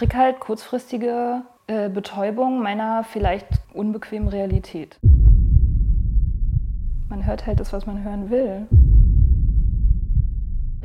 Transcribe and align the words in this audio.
kriege 0.00 0.16
halt 0.16 0.40
kurzfristige 0.40 1.42
äh, 1.66 1.90
Betäubung 1.90 2.62
meiner 2.62 3.04
vielleicht 3.04 3.46
unbequemen 3.74 4.28
Realität. 4.28 4.98
Man 7.10 7.26
hört 7.26 7.46
halt 7.46 7.60
das, 7.60 7.74
was 7.74 7.84
man 7.84 8.02
hören 8.02 8.30
will. 8.30 8.66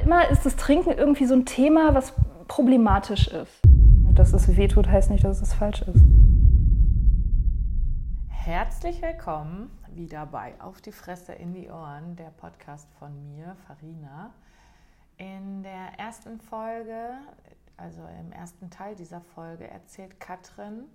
Immer 0.04 0.30
ist 0.30 0.46
das 0.46 0.58
Trinken 0.58 0.92
irgendwie 0.92 1.26
so 1.28 1.34
ein 1.34 1.46
Thema, 1.46 1.96
was 1.96 2.14
problematisch 2.50 3.30
ist. 3.30 3.62
Dass 4.16 4.34
es 4.34 4.58
wehtut, 4.58 4.90
heißt 4.90 5.10
nicht, 5.10 5.24
dass 5.24 5.42
es 5.42 5.54
falsch 5.54 5.84
ist. 5.84 6.04
Herzlich 8.28 9.02
willkommen 9.02 9.72
wieder 9.94 10.26
bei 10.26 10.56
Auf 10.60 10.82
die 10.82 10.92
Fresse 10.92 11.32
in 11.32 11.54
die 11.54 11.70
Ohren, 11.70 12.18
der 12.18 12.32
Podcast 12.32 12.90
von 13.00 13.14
mir, 13.30 13.56
Farina. 13.66 14.32
In 15.18 15.64
der 15.64 15.98
ersten 15.98 16.42
Folge 16.42 17.14
also 17.78 18.06
im 18.20 18.32
ersten 18.32 18.70
Teil 18.70 18.96
dieser 18.96 19.22
Folge, 19.22 19.68
erzählt 19.68 20.20
Katrin 20.20 20.86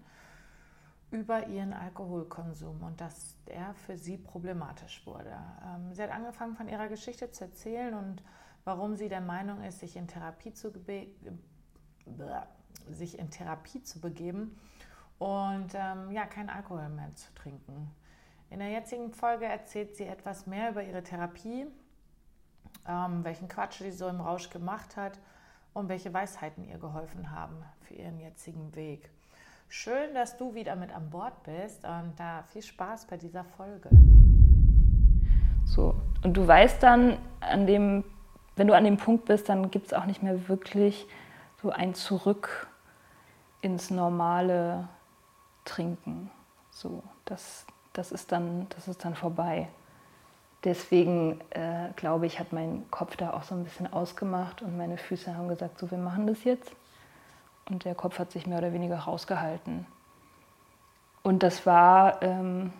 über 1.10 1.48
ihren 1.48 1.72
Alkoholkonsum 1.72 2.82
und 2.82 3.00
dass 3.00 3.36
er 3.46 3.74
für 3.74 3.98
sie 3.98 4.16
problematisch 4.16 5.04
wurde. 5.06 5.36
Ähm, 5.64 5.92
sie 5.92 6.02
hat 6.02 6.10
angefangen 6.10 6.54
von 6.54 6.68
ihrer 6.68 6.88
Geschichte 6.88 7.30
zu 7.30 7.44
erzählen 7.44 7.94
und 7.94 8.22
warum 8.64 8.94
sie 8.94 9.08
der 9.08 9.20
Meinung 9.20 9.62
ist, 9.62 9.80
sich 9.80 9.96
in 9.96 10.06
Therapie 10.06 10.52
zu, 10.52 10.72
sich 12.88 13.18
in 13.18 13.30
Therapie 13.30 13.82
zu 13.82 14.00
begeben 14.00 14.56
und 15.18 15.74
ähm, 15.74 16.12
ja, 16.12 16.26
keinen 16.26 16.48
Alkohol 16.48 16.88
mehr 16.88 17.14
zu 17.14 17.34
trinken. 17.34 17.90
In 18.48 18.60
der 18.60 18.70
jetzigen 18.70 19.12
Folge 19.12 19.46
erzählt 19.46 19.96
sie 19.96 20.06
etwas 20.06 20.46
mehr 20.46 20.70
über 20.70 20.82
ihre 20.82 21.02
Therapie, 21.02 21.66
ähm, 22.86 23.24
welchen 23.24 23.48
Quatsch 23.48 23.78
sie 23.78 23.90
so 23.90 24.08
im 24.08 24.20
Rausch 24.20 24.48
gemacht 24.50 24.96
hat 24.96 25.18
und 25.72 25.88
welche 25.88 26.12
Weisheiten 26.12 26.64
ihr 26.68 26.78
geholfen 26.78 27.30
haben 27.30 27.56
für 27.82 27.94
ihren 27.94 28.18
jetzigen 28.18 28.74
Weg. 28.74 29.10
Schön, 29.68 30.14
dass 30.14 30.36
du 30.36 30.54
wieder 30.54 30.74
mit 30.74 30.94
an 30.94 31.10
Bord 31.10 31.42
bist 31.44 31.84
und 31.84 32.14
da 32.16 32.42
viel 32.42 32.62
Spaß 32.62 33.06
bei 33.06 33.16
dieser 33.16 33.44
Folge. 33.44 33.88
So, 35.64 35.94
und 36.24 36.36
du 36.36 36.46
weißt 36.46 36.82
dann, 36.82 37.18
an 37.40 37.66
dem, 37.66 38.04
wenn 38.56 38.66
du 38.66 38.74
an 38.74 38.84
dem 38.84 38.96
Punkt 38.96 39.26
bist, 39.26 39.48
dann 39.48 39.70
gibt 39.70 39.86
es 39.86 39.94
auch 39.94 40.06
nicht 40.06 40.22
mehr 40.22 40.48
wirklich 40.48 41.06
so 41.62 41.70
ein 41.70 41.94
Zurück 41.94 42.66
ins 43.60 43.90
normale 43.90 44.88
Trinken. 45.64 46.30
So, 46.70 47.02
das, 47.24 47.64
das, 47.92 48.10
ist, 48.10 48.32
dann, 48.32 48.66
das 48.70 48.88
ist 48.88 49.04
dann 49.04 49.14
vorbei 49.14 49.68
deswegen 50.64 51.40
äh, 51.50 51.88
glaube 51.96 52.26
ich, 52.26 52.38
hat 52.38 52.52
mein 52.52 52.90
Kopf 52.90 53.16
da 53.16 53.32
auch 53.32 53.42
so 53.42 53.54
ein 53.54 53.64
bisschen 53.64 53.92
ausgemacht 53.92 54.62
und 54.62 54.76
meine 54.76 54.98
Füße 54.98 55.36
haben 55.36 55.48
gesagt, 55.48 55.78
so 55.78 55.90
wir 55.90 55.98
machen 55.98 56.26
das 56.26 56.44
jetzt. 56.44 56.72
Und 57.68 57.84
der 57.84 57.94
Kopf 57.94 58.18
hat 58.18 58.32
sich 58.32 58.46
mehr 58.46 58.58
oder 58.58 58.72
weniger 58.72 58.98
rausgehalten. 58.98 59.86
Und 61.22 61.42
das 61.42 61.66
war, 61.66 62.22
ähm, 62.22 62.72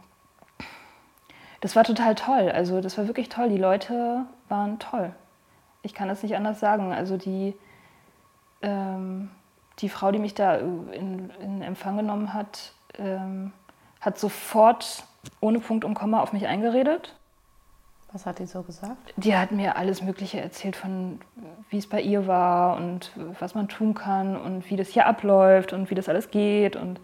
das 1.60 1.76
war 1.76 1.84
total 1.84 2.14
toll. 2.14 2.50
Also 2.50 2.80
das 2.80 2.98
war 2.98 3.06
wirklich 3.06 3.28
toll. 3.28 3.50
Die 3.50 3.58
Leute 3.58 4.24
waren 4.48 4.78
toll. 4.78 5.14
Ich 5.82 5.94
kann 5.94 6.10
es 6.10 6.22
nicht 6.22 6.36
anders 6.36 6.58
sagen. 6.58 6.92
Also 6.92 7.16
die, 7.16 7.54
ähm, 8.62 9.30
die 9.78 9.88
Frau, 9.88 10.10
die 10.10 10.18
mich 10.18 10.34
da 10.34 10.56
in, 10.56 11.30
in 11.40 11.62
Empfang 11.62 11.96
genommen 11.96 12.34
hat, 12.34 12.72
ähm, 12.98 13.52
hat 14.00 14.18
sofort 14.18 15.04
ohne 15.40 15.60
Punkt 15.60 15.84
und 15.84 15.94
Komma 15.94 16.20
auf 16.20 16.32
mich 16.32 16.46
eingeredet 16.46 17.14
was 18.12 18.26
hat 18.26 18.38
die 18.38 18.46
so 18.46 18.62
gesagt? 18.62 19.14
Die 19.16 19.36
hat 19.36 19.52
mir 19.52 19.76
alles 19.76 20.02
Mögliche 20.02 20.40
erzählt 20.40 20.76
von, 20.76 21.20
wie 21.68 21.78
es 21.78 21.88
bei 21.88 22.00
ihr 22.00 22.26
war 22.26 22.76
und 22.76 23.12
was 23.38 23.54
man 23.54 23.68
tun 23.68 23.94
kann 23.94 24.36
und 24.36 24.68
wie 24.68 24.76
das 24.76 24.88
hier 24.88 25.06
abläuft 25.06 25.72
und 25.72 25.90
wie 25.90 25.94
das 25.94 26.08
alles 26.08 26.30
geht 26.30 26.76
und, 26.76 27.00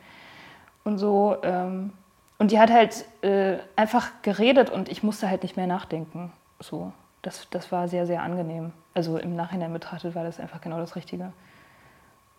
und 0.85 0.99
so. 0.99 1.37
Ähm. 1.43 1.93
Und 2.39 2.51
die 2.51 2.59
hat 2.59 2.71
halt 2.71 3.07
äh, 3.23 3.57
einfach 3.77 4.11
geredet 4.23 4.69
und 4.69 4.91
ich 4.91 5.03
musste 5.03 5.31
halt 5.31 5.43
nicht 5.43 5.57
mehr 5.57 5.67
nachdenken. 5.67 6.33
So, 6.61 6.93
das, 7.23 7.49
das 7.51 7.73
war 7.73 7.89
sehr, 7.89 8.07
sehr 8.07 8.23
angenehm. 8.23 8.73
Also 8.93 9.17
im 9.17 9.37
Nachhinein 9.37 9.73
betrachtet 9.73 10.15
war 10.15 10.25
das 10.25 10.39
einfach 10.39 10.61
genau 10.61 10.79
das 10.79 10.97
Richtige. 10.97 11.33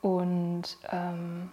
Und 0.02 0.78
ähm, 0.92 1.50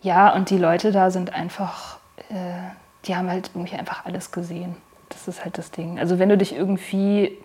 ja, 0.00 0.32
und 0.32 0.50
die 0.50 0.58
Leute 0.58 0.92
da 0.92 1.10
sind 1.10 1.32
einfach, 1.32 1.98
äh, 2.28 2.70
die 3.04 3.16
haben 3.16 3.28
halt 3.28 3.50
irgendwie 3.54 3.76
einfach 3.76 4.04
alles 4.04 4.30
gesehen. 4.30 4.76
Das 5.08 5.28
ist 5.28 5.44
halt 5.44 5.58
das 5.58 5.70
Ding. 5.70 5.98
Also 5.98 6.18
wenn 6.18 6.28
du 6.28 6.36
dich 6.36 6.54
irgendwie 6.54 7.38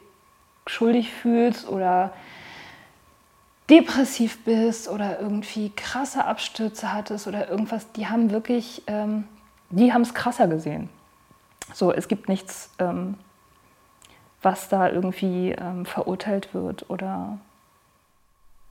schuldig 0.67 1.11
fühlst 1.11 1.67
oder 1.67 2.13
depressiv 3.69 4.43
bist 4.43 4.89
oder 4.89 5.19
irgendwie 5.19 5.69
krasse 5.69 6.25
Abstürze 6.25 6.93
hattest 6.93 7.27
oder 7.27 7.49
irgendwas, 7.49 7.91
die 7.93 8.07
haben 8.07 8.31
wirklich, 8.31 8.83
ähm, 8.87 9.25
die 9.69 9.93
haben 9.93 10.01
es 10.01 10.13
krasser 10.13 10.47
gesehen. 10.47 10.89
So, 11.73 11.91
es 11.91 12.07
gibt 12.07 12.27
nichts, 12.27 12.69
ähm, 12.79 13.15
was 14.41 14.67
da 14.67 14.89
irgendwie 14.89 15.51
ähm, 15.51 15.85
verurteilt 15.85 16.53
wird 16.53 16.89
oder. 16.89 17.39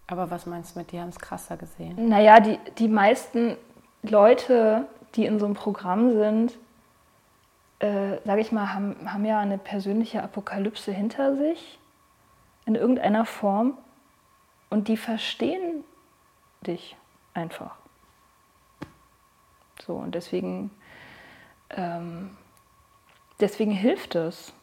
Aber 0.06 0.30
was 0.30 0.44
meinst 0.46 0.74
du 0.74 0.80
mit, 0.80 0.92
die 0.92 1.00
haben 1.00 1.08
es 1.08 1.18
krasser 1.18 1.56
gesehen? 1.56 2.08
Naja, 2.08 2.40
die, 2.40 2.58
die 2.78 2.88
meisten 2.88 3.56
Leute, 4.02 4.86
die 5.14 5.24
in 5.24 5.38
so 5.38 5.46
einem 5.46 5.54
Programm 5.54 6.12
sind, 6.12 6.58
äh, 7.82 8.20
sage 8.24 8.40
ich 8.40 8.52
mal, 8.52 8.72
haben, 8.72 9.12
haben 9.12 9.24
ja 9.24 9.40
eine 9.40 9.58
persönliche 9.58 10.22
Apokalypse 10.22 10.92
hinter 10.92 11.36
sich, 11.36 11.80
in 12.64 12.76
irgendeiner 12.76 13.24
Form, 13.24 13.76
und 14.70 14.86
die 14.86 14.96
verstehen 14.96 15.84
dich 16.64 16.96
einfach. 17.34 17.74
So, 19.84 19.96
und 19.96 20.14
deswegen, 20.14 20.70
ähm, 21.70 22.36
deswegen 23.40 23.72
hilft 23.72 24.14
es, 24.14 24.54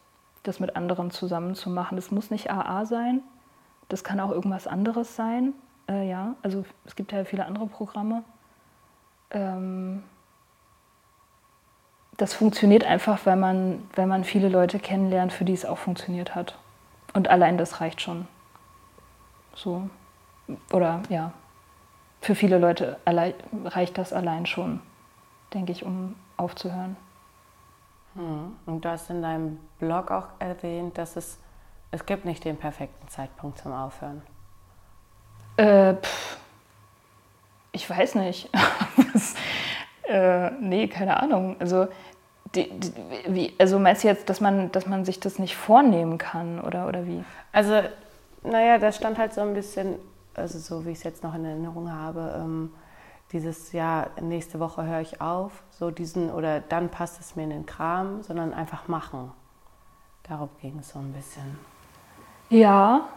das 0.42 0.58
mit 0.58 0.74
anderen 0.74 1.10
zusammen 1.10 1.54
zu 1.54 1.68
machen. 1.68 1.96
Das 1.96 2.10
muss 2.10 2.30
nicht 2.30 2.50
AA 2.50 2.86
sein, 2.86 3.22
das 3.90 4.02
kann 4.02 4.18
auch 4.18 4.30
irgendwas 4.30 4.66
anderes 4.66 5.14
sein. 5.14 5.52
Äh, 5.90 6.08
ja, 6.08 6.36
also 6.40 6.64
es 6.86 6.96
gibt 6.96 7.12
ja 7.12 7.26
viele 7.26 7.44
andere 7.44 7.66
Programme. 7.66 8.24
Ähm, 9.30 10.02
das 12.20 12.34
funktioniert 12.34 12.84
einfach, 12.84 13.24
weil 13.24 13.36
man, 13.36 13.88
weil 13.94 14.06
man 14.06 14.24
viele 14.24 14.48
Leute 14.48 14.78
kennenlernt, 14.78 15.32
für 15.32 15.46
die 15.46 15.54
es 15.54 15.64
auch 15.64 15.78
funktioniert 15.78 16.34
hat. 16.34 16.58
Und 17.14 17.28
allein 17.28 17.56
das 17.56 17.80
reicht 17.80 18.02
schon. 18.02 18.28
So. 19.54 19.88
Oder 20.72 21.02
ja, 21.08 21.32
für 22.20 22.34
viele 22.34 22.58
Leute 22.58 22.98
reicht 23.06 23.96
das 23.96 24.12
allein 24.12 24.44
schon, 24.44 24.80
denke 25.54 25.72
ich, 25.72 25.84
um 25.84 26.14
aufzuhören. 26.36 26.96
Hm. 28.14 28.56
Und 28.66 28.84
du 28.84 28.88
hast 28.88 29.08
in 29.08 29.22
deinem 29.22 29.58
Blog 29.78 30.10
auch 30.10 30.26
erwähnt, 30.40 30.98
dass 30.98 31.16
es, 31.16 31.38
es 31.90 32.04
gibt 32.04 32.26
nicht 32.26 32.44
den 32.44 32.56
perfekten 32.58 33.08
Zeitpunkt 33.08 33.58
zum 33.58 33.72
Aufhören. 33.72 34.22
Äh, 35.56 35.94
pff, 35.94 36.38
ich 37.72 37.88
weiß 37.88 38.16
nicht. 38.16 38.50
das, 39.12 39.34
äh, 40.10 40.50
nee, 40.60 40.88
keine 40.88 41.22
Ahnung. 41.22 41.56
Also, 41.60 41.86
die, 42.54 42.68
die, 42.68 42.92
wie, 43.28 43.54
also 43.58 43.78
meinst 43.78 44.02
du 44.02 44.08
jetzt, 44.08 44.28
dass 44.28 44.40
man, 44.40 44.72
dass 44.72 44.86
man 44.86 45.04
sich 45.04 45.20
das 45.20 45.38
nicht 45.38 45.56
vornehmen 45.56 46.18
kann 46.18 46.60
oder, 46.60 46.88
oder 46.88 47.06
wie? 47.06 47.24
Also, 47.52 47.82
naja, 48.42 48.78
da 48.78 48.92
stand 48.92 49.18
halt 49.18 49.32
so 49.32 49.40
ein 49.40 49.54
bisschen, 49.54 49.96
also 50.34 50.58
so 50.58 50.84
wie 50.84 50.90
ich 50.90 50.98
es 50.98 51.04
jetzt 51.04 51.22
noch 51.22 51.34
in 51.34 51.44
Erinnerung 51.44 51.92
habe, 51.92 52.34
ähm, 52.38 52.72
dieses 53.32 53.72
Jahr, 53.72 54.10
nächste 54.20 54.58
Woche 54.58 54.84
höre 54.84 55.00
ich 55.00 55.20
auf, 55.20 55.62
so 55.70 55.90
diesen, 55.90 56.30
oder 56.30 56.60
dann 56.60 56.88
passt 56.88 57.20
es 57.20 57.36
mir 57.36 57.44
in 57.44 57.50
den 57.50 57.66
Kram, 57.66 58.22
sondern 58.22 58.52
einfach 58.52 58.88
machen. 58.88 59.30
Darum 60.24 60.48
ging 60.60 60.78
es 60.80 60.90
so 60.90 60.98
ein 60.98 61.12
bisschen. 61.12 61.58
Ja, 62.48 63.08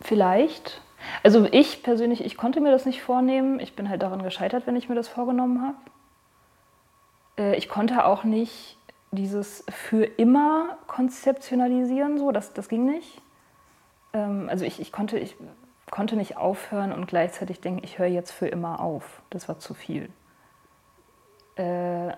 vielleicht. 0.00 0.80
Also 1.22 1.46
ich 1.50 1.82
persönlich, 1.82 2.24
ich 2.24 2.36
konnte 2.36 2.60
mir 2.60 2.70
das 2.70 2.86
nicht 2.86 3.02
vornehmen. 3.02 3.58
Ich 3.58 3.74
bin 3.74 3.88
halt 3.88 4.02
daran 4.02 4.22
gescheitert, 4.22 4.66
wenn 4.66 4.76
ich 4.76 4.88
mir 4.88 4.94
das 4.94 5.08
vorgenommen 5.08 5.62
habe. 5.62 5.76
Äh, 7.40 7.56
ich 7.56 7.68
konnte 7.68 8.04
auch 8.04 8.22
nicht 8.22 8.76
dieses 9.10 9.64
für 9.68 10.04
immer 10.04 10.78
konzeptionalisieren, 10.86 12.18
so, 12.18 12.30
das, 12.30 12.52
das 12.52 12.68
ging 12.68 12.84
nicht. 12.84 13.20
Ähm, 14.12 14.48
also 14.48 14.64
ich, 14.64 14.80
ich, 14.80 14.92
konnte, 14.92 15.18
ich 15.18 15.34
konnte 15.90 16.14
nicht 16.14 16.36
aufhören 16.36 16.92
und 16.92 17.06
gleichzeitig 17.06 17.60
denken, 17.60 17.80
ich 17.82 17.98
höre 17.98 18.06
jetzt 18.06 18.30
für 18.30 18.46
immer 18.46 18.80
auf. 18.80 19.22
Das 19.30 19.48
war 19.48 19.58
zu 19.58 19.74
viel. 19.74 20.10
Äh, 21.56 22.12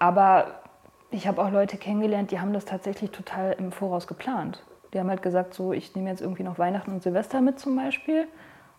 aber 0.00 0.62
ich 1.10 1.28
habe 1.28 1.40
auch 1.40 1.50
Leute 1.50 1.76
kennengelernt, 1.76 2.32
die 2.32 2.40
haben 2.40 2.52
das 2.52 2.64
tatsächlich 2.64 3.12
total 3.12 3.52
im 3.52 3.70
Voraus 3.70 4.08
geplant. 4.08 4.64
Die 4.92 4.98
haben 4.98 5.08
halt 5.08 5.22
gesagt, 5.22 5.54
so, 5.54 5.72
ich 5.72 5.94
nehme 5.94 6.10
jetzt 6.10 6.20
irgendwie 6.20 6.42
noch 6.42 6.58
Weihnachten 6.58 6.90
und 6.90 7.02
Silvester 7.02 7.40
mit 7.40 7.60
zum 7.60 7.76
Beispiel 7.76 8.26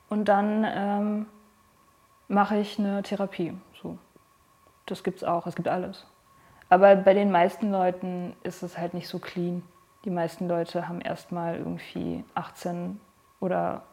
und 0.10 0.26
dann 0.26 0.66
ähm, 0.68 1.26
mache 2.28 2.58
ich 2.58 2.78
eine 2.78 3.04
Therapie. 3.04 3.54
So. 3.82 3.98
Das 4.86 5.04
gibt 5.04 5.18
es 5.18 5.24
auch, 5.24 5.48
es 5.48 5.56
gibt 5.56 5.68
alles. 5.68 6.06
Aber 6.70 6.96
bei 6.96 7.14
den 7.14 7.32
meisten 7.32 7.72
Leuten 7.72 8.36
ist 8.44 8.64
es 8.64 8.78
halt 8.78 8.94
nicht 8.94 9.08
so 9.08 9.20
clean. 9.20 9.64
Die 10.04 10.10
meisten 10.10 10.48
Leute 10.48 10.88
haben 10.88 11.02
erstmal 11.02 11.58
irgendwie 11.58 12.24
18 12.36 13.00
oder 13.40 13.84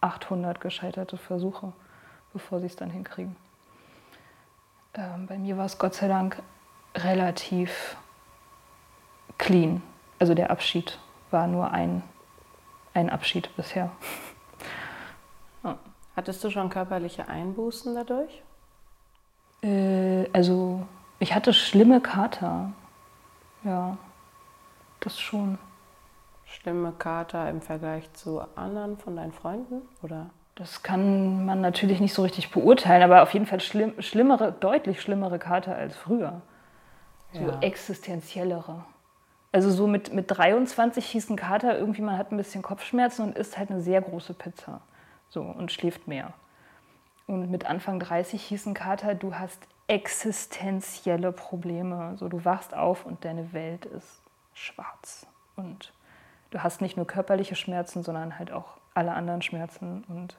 800 0.00 0.60
gescheiterte 0.60 1.16
Versuche, 1.16 1.72
bevor 2.32 2.60
sie 2.60 2.66
es 2.66 2.76
dann 2.76 2.90
hinkriegen. 2.90 3.36
Ähm, 4.94 5.26
bei 5.26 5.38
mir 5.38 5.56
war 5.56 5.66
es 5.66 5.78
Gott 5.78 5.94
sei 5.94 6.08
Dank 6.08 6.42
relativ 6.96 7.96
clean. 9.38 9.82
Also 10.18 10.34
der 10.34 10.50
Abschied 10.50 10.98
war 11.30 11.46
nur 11.46 11.70
ein, 11.70 12.02
ein 12.94 13.10
Abschied 13.10 13.54
bisher. 13.56 13.90
Hattest 16.16 16.42
du 16.44 16.50
schon 16.50 16.68
körperliche 16.68 17.28
Einbußen 17.28 17.94
dadurch? 17.94 18.42
Äh, 19.62 20.28
also 20.32 20.86
ich 21.18 21.34
hatte 21.34 21.52
schlimme 21.52 22.00
Kater. 22.00 22.72
Ja, 23.64 23.98
das 25.00 25.18
schon. 25.18 25.58
Schlimme 26.44 26.92
Kater 26.92 27.48
im 27.48 27.60
Vergleich 27.60 28.12
zu 28.12 28.40
anderen 28.56 28.98
von 28.98 29.16
deinen 29.16 29.32
Freunden? 29.32 29.82
Oder? 30.02 30.30
Das 30.56 30.82
kann 30.82 31.46
man 31.46 31.60
natürlich 31.60 32.00
nicht 32.00 32.12
so 32.12 32.22
richtig 32.22 32.50
beurteilen, 32.50 33.02
aber 33.02 33.22
auf 33.22 33.32
jeden 33.32 33.46
Fall 33.46 33.60
schlimm, 33.60 33.94
schlimmere, 34.02 34.52
deutlich 34.52 35.00
schlimmere 35.00 35.38
Kater 35.38 35.76
als 35.76 35.96
früher. 35.96 36.42
So 37.32 37.42
ja. 37.42 37.60
existenziellere. 37.60 38.84
Also 39.52 39.70
so 39.70 39.86
mit, 39.86 40.12
mit 40.12 40.30
23 40.30 41.04
hieß 41.06 41.30
ein 41.30 41.36
Kater 41.36 41.78
irgendwie, 41.78 42.02
man 42.02 42.18
hat 42.18 42.32
ein 42.32 42.36
bisschen 42.36 42.62
Kopfschmerzen 42.62 43.22
und 43.22 43.38
isst 43.38 43.58
halt 43.58 43.70
eine 43.70 43.80
sehr 43.80 44.00
große 44.00 44.34
Pizza. 44.34 44.80
So 45.28 45.42
und 45.42 45.72
schläft 45.72 46.08
mehr. 46.08 46.34
Und 47.30 47.48
mit 47.48 47.64
Anfang 47.64 48.00
30 48.00 48.42
hieß 48.42 48.66
ein 48.66 48.74
Kater, 48.74 49.14
du 49.14 49.36
hast 49.36 49.62
existenzielle 49.86 51.30
Probleme. 51.30 52.16
So 52.16 52.28
du 52.28 52.44
wachst 52.44 52.74
auf 52.74 53.06
und 53.06 53.24
deine 53.24 53.52
Welt 53.52 53.86
ist 53.86 54.20
schwarz. 54.52 55.28
Und 55.54 55.92
du 56.50 56.62
hast 56.64 56.80
nicht 56.80 56.96
nur 56.96 57.06
körperliche 57.06 57.54
Schmerzen, 57.54 58.02
sondern 58.02 58.36
halt 58.36 58.50
auch 58.50 58.78
alle 58.94 59.12
anderen 59.12 59.42
Schmerzen 59.42 60.04
und 60.08 60.36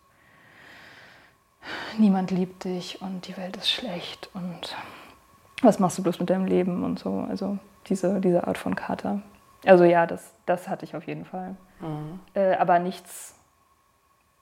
niemand 1.98 2.30
liebt 2.30 2.66
dich 2.66 3.02
und 3.02 3.26
die 3.28 3.38
Welt 3.38 3.56
ist 3.56 3.70
schlecht 3.70 4.30
und 4.34 4.76
was 5.62 5.80
machst 5.80 5.98
du 5.98 6.04
bloß 6.04 6.20
mit 6.20 6.30
deinem 6.30 6.46
Leben 6.46 6.84
und 6.84 7.00
so. 7.00 7.26
Also 7.30 7.58
diese, 7.88 8.20
diese 8.20 8.48
Art 8.48 8.58
von 8.58 8.76
Kater. 8.76 9.22
Also 9.66 9.86
ja, 9.86 10.06
das, 10.08 10.34
das 10.46 10.68
hatte 10.68 10.84
ich 10.84 10.96
auf 10.96 11.08
jeden 11.08 11.24
Fall. 11.24 11.56
Mhm. 11.80 12.20
Äh, 12.34 12.56
aber 12.56 12.80
nichts 12.80 13.36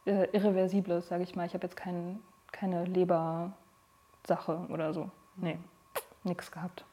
äh, 0.06 0.28
Irreversibles, 0.31 1.07
sage 1.07 1.24
ich 1.24 1.36
mal. 1.36 1.45
Ich 1.45 1.54
habe 1.54 1.68
jetzt 1.68 1.75
kein, 1.75 2.19
keine 2.51 2.86
Lebersache 2.86 4.66
oder 4.69 4.94
so. 4.94 5.10
Nee, 5.38 5.57
nichts 6.24 6.51
gehabt. 6.51 6.86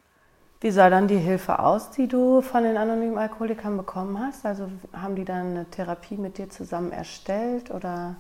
Wie 0.61 0.71
sah 0.71 0.89
dann 0.89 1.07
die 1.07 1.19
Hilfe 1.19 1.59
aus, 1.59 1.91
die 1.91 2.09
du 2.09 2.41
von 2.41 2.63
den 2.63 2.77
anonymen 2.77 3.19
Alkoholikern 3.19 3.77
bekommen 3.77 4.19
hast? 4.19 4.47
Also 4.47 4.71
haben 4.93 5.15
die 5.15 5.25
dann 5.25 5.51
eine 5.51 5.71
Therapie 5.71 6.17
mit 6.17 6.39
dir 6.39 6.49
zusammen 6.49 6.93
erstellt 6.93 7.71
oder? 7.71 8.17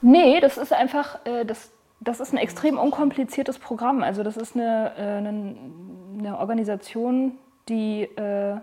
Nee, 0.00 0.40
das 0.40 0.58
ist 0.58 0.72
einfach, 0.72 1.24
äh, 1.26 1.44
das, 1.44 1.70
das 2.00 2.20
ist 2.20 2.32
ein 2.32 2.38
extrem 2.38 2.78
unkompliziertes 2.78 3.58
Programm. 3.58 4.02
Also 4.02 4.22
das 4.22 4.36
ist 4.36 4.54
eine, 4.54 4.92
äh, 4.96 5.18
eine, 5.18 5.56
eine 6.18 6.38
Organisation, 6.38 7.38
die, 7.68 8.02
äh, 8.02 8.58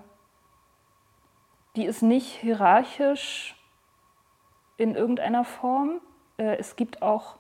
die 1.75 1.85
ist 1.85 2.01
nicht 2.01 2.27
hierarchisch 2.27 3.55
in 4.77 4.95
irgendeiner 4.95 5.43
Form. 5.43 5.99
Es 6.37 6.77
gibt 6.77 7.01
auch, 7.01 7.35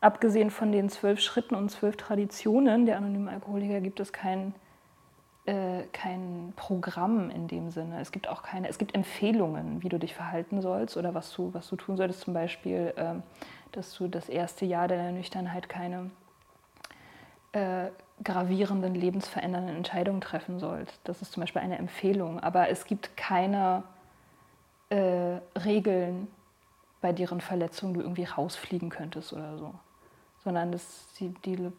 abgesehen 0.00 0.50
von 0.50 0.72
den 0.72 0.88
zwölf 0.88 1.20
Schritten 1.20 1.54
und 1.54 1.70
zwölf 1.70 1.96
Traditionen 1.96 2.86
der 2.86 2.96
anonymen 2.96 3.28
Alkoholiker, 3.28 3.80
gibt 3.80 4.00
es 4.00 4.12
kein, 4.12 4.54
äh, 5.46 5.82
kein 5.92 6.52
Programm 6.56 7.30
in 7.30 7.48
dem 7.48 7.70
Sinne. 7.70 8.00
Es 8.00 8.12
gibt 8.12 8.28
auch 8.28 8.42
keine, 8.42 8.68
es 8.68 8.78
gibt 8.78 8.94
Empfehlungen, 8.94 9.82
wie 9.82 9.88
du 9.88 9.98
dich 9.98 10.14
verhalten 10.14 10.62
sollst 10.62 10.96
oder 10.96 11.14
was 11.14 11.32
du, 11.32 11.52
was 11.52 11.68
du 11.68 11.76
tun 11.76 11.96
solltest. 11.96 12.22
Zum 12.22 12.34
Beispiel, 12.34 12.92
äh, 12.96 13.14
dass 13.72 13.94
du 13.94 14.08
das 14.08 14.28
erste 14.28 14.64
Jahr 14.64 14.88
deiner 14.88 15.12
Nüchternheit 15.12 15.68
keine 15.68 16.10
äh, 17.52 17.88
gravierenden, 18.22 18.94
lebensverändernden 18.94 19.76
Entscheidungen 19.76 20.20
treffen 20.20 20.58
sollt. 20.58 20.98
Das 21.04 21.22
ist 21.22 21.32
zum 21.32 21.42
Beispiel 21.42 21.62
eine 21.62 21.78
Empfehlung. 21.78 22.40
Aber 22.40 22.68
es 22.68 22.84
gibt 22.84 23.16
keine 23.16 23.82
äh, 24.90 25.38
Regeln, 25.58 26.28
bei 27.00 27.12
deren 27.12 27.40
Verletzungen 27.40 27.94
du 27.94 28.00
irgendwie 28.00 28.24
rausfliegen 28.24 28.90
könntest 28.90 29.32
oder 29.32 29.56
so. 29.56 29.74
Sondern 30.44 30.72
das, 30.72 31.12
die, 31.18 31.28
die 31.44 31.70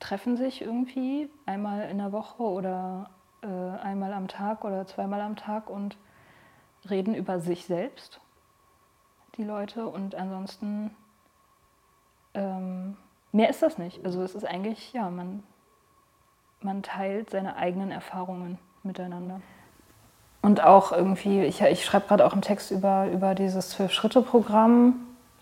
treffen 0.00 0.36
sich 0.36 0.62
irgendwie 0.62 1.30
einmal 1.46 1.88
in 1.88 1.98
der 1.98 2.12
Woche 2.12 2.42
oder 2.42 3.10
äh, 3.42 3.46
einmal 3.46 4.12
am 4.12 4.28
Tag 4.28 4.64
oder 4.64 4.86
zweimal 4.86 5.20
am 5.20 5.36
Tag 5.36 5.70
und 5.70 5.96
reden 6.90 7.14
über 7.14 7.40
sich 7.40 7.66
selbst, 7.66 8.20
die 9.36 9.44
Leute. 9.44 9.86
Und 9.86 10.14
ansonsten 10.14 10.90
ähm, 12.34 12.96
mehr 13.32 13.48
ist 13.48 13.62
das 13.62 13.78
nicht. 13.78 14.04
Also 14.04 14.22
es 14.22 14.34
ist 14.34 14.44
eigentlich, 14.44 14.92
ja, 14.92 15.08
man 15.08 15.42
man 16.64 16.82
teilt 16.82 17.30
seine 17.30 17.56
eigenen 17.56 17.90
Erfahrungen 17.90 18.58
miteinander. 18.82 19.40
Und 20.42 20.62
auch 20.62 20.92
irgendwie, 20.92 21.42
ich, 21.42 21.60
ich 21.60 21.84
schreibe 21.84 22.08
gerade 22.08 22.26
auch 22.26 22.32
einen 22.32 22.42
Text 22.42 22.70
über, 22.70 23.08
über 23.10 23.34
dieses 23.34 23.70
Zwölf-Schritte-Programm, 23.70 24.94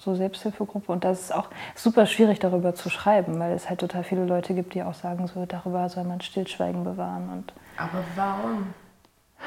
so 0.03 0.15
Selbsthilfegruppe. 0.15 0.91
Und 0.91 1.05
das 1.05 1.21
ist 1.21 1.35
auch 1.35 1.49
super 1.75 2.07
schwierig, 2.07 2.41
darüber 2.41 2.75
zu 2.75 2.91
schreiben, 2.91 3.39
weil 3.39 3.53
es 3.53 3.69
halt 3.69 3.81
total 3.81 4.03
viele 4.03 4.25
Leute 4.25 4.55
gibt, 4.55 4.75
die 4.75 4.83
auch 4.83 4.95
sagen, 4.95 5.29
so 5.29 5.47
darüber 5.47 5.89
soll 5.89 6.05
man 6.05 6.21
Stillschweigen 6.21 6.83
bewahren. 6.83 7.29
Und 7.33 7.53
Aber 7.77 8.03
warum? 8.17 8.75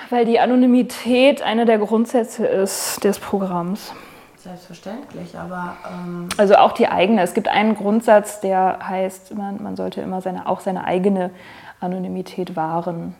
Weil 0.09 0.25
die 0.25 0.39
Anonymität 0.39 1.41
einer 1.41 1.65
der 1.65 1.77
Grundsätze 1.77 2.45
ist 2.45 3.03
des 3.03 3.19
Programms. 3.19 3.93
Selbstverständlich, 4.37 5.37
aber. 5.37 5.75
Ähm 5.89 6.29
also 6.37 6.55
auch 6.55 6.71
die 6.71 6.87
eigene. 6.87 7.21
Es 7.21 7.33
gibt 7.33 7.47
einen 7.47 7.75
Grundsatz, 7.75 8.41
der 8.41 8.79
heißt, 8.87 9.33
man, 9.35 9.61
man 9.61 9.75
sollte 9.75 10.01
immer 10.01 10.21
seine, 10.21 10.47
auch 10.47 10.59
seine 10.59 10.85
eigene 10.85 11.31
Anonymität 11.79 12.55
wahren. 12.55 13.15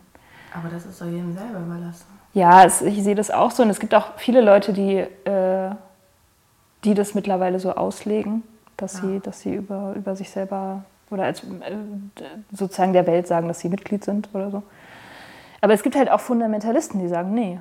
Aber 0.54 0.70
das 0.70 0.86
ist 0.86 1.02
doch 1.02 1.08
jedem 1.08 1.34
selber 1.34 1.60
überlassen. 1.60 2.06
Ja, 2.34 2.64
es, 2.66 2.82
ich 2.82 3.04
sehe 3.04 3.16
das 3.16 3.32
auch 3.32 3.52
so. 3.52 3.64
Und 3.64 3.70
es 3.70 3.80
gibt 3.80 3.96
auch 3.96 4.18
viele 4.18 4.42
Leute, 4.42 4.72
die, 4.72 4.98
äh, 4.98 5.72
die 6.86 6.94
das 6.94 7.16
mittlerweile 7.16 7.60
so 7.60 7.74
auslegen, 7.74 8.44
dass, 8.78 8.94
ja. 8.96 9.02
sie, 9.02 9.20
dass 9.20 9.42
sie 9.42 9.54
über, 9.56 9.94
über 9.96 10.16
sich 10.16 10.30
selber 10.30 10.86
oder 11.10 11.24
als 11.24 11.44
äh, 11.44 11.78
sozusagen 12.52 12.94
der 12.94 13.08
Welt 13.08 13.28
sagen, 13.28 13.48
dass 13.48 13.60
sie 13.60 13.70
Mitglied 13.70 14.04
sind 14.04 14.30
oder 14.34 14.52
so. 14.52 14.64
Aber 15.62 15.74
es 15.74 15.84
gibt 15.84 15.96
halt 15.96 16.10
auch 16.10 16.20
Fundamentalisten, 16.20 17.00
die 17.00 17.08
sagen, 17.08 17.34
nee, 17.34 17.60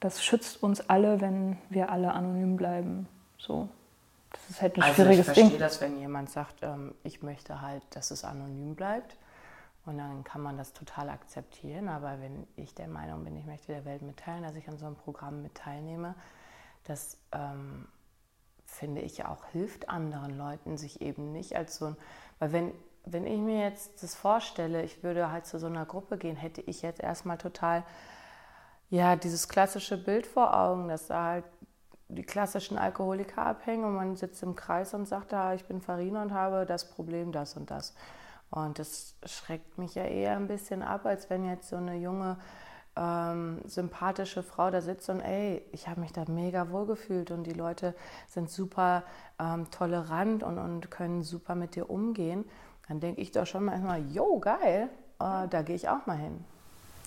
das 0.00 0.22
schützt 0.22 0.62
uns 0.62 0.88
alle, 0.88 1.20
wenn 1.20 1.58
wir 1.70 1.90
alle 1.90 2.12
anonym 2.12 2.56
bleiben. 2.56 3.08
So. 3.38 3.68
Das 4.30 4.50
ist 4.50 4.62
halt 4.62 4.76
ein 4.76 4.82
also 4.82 4.94
schwieriges 4.94 5.26
Ding. 5.26 5.34
Ich 5.34 5.40
verstehe 5.40 5.58
das, 5.58 5.80
wenn 5.80 5.98
jemand 5.98 6.30
sagt, 6.30 6.62
ähm, 6.62 6.94
ich 7.02 7.22
möchte 7.22 7.60
halt, 7.60 7.82
dass 7.90 8.10
es 8.10 8.24
anonym 8.24 8.74
bleibt. 8.74 9.16
Und 9.84 9.98
dann 9.98 10.22
kann 10.22 10.40
man 10.40 10.56
das 10.56 10.72
total 10.72 11.08
akzeptieren. 11.08 11.88
Aber 11.88 12.20
wenn 12.20 12.46
ich 12.56 12.74
der 12.74 12.88
Meinung 12.88 13.24
bin, 13.24 13.36
ich 13.36 13.46
möchte 13.46 13.72
der 13.72 13.84
Welt 13.84 14.02
mitteilen, 14.02 14.42
dass 14.42 14.54
ich 14.54 14.68
an 14.68 14.78
so 14.78 14.86
einem 14.86 14.96
Programm 14.96 15.42
mit 15.42 15.54
teilnehme, 15.54 16.14
das 16.84 17.16
ähm, 17.32 17.86
finde 18.72 19.00
ich 19.02 19.24
auch 19.24 19.44
hilft 19.52 19.88
anderen 19.88 20.36
Leuten, 20.36 20.76
sich 20.76 21.00
eben 21.00 21.32
nicht 21.32 21.56
als 21.56 21.76
so 21.76 21.86
ein. 21.86 21.96
Weil 22.38 22.52
wenn, 22.52 22.72
wenn 23.04 23.26
ich 23.26 23.38
mir 23.38 23.60
jetzt 23.60 24.02
das 24.02 24.14
vorstelle, 24.14 24.82
ich 24.82 25.02
würde 25.02 25.30
halt 25.30 25.46
zu 25.46 25.58
so 25.58 25.66
einer 25.66 25.86
Gruppe 25.86 26.18
gehen, 26.18 26.36
hätte 26.36 26.62
ich 26.62 26.82
jetzt 26.82 27.00
erstmal 27.00 27.38
total, 27.38 27.84
ja, 28.90 29.16
dieses 29.16 29.48
klassische 29.48 30.02
Bild 30.02 30.26
vor 30.26 30.56
Augen, 30.56 30.88
dass 30.88 31.06
da 31.06 31.24
halt 31.24 31.44
die 32.08 32.22
klassischen 32.22 32.78
Alkoholiker 32.78 33.44
abhängen 33.44 33.84
und 33.84 33.94
man 33.94 34.16
sitzt 34.16 34.42
im 34.42 34.54
Kreis 34.54 34.92
und 34.94 35.06
sagt, 35.06 35.32
ah, 35.32 35.54
ich 35.54 35.64
bin 35.64 35.80
Farina 35.80 36.22
und 36.22 36.32
habe 36.32 36.66
das 36.66 36.90
Problem 36.90 37.32
das 37.32 37.56
und 37.56 37.70
das. 37.70 37.94
Und 38.50 38.78
das 38.78 39.14
schreckt 39.24 39.78
mich 39.78 39.94
ja 39.94 40.04
eher 40.04 40.36
ein 40.36 40.46
bisschen 40.46 40.82
ab, 40.82 41.06
als 41.06 41.30
wenn 41.30 41.48
jetzt 41.48 41.70
so 41.70 41.76
eine 41.76 41.96
junge, 41.96 42.36
ähm, 42.96 43.60
sympathische 43.64 44.42
Frau 44.42 44.70
da 44.70 44.80
sitzt 44.80 45.08
und 45.08 45.20
ey, 45.20 45.62
ich 45.72 45.88
habe 45.88 46.00
mich 46.00 46.12
da 46.12 46.24
mega 46.28 46.70
wohl 46.70 46.86
gefühlt 46.86 47.30
und 47.30 47.44
die 47.44 47.52
Leute 47.52 47.94
sind 48.28 48.50
super 48.50 49.02
ähm, 49.40 49.70
tolerant 49.70 50.42
und, 50.42 50.58
und 50.58 50.90
können 50.90 51.22
super 51.22 51.54
mit 51.54 51.74
dir 51.74 51.88
umgehen. 51.88 52.44
Dann 52.88 53.00
denke 53.00 53.20
ich 53.20 53.30
doch 53.30 53.46
schon 53.46 53.64
manchmal, 53.64 54.02
jo, 54.10 54.38
geil, 54.38 54.88
äh, 55.20 55.48
da 55.48 55.62
gehe 55.62 55.76
ich 55.76 55.88
auch 55.88 56.06
mal 56.06 56.16
hin. 56.16 56.44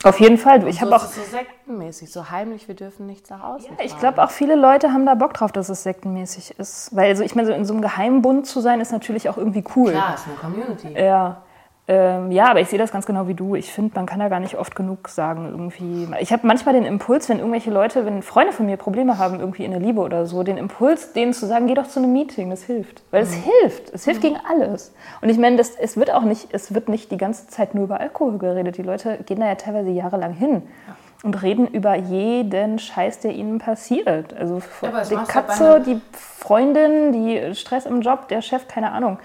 Auf 0.04 0.20
jeden 0.20 0.38
Fall. 0.38 0.68
Ich 0.68 0.80
so 0.80 0.82
habe 0.82 0.96
auch 0.98 1.06
so 1.06 1.22
sektenmäßig, 1.22 2.12
so 2.12 2.30
heimlich. 2.30 2.68
Wir 2.68 2.76
dürfen 2.76 3.08
nichts 3.08 3.30
nach 3.30 3.44
außen. 3.44 3.70
Ja, 3.78 3.84
ich 3.84 3.98
glaube 3.98 4.24
auch 4.24 4.30
viele 4.30 4.56
Leute 4.56 4.92
haben 4.92 5.06
da 5.06 5.16
Bock 5.16 5.34
drauf, 5.34 5.52
dass 5.52 5.70
es 5.70 5.84
sektenmäßig 5.84 6.60
ist, 6.60 6.96
weil 6.96 7.10
also 7.10 7.24
ich 7.24 7.34
meine, 7.34 7.48
so 7.48 7.54
in 7.54 7.66
so 7.66 7.74
einem 7.74 7.82
Geheimbund 7.82 8.46
zu 8.46 8.60
sein 8.60 8.82
ist 8.82 8.92
natürlich 8.92 9.30
auch 9.30 9.38
irgendwie 9.38 9.64
cool. 9.76 9.92
Klar, 9.92 10.16
ist 10.16 10.28
eine 10.28 10.36
Community. 10.36 10.94
Ja. 10.94 11.44
Ähm, 11.88 12.32
ja, 12.32 12.50
aber 12.50 12.62
ich 12.62 12.70
sehe 12.70 12.80
das 12.80 12.92
ganz 12.92 13.06
genau 13.06 13.28
wie 13.28 13.36
du. 13.36 13.54
Ich 13.54 13.72
finde, 13.72 13.94
man 13.94 14.08
kann 14.08 14.20
da 14.20 14.28
gar 14.28 14.40
nicht 14.40 14.58
oft 14.58 14.76
genug 14.76 15.08
sagen 15.08 15.46
irgendwie. 15.52 16.08
Ich 16.20 16.34
habe 16.34 16.48
manchmal 16.48 16.74
den 16.74 16.84
Impuls, 16.84 17.30
wenn 17.30 17.38
irgendwelche 17.38 17.70
Leute, 17.70 18.08
wenn 18.08 18.24
Freunde 18.24 18.54
von 18.54 18.66
mir 18.66 18.78
Probleme 18.78 19.20
haben 19.20 19.40
irgendwie 19.40 19.66
in 19.66 19.72
der 19.72 19.80
Liebe 19.80 20.02
oder 20.02 20.26
so, 20.26 20.42
den 20.42 20.58
Impuls, 20.58 21.14
denen 21.14 21.34
zu 21.34 21.46
sagen, 21.46 21.68
geh 21.68 21.76
doch 21.76 21.88
zu 21.88 22.00
einem 22.00 22.12
Meeting, 22.12 22.50
das 22.50 22.64
hilft, 22.64 23.04
weil 23.12 23.22
es 23.22 23.36
mhm. 23.36 23.44
hilft. 23.44 23.94
Es 23.94 24.06
hilft 24.06 24.24
mhm. 24.24 24.28
gegen 24.28 24.40
alles. 24.50 24.96
Und 25.22 25.30
ich 25.30 25.38
meine, 25.38 25.58
das, 25.58 25.76
es 25.76 25.96
wird 25.96 26.12
auch 26.12 26.24
nicht, 26.24 26.48
es 26.54 26.74
wird 26.74 26.90
nicht 26.90 27.12
die 27.12 27.18
ganze 27.18 27.48
Zeit 27.50 27.76
nur 27.76 27.84
über 27.84 28.00
Alkohol 28.00 28.40
geredet. 28.40 28.78
Die 28.78 28.84
Leute 28.84 29.20
gehen 29.24 29.40
da 29.40 29.46
ja 29.46 29.56
teilweise 29.56 29.92
jahrelang 29.92 30.34
hin. 30.34 30.64
Ja. 30.88 30.96
und 31.24 31.42
reden 31.42 31.68
über 31.68 31.96
jeden 31.96 32.78
Scheiß, 32.78 33.20
der 33.20 33.34
ihnen 33.34 33.60
passiert. 33.60 34.34
Also 34.34 34.62
die 35.10 35.16
Katze, 35.28 35.82
die 35.86 36.02
Freundin, 36.12 37.14
die 37.14 37.56
Stress 37.56 37.86
im 37.86 38.02
Job, 38.02 38.28
der 38.28 38.42
Chef, 38.42 38.68
keine 38.68 38.92
Ahnung. 38.92 39.18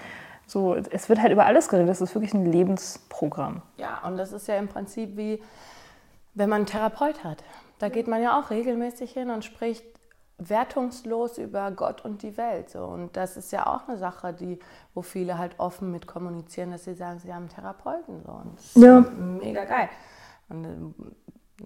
So, 0.51 0.75
es 0.75 1.07
wird 1.07 1.21
halt 1.21 1.31
über 1.31 1.45
alles 1.45 1.69
geredet. 1.69 1.87
Das 1.87 2.01
ist 2.01 2.13
wirklich 2.13 2.33
ein 2.33 2.45
Lebensprogramm. 2.45 3.61
Ja, 3.77 4.01
und 4.05 4.17
das 4.17 4.33
ist 4.33 4.49
ja 4.49 4.57
im 4.57 4.67
Prinzip 4.67 5.15
wie, 5.15 5.41
wenn 6.33 6.49
man 6.49 6.57
einen 6.57 6.65
Therapeut 6.65 7.23
hat. 7.23 7.41
Da 7.79 7.87
geht 7.87 8.09
man 8.09 8.21
ja 8.21 8.37
auch 8.37 8.49
regelmäßig 8.49 9.13
hin 9.13 9.29
und 9.29 9.45
spricht 9.45 9.85
wertungslos 10.37 11.37
über 11.37 11.71
Gott 11.71 12.03
und 12.03 12.21
die 12.21 12.35
Welt. 12.35 12.69
So. 12.69 12.83
Und 12.83 13.15
das 13.15 13.37
ist 13.37 13.53
ja 13.53 13.65
auch 13.65 13.87
eine 13.87 13.97
Sache, 13.97 14.33
die, 14.33 14.59
wo 14.93 15.01
viele 15.01 15.37
halt 15.37 15.57
offen 15.57 15.89
mit 15.89 16.05
kommunizieren, 16.05 16.71
dass 16.71 16.83
sie 16.83 16.95
sagen, 16.95 17.19
sie 17.19 17.33
haben 17.33 17.43
einen 17.43 17.49
Therapeuten. 17.49 18.21
So. 18.21 18.31
Und 18.33 18.57
das 18.57 18.75
ja. 18.75 18.99
ist 18.99 19.13
mega 19.13 19.63
geil. 19.63 19.87
Und 20.49 20.63
dann 20.63 20.95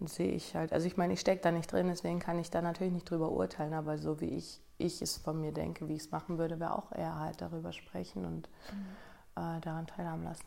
sehe 0.06 0.34
ich 0.34 0.56
halt, 0.56 0.72
also 0.72 0.86
ich 0.86 0.96
meine, 0.96 1.14
ich 1.14 1.22
stecke 1.22 1.42
da 1.42 1.52
nicht 1.52 1.72
drin, 1.72 1.88
deswegen 1.88 2.20
kann 2.20 2.38
ich 2.38 2.52
da 2.52 2.62
natürlich 2.62 2.94
nicht 2.94 3.10
drüber 3.10 3.32
urteilen, 3.32 3.74
aber 3.74 3.98
so 3.98 4.22
wie 4.22 4.30
ich, 4.30 4.62
ich 4.78 5.02
es 5.02 5.18
von 5.18 5.40
mir 5.40 5.52
denke, 5.52 5.88
wie 5.88 5.94
ich 5.94 6.04
es 6.04 6.12
machen 6.12 6.38
würde, 6.38 6.60
wäre 6.60 6.76
auch 6.76 6.92
eher 6.92 7.20
halt 7.20 7.42
darüber 7.42 7.72
sprechen 7.72 8.26
und 8.26 8.50
mhm. 8.72 9.42
äh, 9.42 9.62
daran 9.62 9.88
teilhaben 9.88 10.24
lassen. 10.24 10.46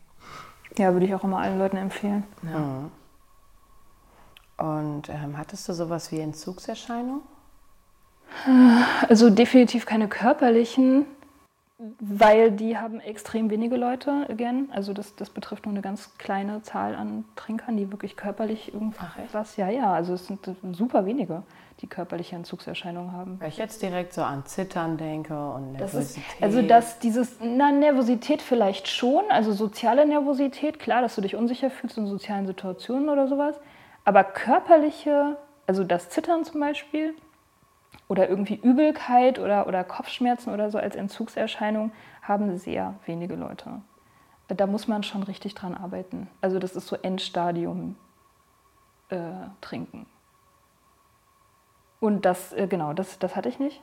Ja, 0.77 0.93
würde 0.93 1.05
ich 1.05 1.15
auch 1.15 1.23
immer 1.23 1.39
allen 1.39 1.57
Leuten 1.57 1.77
empfehlen. 1.77 2.23
Ja. 2.43 2.59
Mhm. 2.59 2.91
Und 4.57 5.09
ähm, 5.09 5.37
hattest 5.37 5.67
du 5.69 5.73
sowas 5.73 6.11
wie 6.11 6.19
Entzugserscheinungen? 6.19 7.21
Also 9.07 9.29
definitiv 9.29 9.85
keine 9.85 10.07
körperlichen, 10.07 11.05
weil 11.99 12.51
die 12.51 12.77
haben 12.77 12.99
extrem 12.99 13.49
wenige 13.49 13.77
Leute, 13.77 14.27
again. 14.29 14.69
Also 14.71 14.93
das, 14.93 15.15
das 15.15 15.29
betrifft 15.29 15.65
nur 15.65 15.73
eine 15.73 15.81
ganz 15.81 16.17
kleine 16.17 16.61
Zahl 16.61 16.93
an 16.95 17.25
Trinkern, 17.35 17.77
die 17.77 17.89
wirklich 17.91 18.17
körperlich 18.17 18.73
irgendwas, 18.73 19.55
ja, 19.55 19.69
ja, 19.69 19.93
also 19.93 20.13
es 20.13 20.27
sind 20.27 20.47
super 20.73 21.05
wenige, 21.05 21.43
die 21.81 21.87
körperliche 21.87 22.35
Entzugserscheinungen 22.35 23.13
haben. 23.13 23.39
Weil 23.39 23.49
ich 23.49 23.57
jetzt 23.57 23.81
direkt 23.81 24.13
so 24.13 24.21
an 24.21 24.45
Zittern 24.45 24.97
denke 24.97 25.33
und 25.51 25.73
Nervosität. 25.73 26.23
Das 26.27 26.33
ist, 26.33 26.43
also 26.43 26.61
dass 26.61 26.99
dieses, 26.99 27.37
na, 27.41 27.71
Nervosität 27.71 28.41
vielleicht 28.41 28.87
schon, 28.87 29.23
also 29.29 29.53
soziale 29.53 30.05
Nervosität, 30.05 30.79
klar, 30.79 31.01
dass 31.01 31.15
du 31.15 31.21
dich 31.21 31.35
unsicher 31.35 31.69
fühlst 31.69 31.97
in 31.97 32.07
sozialen 32.07 32.47
Situationen 32.47 33.09
oder 33.09 33.27
sowas, 33.27 33.55
aber 34.03 34.23
körperliche, 34.23 35.37
also 35.67 35.83
das 35.83 36.09
Zittern 36.09 36.43
zum 36.43 36.59
Beispiel, 36.59 37.15
oder 38.07 38.27
irgendwie 38.27 38.55
Übelkeit 38.55 39.39
oder, 39.39 39.67
oder 39.67 39.83
Kopfschmerzen 39.83 40.53
oder 40.53 40.71
so 40.71 40.79
als 40.79 40.95
Entzugserscheinung 40.95 41.91
haben 42.21 42.57
sehr 42.57 42.95
wenige 43.05 43.35
Leute. 43.35 43.81
Da 44.47 44.65
muss 44.65 44.87
man 44.87 45.03
schon 45.03 45.21
richtig 45.23 45.53
dran 45.53 45.75
arbeiten. 45.75 46.27
Also 46.41 46.57
das 46.57 46.75
ist 46.75 46.87
so 46.87 46.95
Endstadium 46.95 47.95
äh, 49.09 49.17
trinken. 49.61 50.07
Und 51.99 52.25
das, 52.25 52.53
äh, 52.53 52.67
genau, 52.67 52.93
das, 52.93 53.19
das 53.19 53.35
hatte 53.35 53.49
ich 53.49 53.59
nicht. 53.59 53.81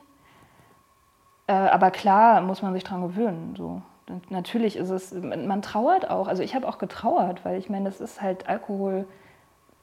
Äh, 1.47 1.53
aber 1.53 1.91
klar 1.91 2.41
muss 2.41 2.61
man 2.61 2.73
sich 2.73 2.83
dran 2.83 3.01
gewöhnen. 3.01 3.55
So. 3.55 3.81
Natürlich 4.29 4.75
ist 4.75 4.89
es, 4.89 5.13
man 5.13 5.61
trauert 5.61 6.09
auch. 6.09 6.27
Also 6.27 6.43
ich 6.43 6.55
habe 6.55 6.67
auch 6.67 6.77
getrauert, 6.77 7.45
weil 7.45 7.57
ich 7.59 7.69
meine, 7.69 7.85
das 7.85 8.01
ist 8.01 8.21
halt, 8.21 8.47
Alkohol 8.47 9.07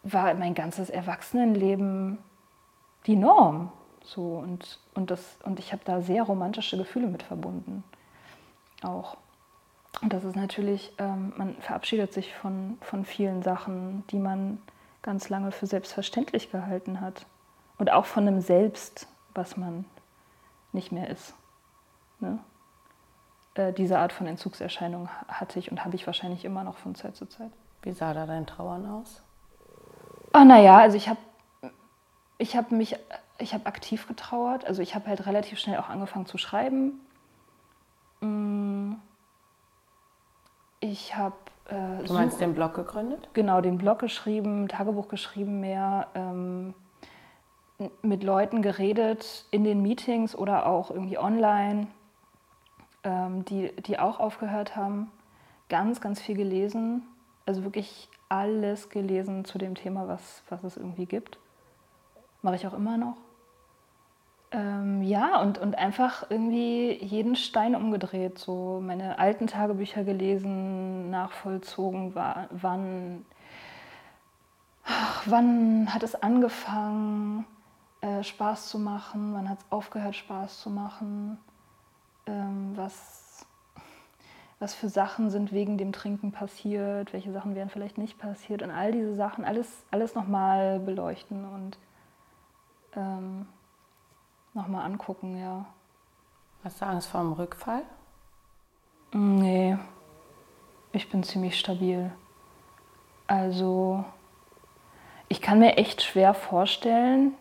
war 0.03 0.33
mein 0.35 0.55
ganzes 0.55 0.91
Erwachsenenleben 0.91 2.19
die 3.07 3.17
Norm. 3.17 3.71
So, 4.03 4.23
und, 4.23 4.79
und, 4.95 5.11
das, 5.11 5.39
und 5.45 5.59
ich 5.59 5.73
habe 5.73 5.83
da 5.85 6.03
sehr 6.03 6.23
romantische 6.23 6.77
Gefühle 6.77 7.07
mit 7.07 7.23
verbunden. 7.23 7.85
Auch. 8.83 9.17
Und 10.03 10.13
das 10.13 10.25
ist 10.25 10.37
natürlich, 10.37 10.93
ähm, 10.99 11.33
man 11.37 11.55
verabschiedet 11.61 12.13
sich 12.13 12.35
von, 12.35 12.77
von 12.83 13.05
vielen 13.05 13.43
Sachen, 13.43 14.05
die 14.11 14.19
man 14.19 14.59
ganz 15.03 15.29
lange 15.29 15.53
für 15.53 15.67
selbstverständlich 15.67 16.51
gehalten 16.51 17.01
hat. 17.01 17.27
Und 17.79 17.91
auch 17.91 18.05
von 18.05 18.27
einem 18.27 18.41
Selbst, 18.41 19.09
was 19.35 19.57
man 19.57 19.85
nicht 20.73 20.93
mehr 20.93 21.11
ist. 21.11 21.35
Ne? 22.21 22.39
Äh, 23.55 23.73
diese 23.73 23.99
Art 23.99 24.13
von 24.13 24.27
Entzugserscheinung 24.27 25.09
hatte 25.29 25.59
ich 25.59 25.71
und 25.71 25.85
habe 25.85 25.97
ich 25.97 26.07
wahrscheinlich 26.07 26.45
immer 26.45 26.65
noch 26.65 26.77
von 26.77 26.95
Zeit 26.95 27.17
zu 27.17 27.27
Zeit. 27.27 27.51
Wie 27.83 27.93
sah 27.93 28.15
da 28.15 28.27
dein 28.27 28.47
Trauern 28.47 28.87
aus? 28.87 29.23
Ah, 30.33 30.45
naja, 30.45 30.79
also 30.79 30.97
ich 30.97 31.09
habe 31.09 31.21
ich 32.39 32.57
hab 32.57 32.73
mich 32.73 32.97
ich 33.39 33.55
habe 33.55 33.67
aktiv 33.67 34.07
getrauert. 34.07 34.65
Also 34.65 34.83
ich 34.83 34.95
habe 34.95 35.07
halt 35.07 35.27
relativ 35.27 35.59
schnell 35.59 35.79
auch 35.79 35.89
angefangen 35.89 36.27
zu 36.27 36.39
schreiben. 36.39 37.01
Mm. 38.21 38.95
Ich 40.81 41.17
habe. 41.17 41.37
Äh, 41.69 42.05
du 42.05 42.13
meinst 42.13 42.41
den 42.41 42.55
Blog 42.55 42.75
gegründet? 42.75 43.29
Genau, 43.33 43.61
den 43.61 43.79
Blog 43.79 43.99
geschrieben, 43.99 44.69
Tagebuch 44.69 45.09
geschrieben 45.09 45.61
mehr, 45.61 46.09
ähm, 46.15 46.75
mit 48.03 48.23
Leuten 48.23 48.63
geredet 48.63 49.47
in 49.51 49.65
den 49.65 49.83
Meetings 49.83 50.37
oder 50.37 50.67
auch 50.67 50.91
irgendwie 50.91 51.19
online, 51.19 51.89
ähm, 53.03 53.45
die, 53.45 53.75
die 53.83 53.99
auch 53.99 54.21
aufgehört 54.21 54.77
haben. 54.77 55.11
Ganz, 55.69 56.01
ganz 56.01 56.21
viel 56.21 56.37
gelesen. 56.37 57.03
Also 57.47 57.65
wirklich 57.65 58.09
alles 58.29 58.89
gelesen 58.91 59.45
zu 59.45 59.59
dem 59.59 59.75
Thema, 59.75 60.09
was, 60.09 60.43
was 60.49 60.63
es 60.65 60.77
irgendwie 60.77 61.07
gibt. 61.07 61.39
Mache 62.43 62.57
ich 62.57 62.67
auch 62.67 62.75
immer 62.75 62.97
noch. 62.97 63.17
Ähm, 64.53 65.03
ja, 65.03 65.41
und, 65.41 65.59
und 65.59 65.77
einfach 65.77 66.31
irgendwie 66.31 66.93
jeden 66.93 67.35
Stein 67.35 67.75
umgedreht. 67.75 68.39
So 68.39 68.81
meine 68.81 69.19
alten 69.19 69.49
Tagebücher 69.49 70.05
gelesen, 70.05 71.11
nachvollzogen, 71.11 72.15
war, 72.15 72.47
wann, 72.51 73.27
ach, 74.85 75.25
wann 75.27 75.93
hat 75.93 76.05
es 76.05 76.15
angefangen, 76.15 77.47
äh, 78.05 78.23
Spaß 78.23 78.69
zu 78.69 78.79
machen, 78.79 79.33
wann 79.33 79.49
hat 79.49 79.61
es 79.61 79.73
aufgehört, 79.73 80.15
Spaß 80.15 80.61
zu 80.61 80.69
machen, 80.69 81.39
ähm, 82.27 82.73
was, 82.75 83.47
was 84.59 84.75
für 84.75 84.91
Sachen 84.91 85.31
sind 85.31 85.53
wegen 85.53 85.79
dem 85.79 85.93
Trinken 85.93 86.31
passiert, 86.31 87.15
welche 87.15 87.33
Sachen 87.33 87.55
wären 87.55 87.71
vielleicht 87.71 87.97
nicht 87.97 88.19
passiert 88.19 88.61
und 88.61 88.71
all 88.71 88.93
diese 88.93 89.15
Sachen, 89.15 89.47
alles, 89.47 89.87
alles 89.91 90.15
nochmal 90.15 90.81
beleuchten 90.81 91.47
und 91.47 91.79
ähm, 92.95 93.47
nochmal 94.53 94.85
angucken, 94.85 95.39
ja. 95.39 95.65
Hast 96.63 96.83
du 96.83 96.87
Angst 96.87 97.09
vor 97.09 97.21
einem 97.21 97.33
Rückfall? 97.33 97.85
Nee, 99.13 99.79
ich 100.93 101.09
bin 101.09 101.23
ziemlich 101.23 101.59
stabil. 101.59 102.13
Also, 103.27 104.05
ich 105.29 105.41
kann 105.41 105.59
mir 105.59 105.79
echt 105.79 106.03
schwer 106.03 106.35
vorstellen, 106.35 107.35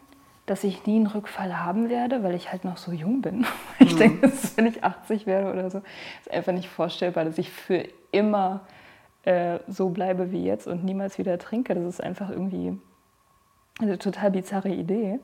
dass 0.46 0.64
ich 0.64 0.86
nie 0.86 0.98
einen 0.98 1.08
Rückfall 1.08 1.58
haben 1.58 1.90
werde, 1.90 2.24
weil 2.24 2.36
ich 2.36 2.52
halt 2.52 2.66
noch 2.66 2.78
so 2.78 2.92
jung 2.92 3.22
bin. 3.22 3.46
Ich 3.80 3.94
mhm. 3.96 3.98
denke, 3.98 4.32
wenn 4.56 4.66
ich 4.66 4.84
80 4.84 5.26
werde 5.26 5.52
oder 5.52 5.70
so, 5.70 5.82
ist 6.20 6.32
einfach 6.32 6.54
nicht 6.54 6.70
vorstellbar, 6.70 7.26
dass 7.26 7.38
ich 7.38 7.52
für 7.52 7.88
immer 8.12 8.62
äh, 9.24 9.60
so 9.68 9.90
bleibe 9.90 10.32
wie 10.32 10.44
jetzt 10.44 10.68
und 10.68 10.84
niemals 10.84 11.18
wieder 11.18 11.38
trinke. 11.38 11.76
Das 11.76 11.84
ist 11.86 12.02
einfach 12.02 12.30
irgendwie 12.30 12.80
eine 13.82 13.98
total 13.98 14.32
bizarre 14.32 14.70
Idee. 14.70 15.20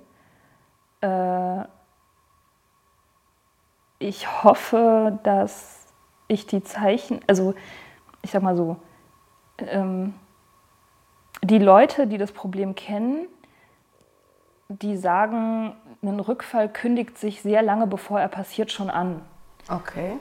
Äh, 1.01 1.63
ich 3.99 4.43
hoffe, 4.43 5.19
dass 5.23 5.87
ich 6.27 6.47
die 6.47 6.63
Zeichen, 6.63 7.19
also 7.27 7.53
ich 8.21 8.31
sag 8.31 8.41
mal 8.41 8.55
so, 8.55 8.77
ähm, 9.59 10.13
die 11.43 11.59
Leute, 11.59 12.07
die 12.07 12.17
das 12.17 12.31
Problem 12.31 12.75
kennen, 12.75 13.27
die 14.69 14.97
sagen, 14.97 15.75
ein 16.03 16.19
Rückfall 16.19 16.69
kündigt 16.69 17.17
sich 17.17 17.41
sehr 17.41 17.61
lange 17.61 17.87
bevor 17.87 18.19
er 18.19 18.27
passiert 18.27 18.71
schon 18.71 18.89
an. 18.89 19.21
Okay. 19.67 20.17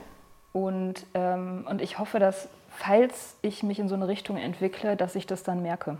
Und, 0.51 1.05
ähm, 1.13 1.65
und 1.69 1.81
ich 1.81 1.99
hoffe, 1.99 2.19
dass, 2.19 2.49
falls 2.69 3.35
ich 3.41 3.61
mich 3.61 3.79
in 3.79 3.87
so 3.87 3.95
eine 3.95 4.07
Richtung 4.07 4.37
entwickle, 4.37 4.95
dass 4.95 5.15
ich 5.15 5.27
das 5.27 5.43
dann 5.43 5.61
merke. 5.61 5.97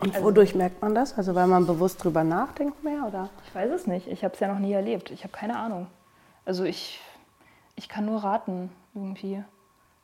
Und 0.00 0.14
also, 0.14 0.26
wodurch 0.26 0.54
merkt 0.54 0.82
man 0.82 0.94
das? 0.94 1.16
Also 1.16 1.34
weil 1.34 1.46
man 1.46 1.66
bewusst 1.66 2.04
drüber 2.04 2.22
nachdenkt 2.22 2.84
mehr, 2.84 3.04
oder? 3.06 3.30
Ich 3.46 3.54
weiß 3.54 3.70
es 3.70 3.86
nicht. 3.86 4.06
Ich 4.06 4.22
habe 4.22 4.34
es 4.34 4.40
ja 4.40 4.48
noch 4.48 4.60
nie 4.60 4.72
erlebt. 4.72 5.10
Ich 5.10 5.24
habe 5.24 5.32
keine 5.32 5.58
Ahnung. 5.58 5.88
Also 6.44 6.64
ich, 6.64 7.00
ich 7.74 7.88
kann 7.88 8.04
nur 8.04 8.22
raten 8.22 8.70
irgendwie. 8.94 9.42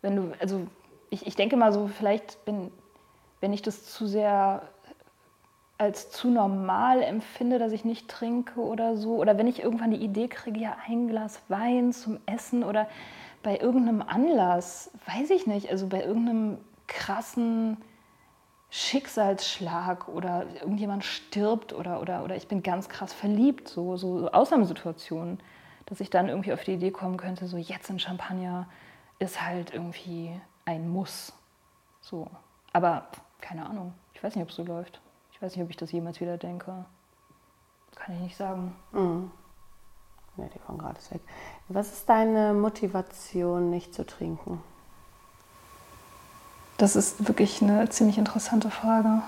Wenn 0.03 0.17
du, 0.17 0.33
also 0.41 0.67
ich, 1.11 1.27
ich 1.27 1.37
denke 1.37 1.57
mal 1.57 1.73
so, 1.73 1.87
vielleicht, 1.87 2.39
wenn, 2.47 2.73
wenn 3.41 3.53
ich 3.53 3.63
das 3.63 3.85
zu 3.85 4.07
sehr 4.07 4.63
als 5.77 6.11
zu 6.11 6.31
normal 6.31 7.03
empfinde, 7.03 7.59
dass 7.59 7.73
ich 7.73 7.85
nicht 7.85 8.09
trinke 8.09 8.61
oder 8.61 8.97
so, 8.97 9.17
oder 9.17 9.39
wenn 9.39 9.47
ich 9.47 9.63
irgendwann 9.63 9.91
die 9.91 10.05
Idee 10.05 10.29
kriege, 10.29 10.61
ja, 10.61 10.77
ein 10.87 11.09
Glas 11.09 11.41
Wein 11.49 11.93
zum 11.93 12.19
Essen 12.27 12.63
oder 12.63 12.89
bei 13.43 13.59
irgendeinem 13.59 14.03
Anlass, 14.03 14.91
weiß 15.07 15.31
ich 15.31 15.47
nicht, 15.47 15.71
also 15.71 15.89
bei 15.89 16.03
irgendeinem 16.03 16.59
krassen 16.87 17.77
Schicksalsschlag 18.71 20.09
oder 20.09 20.47
irgendjemand 20.61 21.05
stirbt 21.05 21.73
oder, 21.73 22.01
oder, 22.01 22.25
oder 22.25 22.37
ich 22.37 22.49
bin 22.49 22.63
ganz 22.63 22.89
krass 22.89 23.13
verliebt, 23.13 23.69
so, 23.69 23.97
so 23.97 24.31
Ausnahmesituationen 24.31 25.39
dass 25.87 26.01
ich 26.01 26.11
dann 26.11 26.29
irgendwie 26.29 26.53
auf 26.53 26.65
die 26.65 26.75
Idee 26.75 26.91
kommen 26.91 27.17
könnte, 27.17 27.47
so 27.47 27.57
jetzt 27.57 27.91
ein 27.91 27.99
Champagner 27.99 28.67
ist 29.19 29.43
halt 29.43 29.73
irgendwie 29.73 30.41
ein 30.65 30.89
Muss. 30.89 31.33
So. 32.01 32.27
Aber 32.73 33.09
keine 33.41 33.67
Ahnung. 33.67 33.95
Ich 34.15 34.23
weiß 34.23 34.35
nicht, 34.35 34.43
ob 34.43 34.51
es 34.51 34.57
so 34.57 34.65
läuft. 34.65 35.01
Weiß 35.45 35.57
nicht, 35.57 35.65
ob 35.65 35.71
ich 35.71 35.77
das 35.77 35.93
jemals 35.93 36.21
wieder 36.21 36.39
denke. 36.39 36.85
Kann 37.97 38.15
ich 38.17 38.21
nicht 38.23 38.37
sagen. 38.37 38.75
Mhm. 38.93 39.31
Ja, 40.37 40.45
die 40.53 40.59
kommen 40.59 40.79
gerade 40.79 40.99
weg. 41.11 41.21
Was 41.69 41.93
ist 41.93 42.09
deine 42.09 42.55
Motivation, 42.55 43.71
nicht 43.71 43.95
zu 43.95 44.05
trinken? 44.05 44.61
Das 46.77 46.97
ist 46.97 47.29
wirklich 47.29 47.63
eine 47.63 47.89
ziemlich 47.91 48.19
interessante 48.19 48.71
Frage. 48.71 49.23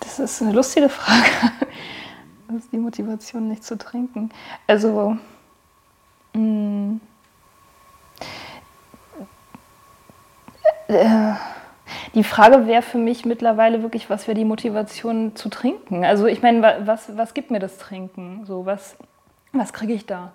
Das 0.00 0.18
ist 0.18 0.42
eine 0.42 0.52
lustige 0.52 0.88
Frage. 0.88 1.30
Was 2.48 2.64
ist 2.64 2.72
die 2.72 2.78
Motivation, 2.78 3.48
nicht 3.48 3.64
zu 3.64 3.78
trinken? 3.78 4.30
Also, 4.66 5.16
mh, 6.32 6.40
mm, 6.40 7.00
äh, 10.88 11.34
die 12.14 12.24
Frage 12.24 12.66
wäre 12.66 12.82
für 12.82 12.98
mich 12.98 13.24
mittlerweile 13.24 13.82
wirklich, 13.82 14.10
was 14.10 14.26
wäre 14.26 14.36
die 14.36 14.44
Motivation 14.44 15.34
zu 15.34 15.48
trinken? 15.48 16.04
Also 16.04 16.26
ich 16.26 16.42
meine, 16.42 16.82
was, 16.84 17.16
was 17.16 17.34
gibt 17.34 17.50
mir 17.50 17.58
das 17.58 17.78
Trinken? 17.78 18.44
So, 18.44 18.66
was, 18.66 18.96
was 19.52 19.72
kriege 19.72 19.94
ich 19.94 20.06
da? 20.06 20.32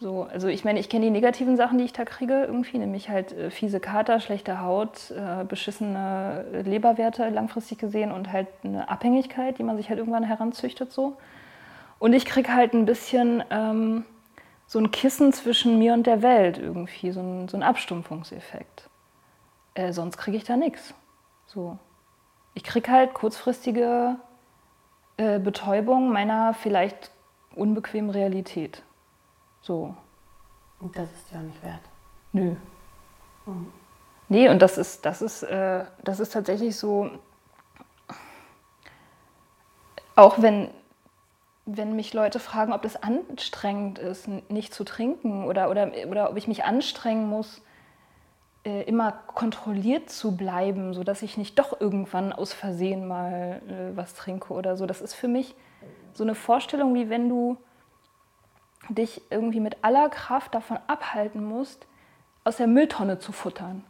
So, 0.00 0.26
also 0.32 0.48
ich 0.48 0.64
meine, 0.64 0.80
ich 0.80 0.88
kenne 0.88 1.04
die 1.04 1.10
negativen 1.10 1.56
Sachen, 1.56 1.78
die 1.78 1.84
ich 1.84 1.92
da 1.92 2.04
kriege, 2.04 2.42
irgendwie, 2.44 2.78
nämlich 2.78 3.08
halt 3.08 3.32
äh, 3.32 3.50
fiese 3.50 3.78
Kater, 3.78 4.18
schlechte 4.18 4.60
Haut, 4.60 5.12
äh, 5.12 5.44
beschissene 5.44 6.44
Leberwerte 6.64 7.28
langfristig 7.28 7.78
gesehen 7.78 8.10
und 8.10 8.32
halt 8.32 8.48
eine 8.64 8.88
Abhängigkeit, 8.88 9.58
die 9.58 9.62
man 9.62 9.76
sich 9.76 9.90
halt 9.90 10.00
irgendwann 10.00 10.24
heranzüchtet 10.24 10.92
so. 10.92 11.16
Und 12.00 12.14
ich 12.14 12.24
kriege 12.24 12.52
halt 12.52 12.72
ein 12.72 12.84
bisschen 12.84 13.44
ähm, 13.50 14.04
so 14.66 14.80
ein 14.80 14.90
Kissen 14.90 15.32
zwischen 15.32 15.78
mir 15.78 15.92
und 15.92 16.06
der 16.06 16.20
Welt 16.22 16.58
irgendwie, 16.58 17.12
so 17.12 17.20
ein, 17.20 17.46
so 17.46 17.56
ein 17.56 17.62
Abstumpfungseffekt. 17.62 18.88
Äh, 19.74 19.92
sonst 19.92 20.16
kriege 20.16 20.36
ich 20.36 20.42
da 20.44 20.56
nichts. 20.56 20.94
So. 21.52 21.78
Ich 22.54 22.64
kriege 22.64 22.90
halt 22.90 23.14
kurzfristige 23.14 24.16
äh, 25.18 25.38
Betäubung 25.38 26.12
meiner 26.12 26.54
vielleicht 26.54 27.10
unbequemen 27.54 28.10
Realität. 28.10 28.82
So. 29.60 29.94
Und 30.80 30.96
das 30.96 31.10
ist 31.12 31.32
ja 31.32 31.40
nicht 31.40 31.62
wert. 31.62 31.80
Nö. 32.32 32.56
Mhm. 33.46 33.72
Nee, 34.28 34.48
und 34.48 34.62
das 34.62 34.78
ist, 34.78 35.04
das 35.04 35.20
ist, 35.20 35.42
äh, 35.42 35.84
das 36.02 36.20
ist 36.20 36.32
tatsächlich 36.32 36.76
so, 36.76 37.10
auch 40.16 40.40
wenn, 40.40 40.70
wenn 41.66 41.94
mich 41.94 42.14
Leute 42.14 42.40
fragen, 42.40 42.72
ob 42.72 42.80
das 42.80 43.02
anstrengend 43.02 43.98
ist, 43.98 44.28
nicht 44.48 44.72
zu 44.72 44.84
trinken 44.84 45.44
oder, 45.44 45.68
oder, 45.68 45.90
oder 46.08 46.30
ob 46.30 46.36
ich 46.38 46.48
mich 46.48 46.64
anstrengen 46.64 47.28
muss, 47.28 47.60
äh, 48.64 48.82
immer 48.82 49.12
kontrolliert 49.12 50.10
zu 50.10 50.36
bleiben, 50.36 50.94
sodass 50.94 51.22
ich 51.22 51.36
nicht 51.36 51.58
doch 51.58 51.80
irgendwann 51.80 52.32
aus 52.32 52.52
Versehen 52.52 53.08
mal 53.08 53.60
äh, 53.68 53.96
was 53.96 54.14
trinke 54.14 54.52
oder 54.52 54.76
so. 54.76 54.86
Das 54.86 55.00
ist 55.00 55.14
für 55.14 55.28
mich 55.28 55.54
so 56.12 56.24
eine 56.24 56.34
Vorstellung, 56.34 56.94
wie 56.94 57.10
wenn 57.10 57.28
du 57.28 57.56
dich 58.88 59.22
irgendwie 59.30 59.60
mit 59.60 59.78
aller 59.82 60.08
Kraft 60.08 60.54
davon 60.54 60.78
abhalten 60.86 61.44
musst, 61.44 61.86
aus 62.44 62.56
der 62.56 62.66
Mülltonne 62.66 63.18
zu 63.18 63.32
futtern. 63.32 63.84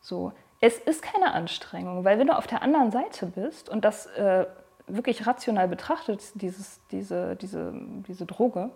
So. 0.00 0.32
Es 0.60 0.78
ist 0.78 1.02
keine 1.02 1.32
Anstrengung, 1.32 2.04
weil 2.04 2.18
wenn 2.18 2.28
du 2.28 2.36
auf 2.36 2.46
der 2.46 2.62
anderen 2.62 2.90
Seite 2.90 3.26
bist 3.26 3.68
und 3.68 3.84
das 3.84 4.06
äh, 4.06 4.46
wirklich 4.86 5.26
rational 5.26 5.68
betrachtet, 5.68 6.22
dieses, 6.34 6.80
diese, 6.90 7.36
diese, 7.36 7.72
diese 8.08 8.24
Droge, 8.24 8.70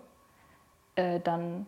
äh, 0.95 1.19
dann 1.19 1.65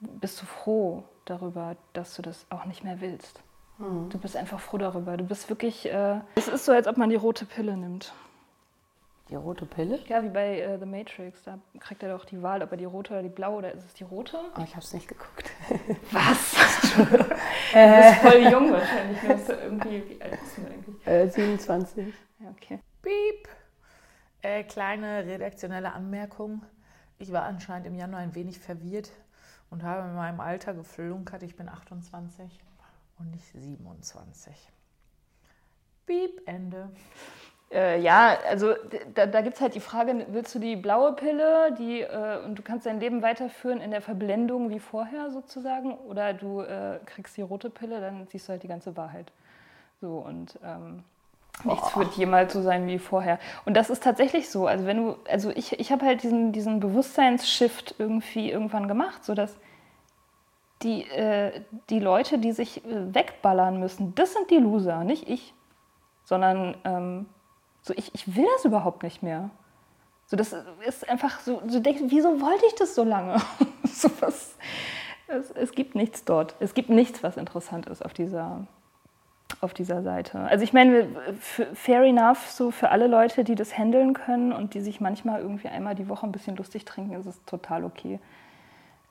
bist 0.00 0.40
du 0.40 0.46
froh, 0.46 1.04
darüber, 1.24 1.76
dass 1.92 2.14
du 2.14 2.22
das 2.22 2.46
auch 2.50 2.64
nicht 2.64 2.84
mehr 2.84 3.00
willst. 3.00 3.42
Mhm. 3.78 4.08
Du 4.08 4.18
bist 4.18 4.36
einfach 4.36 4.60
froh 4.60 4.78
darüber. 4.78 5.16
Du 5.16 5.24
bist 5.24 5.48
wirklich, 5.48 5.92
äh, 5.92 6.20
es 6.34 6.48
ist 6.48 6.64
so, 6.64 6.72
als 6.72 6.86
ob 6.86 6.96
man 6.96 7.10
die 7.10 7.16
rote 7.16 7.44
Pille 7.44 7.76
nimmt. 7.76 8.12
Die 9.28 9.34
rote 9.34 9.66
Pille? 9.66 9.98
Ja, 10.06 10.22
wie 10.22 10.28
bei 10.28 10.60
äh, 10.60 10.78
The 10.78 10.86
Matrix. 10.86 11.42
Da 11.42 11.58
kriegt 11.80 12.02
er 12.02 12.16
doch 12.16 12.24
die 12.24 12.42
Wahl, 12.42 12.62
ob 12.62 12.70
er 12.70 12.76
die 12.76 12.84
rote 12.84 13.12
oder 13.12 13.22
die 13.24 13.28
blaue 13.28 13.58
oder 13.58 13.72
ist 13.72 13.84
es 13.84 13.94
die 13.94 14.04
rote? 14.04 14.38
Oh, 14.56 14.62
ich 14.62 14.70
habe 14.70 14.84
es 14.84 14.94
nicht 14.94 15.08
geguckt. 15.08 15.50
Was? 16.12 16.52
du 16.96 17.04
bist 17.04 18.18
voll 18.22 18.52
jung 18.52 18.72
wahrscheinlich. 18.72 19.20
Du 19.20 19.26
bist 19.26 19.48
irgendwie, 19.48 20.10
wie 20.10 20.22
alt 20.22 20.40
bist 20.40 20.58
du 20.58 20.66
eigentlich? 20.66 21.06
Äh, 21.06 21.28
27. 21.28 22.14
Ja, 22.38 22.50
okay. 22.50 22.78
Piep. 23.02 23.48
Äh, 24.42 24.62
kleine 24.62 25.26
redaktionelle 25.26 25.92
Anmerkung. 25.92 26.62
Ich 27.18 27.32
war 27.32 27.42
anscheinend 27.42 27.88
im 27.88 27.96
Januar 27.96 28.20
ein 28.20 28.34
wenig 28.34 28.60
verwirrt 28.60 29.10
und 29.70 29.82
habe 29.82 30.08
in 30.08 30.14
meinem 30.14 30.40
Alter 30.40 30.74
geflunkert, 30.74 31.42
ich 31.42 31.56
bin 31.56 31.68
28 31.68 32.60
und 33.18 33.30
nicht 33.30 33.46
27. 33.52 34.54
Piep, 36.06 36.40
Ende. 36.46 36.90
Äh, 37.72 38.00
ja, 38.00 38.38
also 38.48 38.74
da, 39.14 39.26
da 39.26 39.40
gibt 39.40 39.56
es 39.56 39.60
halt 39.60 39.74
die 39.74 39.80
Frage, 39.80 40.26
willst 40.30 40.54
du 40.54 40.60
die 40.60 40.76
blaue 40.76 41.14
Pille 41.14 41.74
die, 41.76 42.00
äh, 42.02 42.38
und 42.44 42.56
du 42.56 42.62
kannst 42.62 42.86
dein 42.86 43.00
Leben 43.00 43.22
weiterführen 43.22 43.80
in 43.80 43.90
der 43.90 44.00
Verblendung 44.00 44.70
wie 44.70 44.78
vorher 44.78 45.30
sozusagen 45.30 45.94
oder 45.94 46.32
du 46.32 46.60
äh, 46.60 47.00
kriegst 47.06 47.36
die 47.36 47.42
rote 47.42 47.68
Pille, 47.68 48.00
dann 48.00 48.26
siehst 48.28 48.46
du 48.46 48.52
halt 48.52 48.62
die 48.62 48.68
ganze 48.68 48.96
Wahrheit. 48.96 49.32
So 50.00 50.18
und 50.18 50.60
ähm, 50.62 51.02
nichts 51.64 51.96
wird 51.96 52.14
jemals 52.14 52.52
so 52.52 52.62
sein 52.62 52.86
wie 52.86 52.98
vorher. 52.98 53.38
Und 53.64 53.74
das 53.76 53.90
ist 53.90 54.02
tatsächlich 54.02 54.50
so. 54.50 54.66
Also 54.66 54.86
wenn 54.86 54.98
du, 54.98 55.16
also 55.28 55.50
ich, 55.50 55.78
ich 55.78 55.90
habe 55.92 56.04
halt 56.04 56.22
diesen, 56.22 56.52
diesen 56.52 56.80
Bewusstseinsshift 56.80 57.94
irgendwie 57.98 58.50
irgendwann 58.50 58.88
gemacht, 58.88 59.24
sodass 59.24 59.56
die, 60.82 61.02
äh, 61.10 61.62
die 61.88 62.00
Leute, 62.00 62.38
die 62.38 62.52
sich 62.52 62.84
äh, 62.84 63.14
wegballern 63.14 63.80
müssen, 63.80 64.14
das 64.14 64.32
sind 64.32 64.50
die 64.50 64.58
Loser, 64.58 65.04
nicht 65.04 65.28
ich. 65.28 65.54
Sondern 66.24 66.76
ähm, 66.84 67.26
so 67.82 67.94
ich, 67.96 68.14
ich 68.14 68.36
will 68.36 68.46
das 68.56 68.64
überhaupt 68.64 69.02
nicht 69.02 69.22
mehr. 69.22 69.50
So, 70.26 70.36
das 70.36 70.54
ist 70.84 71.08
einfach 71.08 71.38
so, 71.40 71.62
so 71.68 71.78
denkst, 71.78 72.02
wieso 72.06 72.40
wollte 72.40 72.66
ich 72.66 72.74
das 72.74 72.96
so 72.96 73.04
lange? 73.04 73.36
so 73.84 74.10
was, 74.20 74.56
es, 75.28 75.52
es 75.52 75.72
gibt 75.72 75.94
nichts 75.94 76.24
dort. 76.24 76.56
Es 76.58 76.74
gibt 76.74 76.90
nichts, 76.90 77.22
was 77.22 77.36
interessant 77.36 77.86
ist 77.86 78.04
auf 78.04 78.12
dieser, 78.12 78.66
auf 79.60 79.74
dieser 79.74 80.02
Seite. 80.02 80.40
Also 80.40 80.64
ich 80.64 80.72
meine, 80.72 81.06
fair 81.74 82.02
enough, 82.02 82.50
so 82.50 82.70
für 82.70 82.90
alle 82.90 83.06
Leute, 83.06 83.44
die 83.44 83.54
das 83.54 83.76
handeln 83.76 84.12
können 84.12 84.52
und 84.52 84.74
die 84.74 84.80
sich 84.80 85.00
manchmal 85.00 85.40
irgendwie 85.40 85.68
einmal 85.68 85.94
die 85.94 86.08
Woche 86.08 86.26
ein 86.26 86.32
bisschen 86.32 86.56
lustig 86.56 86.84
trinken, 86.84 87.14
ist 87.14 87.26
es 87.26 87.44
total 87.44 87.84
okay. 87.84 88.18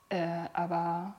Äh, 0.09 0.25
aber 0.53 1.13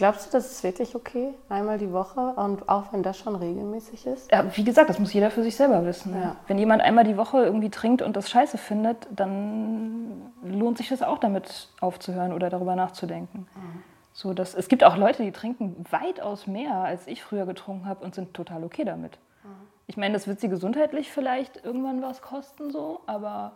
Glaubst 0.00 0.26
du, 0.28 0.30
das 0.30 0.50
ist 0.50 0.64
wirklich 0.64 0.94
okay, 0.94 1.34
einmal 1.50 1.76
die 1.76 1.92
Woche 1.92 2.20
und 2.20 2.70
auch 2.70 2.90
wenn 2.90 3.02
das 3.02 3.18
schon 3.18 3.36
regelmäßig 3.36 4.06
ist? 4.06 4.32
Ja, 4.32 4.44
wie 4.56 4.64
gesagt, 4.64 4.88
das 4.88 4.98
muss 4.98 5.12
jeder 5.12 5.30
für 5.30 5.42
sich 5.42 5.54
selber 5.54 5.84
wissen. 5.84 6.14
Ja. 6.14 6.36
Wenn 6.46 6.56
jemand 6.56 6.80
einmal 6.80 7.04
die 7.04 7.18
Woche 7.18 7.44
irgendwie 7.44 7.68
trinkt 7.68 8.00
und 8.00 8.16
das 8.16 8.30
scheiße 8.30 8.56
findet, 8.56 9.06
dann 9.10 10.32
lohnt 10.42 10.78
sich 10.78 10.88
das 10.88 11.02
auch 11.02 11.18
damit 11.18 11.68
aufzuhören 11.82 12.32
oder 12.32 12.48
darüber 12.48 12.76
nachzudenken. 12.76 13.40
Mhm. 13.54 13.82
So, 14.12 14.34
dass, 14.34 14.54
es 14.54 14.68
gibt 14.68 14.84
auch 14.84 14.96
Leute, 14.96 15.22
die 15.22 15.32
trinken 15.32 15.84
weitaus 15.90 16.46
mehr, 16.46 16.74
als 16.74 17.06
ich 17.06 17.22
früher 17.22 17.46
getrunken 17.46 17.86
habe 17.86 18.04
und 18.04 18.14
sind 18.14 18.34
total 18.34 18.64
okay 18.64 18.84
damit. 18.84 19.18
Mhm. 19.44 19.48
Ich 19.86 19.96
meine, 19.96 20.14
das 20.14 20.26
wird 20.26 20.40
sie 20.40 20.48
gesundheitlich 20.48 21.10
vielleicht 21.10 21.64
irgendwann 21.64 22.02
was 22.02 22.20
kosten, 22.22 22.70
so, 22.70 23.00
aber 23.06 23.52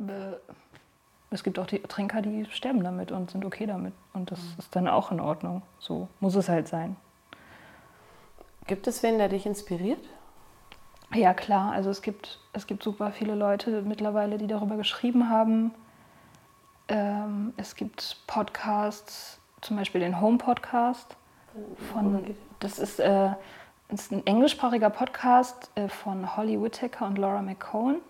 äh, 0.00 0.36
es 1.30 1.42
gibt 1.42 1.58
auch 1.58 1.66
die 1.66 1.80
Trinker, 1.80 2.22
die 2.22 2.44
sterben 2.46 2.84
damit 2.84 3.10
und 3.10 3.30
sind 3.30 3.44
okay 3.44 3.66
damit. 3.66 3.94
Und 4.12 4.30
das 4.30 4.40
mhm. 4.40 4.54
ist 4.58 4.76
dann 4.76 4.88
auch 4.88 5.10
in 5.10 5.20
Ordnung. 5.20 5.62
So 5.78 6.08
muss 6.20 6.34
es 6.34 6.48
halt 6.48 6.68
sein. 6.68 6.96
Gibt 8.66 8.86
es 8.86 9.02
wen, 9.02 9.18
der 9.18 9.28
dich 9.28 9.46
inspiriert? 9.46 10.02
Ja, 11.14 11.34
klar. 11.34 11.72
Also 11.72 11.90
es 11.90 12.02
gibt, 12.02 12.38
es 12.52 12.66
gibt 12.66 12.82
super 12.82 13.12
viele 13.12 13.34
Leute 13.34 13.82
mittlerweile, 13.82 14.38
die 14.38 14.46
darüber 14.46 14.76
geschrieben 14.76 15.28
haben. 15.28 15.72
Ähm, 16.92 17.54
es 17.56 17.74
gibt 17.74 18.18
Podcasts, 18.26 19.40
zum 19.62 19.78
Beispiel 19.78 20.02
den 20.02 20.20
Home 20.20 20.36
Podcast. 20.36 21.16
Von, 21.90 22.36
das 22.60 22.78
ist, 22.78 23.00
äh, 23.00 23.30
ist 23.88 24.12
ein 24.12 24.26
englischsprachiger 24.26 24.90
Podcast 24.90 25.70
äh, 25.74 25.88
von 25.88 26.36
Holly 26.36 26.60
Whittaker 26.60 27.06
und 27.06 27.16
Laura 27.16 27.40
McCone. 27.40 28.00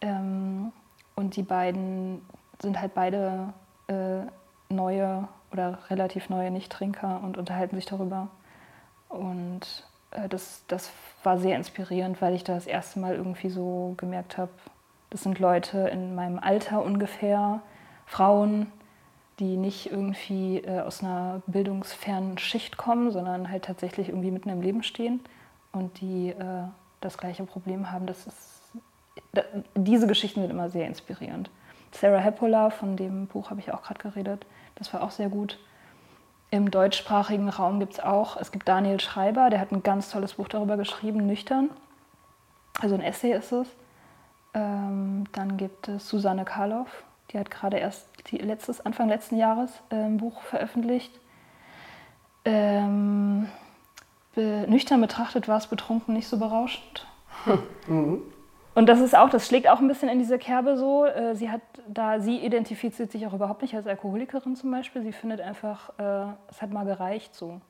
Ähm, 0.00 0.72
und 1.14 1.36
die 1.36 1.44
beiden 1.44 2.26
sind 2.60 2.80
halt 2.80 2.92
beide 2.94 3.52
äh, 3.86 4.22
neue 4.68 5.28
oder 5.52 5.78
relativ 5.88 6.28
neue 6.28 6.50
Nichttrinker 6.50 7.20
und 7.22 7.38
unterhalten 7.38 7.76
sich 7.76 7.86
darüber. 7.86 8.28
Und 9.10 9.86
äh, 10.10 10.28
das, 10.28 10.64
das 10.66 10.90
war 11.22 11.38
sehr 11.38 11.54
inspirierend, 11.54 12.20
weil 12.20 12.34
ich 12.34 12.42
da 12.42 12.54
das 12.54 12.66
erste 12.66 12.98
Mal 12.98 13.14
irgendwie 13.14 13.50
so 13.50 13.94
gemerkt 13.96 14.38
habe, 14.38 14.50
das 15.10 15.22
sind 15.22 15.38
Leute 15.38 15.78
in 15.88 16.16
meinem 16.16 16.40
Alter 16.40 16.82
ungefähr, 16.82 17.60
Frauen, 18.12 18.70
die 19.38 19.56
nicht 19.56 19.90
irgendwie 19.90 20.58
äh, 20.58 20.80
aus 20.80 21.02
einer 21.02 21.40
bildungsfernen 21.46 22.36
Schicht 22.36 22.76
kommen, 22.76 23.10
sondern 23.10 23.50
halt 23.50 23.64
tatsächlich 23.64 24.10
irgendwie 24.10 24.30
mitten 24.30 24.50
im 24.50 24.60
Leben 24.60 24.82
stehen 24.82 25.20
und 25.72 25.98
die 26.02 26.28
äh, 26.28 26.64
das 27.00 27.16
gleiche 27.16 27.44
Problem 27.44 27.90
haben. 27.90 28.06
Das 28.06 28.26
ist, 28.26 28.60
da, 29.32 29.42
diese 29.74 30.06
Geschichten 30.06 30.42
sind 30.42 30.50
immer 30.50 30.68
sehr 30.68 30.86
inspirierend. 30.86 31.48
Sarah 31.90 32.18
Heppola, 32.18 32.68
von 32.68 32.96
dem 32.96 33.26
Buch 33.28 33.48
habe 33.48 33.60
ich 33.60 33.72
auch 33.72 33.82
gerade 33.82 34.00
geredet, 34.00 34.44
das 34.74 34.92
war 34.92 35.02
auch 35.02 35.10
sehr 35.10 35.30
gut. 35.30 35.58
Im 36.50 36.70
deutschsprachigen 36.70 37.48
Raum 37.48 37.80
gibt 37.80 37.94
es 37.94 38.00
auch, 38.00 38.36
es 38.36 38.52
gibt 38.52 38.68
Daniel 38.68 39.00
Schreiber, 39.00 39.48
der 39.48 39.58
hat 39.58 39.72
ein 39.72 39.82
ganz 39.82 40.10
tolles 40.10 40.34
Buch 40.34 40.48
darüber 40.48 40.76
geschrieben, 40.76 41.26
Nüchtern. 41.26 41.70
Also 42.78 42.94
ein 42.94 43.00
Essay 43.00 43.32
ist 43.32 43.52
es. 43.52 43.68
Ähm, 44.52 45.24
dann 45.32 45.56
gibt 45.56 45.88
es 45.88 46.06
Susanne 46.06 46.44
Karloff, 46.44 47.04
die 47.32 47.38
hat 47.38 47.50
gerade 47.50 47.78
erst 47.78 48.06
die 48.30 48.38
letztes, 48.38 48.84
Anfang 48.84 49.08
letzten 49.08 49.36
Jahres 49.36 49.70
äh, 49.90 49.96
ein 49.96 50.18
Buch 50.18 50.42
veröffentlicht. 50.42 51.12
Ähm, 52.44 53.48
be 54.34 54.64
nüchtern 54.68 55.00
betrachtet 55.00 55.48
war 55.48 55.58
es 55.58 55.66
betrunken 55.66 56.14
nicht 56.14 56.28
so 56.28 56.38
berauschend. 56.38 57.06
Mhm. 57.86 58.22
Und 58.74 58.86
das 58.86 59.00
ist 59.00 59.14
auch, 59.14 59.28
das 59.28 59.46
schlägt 59.46 59.68
auch 59.68 59.80
ein 59.80 59.88
bisschen 59.88 60.08
in 60.08 60.18
diese 60.18 60.38
Kerbe 60.38 60.76
so. 60.76 61.04
Äh, 61.04 61.34
sie 61.34 61.50
hat 61.50 61.60
da, 61.88 62.20
sie 62.20 62.38
identifiziert 62.38 63.12
sich 63.12 63.26
auch 63.26 63.34
überhaupt 63.34 63.62
nicht 63.62 63.74
als 63.74 63.86
Alkoholikerin 63.86 64.56
zum 64.56 64.70
Beispiel. 64.70 65.02
Sie 65.02 65.12
findet 65.12 65.40
einfach, 65.40 65.90
äh, 65.98 66.32
es 66.48 66.62
hat 66.62 66.70
mal 66.70 66.84
gereicht 66.84 67.34
so. 67.34 67.60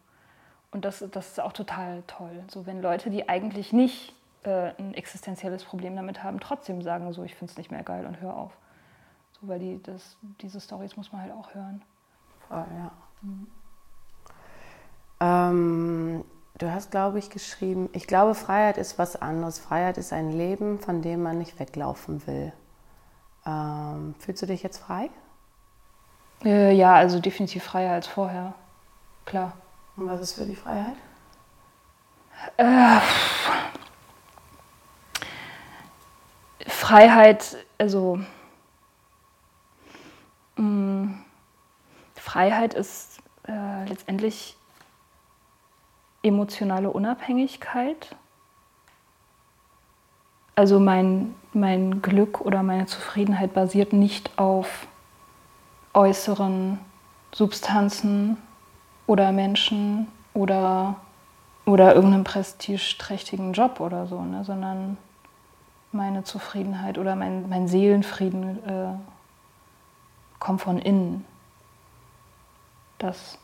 Und 0.71 0.85
das, 0.85 1.05
das 1.11 1.29
ist 1.29 1.41
auch 1.41 1.53
total 1.53 2.03
toll. 2.07 2.45
So, 2.49 2.67
wenn 2.67 2.81
Leute, 2.81 3.11
die 3.11 3.29
eigentlich 3.29 3.73
nicht 3.73 4.15
äh, 4.45 4.71
ein 4.79 4.95
existenzielles 4.95 5.65
Problem 5.65 5.97
damit 5.97 6.23
haben, 6.23 6.41
trotzdem 6.41 6.83
sagen 6.83 7.13
so, 7.13 7.25
ich 7.25 7.35
finde 7.35 7.51
es 7.51 7.59
nicht 7.59 7.71
mehr 7.71 7.83
geil 7.83 8.07
und 8.07 8.21
hör 8.21 8.37
auf. 8.37 8.53
So, 9.43 9.49
weil 9.49 9.59
die, 9.59 9.83
das, 9.83 10.17
diese 10.41 10.61
Stories 10.61 10.97
muss 10.97 11.13
man 11.13 11.23
halt 11.23 11.33
auch 11.33 11.53
hören. 11.55 11.83
Voll, 12.49 12.65
ja. 12.75 12.91
Mhm. 13.21 13.47
Ähm, 15.21 16.25
Du 16.59 16.71
hast, 16.71 16.93
glaube 16.93 17.19
ich, 17.19 17.29
geschrieben, 17.29 17.89
ich 17.93 18.07
glaube, 18.07 18.37
Freiheit 18.37 18.77
ist 18.77 18.97
was 18.97 19.21
anderes. 19.21 19.59
Freiheit 19.59 19.99
ist 19.99 20.13
ein 20.13 20.31
Leben, 20.31 20.79
von 20.79 21.03
dem 21.03 21.23
man 21.23 21.39
nicht 21.39 21.59
weglaufen 21.59 22.25
will. 22.27 22.53
Ähm, 23.45 24.15
fühlst 24.21 24.43
du 24.43 24.47
dich 24.47 24.63
jetzt 24.63 24.79
frei? 24.79 25.11
Äh, 26.45 26.73
ja, 26.73 26.95
also 26.95 27.19
definitiv 27.19 27.65
freier 27.65 27.95
als 27.95 28.07
vorher. 28.07 28.55
Klar. 29.25 29.55
Und 29.97 30.09
was 30.09 30.21
ist 30.21 30.35
für 30.35 30.45
die 30.45 30.55
Freiheit? 30.55 30.95
Äh, 32.59 33.01
Freiheit, 36.69 37.57
also 37.79 38.21
mh, 40.57 40.65
mm, 40.65 41.25
Freiheit 42.15 42.75
ist 42.75 43.21
äh, 43.49 43.85
letztendlich 43.89 44.57
emotionale 46.23 46.91
Unabhängigkeit. 46.91 48.15
Also 50.55 50.79
mein, 50.79 51.35
mein 51.53 52.03
Glück 52.03 52.41
oder 52.41 52.63
meine 52.63 52.87
Zufriedenheit 52.87 53.55
basiert 53.55 53.93
nicht 53.93 54.39
auf 54.39 54.87
äußeren 55.95 56.79
Substanzen 57.35 58.37
oder 59.07 59.33
Menschen 59.33 60.07
oder, 60.35 60.97
oder 61.67 61.95
irgendeinem 61.95 62.25
prestigeträchtigen 62.25 63.53
Job 63.53 63.81
oder 63.81 64.07
so, 64.07 64.23
ne? 64.23 64.45
sondern 64.45 64.97
meine 65.91 66.25
Zufriedenheit 66.25 66.99
oder 66.99 67.17
mein, 67.17 67.49
mein 67.49 67.69
Seelenfrieden 67.69 68.65
äh, 68.67 68.95
kommt 70.43 70.61
von 70.61 70.79
innen. 70.81 71.25
Das, 72.99 73.39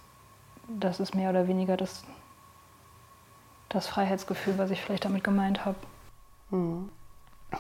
das 0.67 0.99
ist 0.99 1.15
mehr 1.15 1.31
oder 1.31 1.47
weniger 1.47 1.77
das, 1.77 2.03
das 3.69 3.87
Freiheitsgefühl, 3.87 4.59
was 4.59 4.73
ich 4.73 4.83
vielleicht 4.83 5.05
damit 5.05 5.23
gemeint 5.23 5.65
habe. 5.65 5.79
Mhm. 6.51 6.89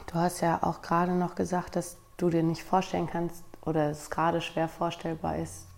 Du 0.07 0.15
hast 0.17 0.41
ja 0.41 0.61
auch 0.63 0.83
gerade 0.83 1.13
noch 1.13 1.37
gesagt, 1.37 1.77
dass 1.77 1.99
du 2.17 2.31
dir 2.31 2.43
nicht 2.43 2.65
vorstellen 2.65 3.07
kannst 3.07 3.45
oder 3.63 3.91
es 3.91 4.11
gerade 4.11 4.41
schwer 4.41 4.69
vorstellbar 4.69 5.37
ist, 5.37 5.69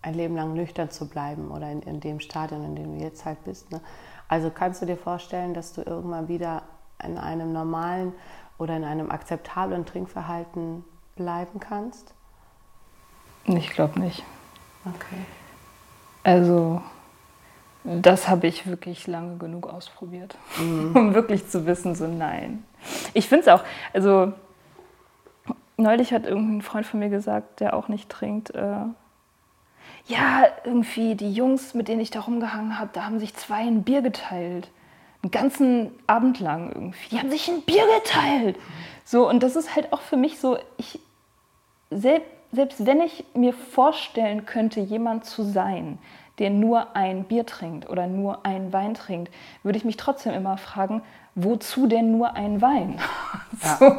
ein 0.00 0.14
Leben 0.14 0.34
lang 0.34 0.54
nüchtern 0.54 0.90
zu 0.90 1.10
bleiben 1.10 1.50
oder 1.50 1.70
in, 1.70 1.82
in 1.82 2.00
dem 2.00 2.20
Stadion, 2.20 2.64
in 2.64 2.74
dem 2.74 2.98
du 2.98 3.04
jetzt 3.04 3.26
halt 3.26 3.44
bist. 3.44 3.70
Ne? 3.70 3.82
Also 4.28 4.50
kannst 4.50 4.80
du 4.80 4.86
dir 4.86 4.96
vorstellen, 4.96 5.52
dass 5.52 5.74
du 5.74 5.82
irgendwann 5.82 6.28
wieder 6.28 6.62
in 7.04 7.18
einem 7.18 7.52
normalen 7.52 8.14
oder 8.56 8.78
in 8.78 8.84
einem 8.84 9.10
akzeptablen 9.10 9.84
Trinkverhalten 9.84 10.84
bleiben 11.16 11.60
kannst? 11.60 12.15
Ich 13.46 13.70
glaube 13.70 14.00
nicht. 14.00 14.24
Okay. 14.84 15.22
Also 16.22 16.82
das 17.84 18.28
habe 18.28 18.48
ich 18.48 18.66
wirklich 18.66 19.06
lange 19.06 19.36
genug 19.36 19.68
ausprobiert, 19.68 20.36
mhm. 20.58 20.92
um 20.94 21.14
wirklich 21.14 21.48
zu 21.48 21.66
wissen, 21.66 21.94
so 21.94 22.06
nein. 22.06 22.64
Ich 23.14 23.28
finde 23.28 23.42
es 23.42 23.48
auch, 23.48 23.64
also 23.92 24.32
neulich 25.76 26.12
hat 26.12 26.26
irgendein 26.26 26.62
Freund 26.62 26.86
von 26.86 27.00
mir 27.00 27.10
gesagt, 27.10 27.60
der 27.60 27.74
auch 27.74 27.88
nicht 27.88 28.08
trinkt, 28.08 28.50
äh, 28.50 28.86
ja, 30.08 30.44
irgendwie 30.64 31.14
die 31.16 31.32
Jungs, 31.32 31.74
mit 31.74 31.88
denen 31.88 32.00
ich 32.00 32.10
da 32.10 32.20
rumgehangen 32.20 32.78
habe, 32.78 32.90
da 32.92 33.04
haben 33.04 33.18
sich 33.18 33.34
zwei 33.34 33.60
ein 33.60 33.82
Bier 33.82 34.02
geteilt. 34.02 34.70
Einen 35.22 35.30
ganzen 35.32 35.90
Abend 36.06 36.38
lang 36.38 36.70
irgendwie. 36.72 37.08
Die 37.10 37.18
haben 37.18 37.30
sich 37.30 37.48
ein 37.48 37.62
Bier 37.62 37.84
geteilt. 38.02 38.56
So, 39.04 39.28
und 39.28 39.42
das 39.42 39.56
ist 39.56 39.74
halt 39.74 39.92
auch 39.92 40.00
für 40.00 40.16
mich 40.16 40.38
so, 40.38 40.58
ich, 40.76 41.00
selbst, 41.90 42.30
selbst 42.52 42.86
wenn 42.86 43.00
ich 43.00 43.24
mir 43.34 43.52
vorstellen 43.52 44.46
könnte, 44.46 44.80
jemand 44.80 45.24
zu 45.24 45.42
sein, 45.42 45.98
der 46.38 46.50
nur 46.50 46.94
ein 46.94 47.24
Bier 47.24 47.46
trinkt 47.46 47.88
oder 47.88 48.06
nur 48.06 48.44
ein 48.44 48.72
Wein 48.72 48.94
trinkt, 48.94 49.32
würde 49.62 49.78
ich 49.78 49.84
mich 49.84 49.96
trotzdem 49.96 50.34
immer 50.34 50.58
fragen, 50.58 51.02
wozu 51.34 51.86
denn 51.86 52.12
nur 52.12 52.34
ein 52.34 52.60
Wein? 52.60 53.00
Ja. 53.62 53.76
So, 53.76 53.90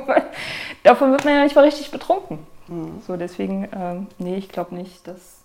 davon 0.83 1.12
wird 1.12 1.25
man 1.25 1.33
ja 1.33 1.43
nicht 1.43 1.55
mal 1.55 1.63
richtig 1.63 1.89
betrunken. 1.89 2.45
Mhm. 2.67 3.01
So, 3.01 3.17
deswegen, 3.17 3.67
ähm, 3.73 4.07
nee, 4.19 4.36
ich 4.36 4.49
glaube 4.49 4.75
nicht, 4.75 5.07
dass. 5.07 5.41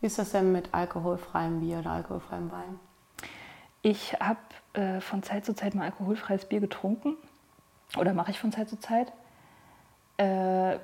Wie 0.00 0.06
ist 0.06 0.18
das 0.18 0.32
denn 0.32 0.52
mit 0.52 0.70
alkoholfreiem 0.72 1.60
Bier 1.60 1.80
oder 1.80 1.90
alkoholfreiem 1.90 2.50
Wein? 2.50 2.80
Ich 3.82 4.14
habe 4.20 4.38
äh, 4.72 5.00
von 5.00 5.22
Zeit 5.22 5.44
zu 5.44 5.54
Zeit 5.54 5.74
mal 5.74 5.84
alkoholfreies 5.84 6.46
Bier 6.46 6.60
getrunken. 6.60 7.16
Oder 7.98 8.14
mache 8.14 8.30
ich 8.30 8.38
von 8.38 8.52
Zeit 8.52 8.68
zu 8.68 8.78
Zeit. 8.78 9.12
Äh, 10.16 10.78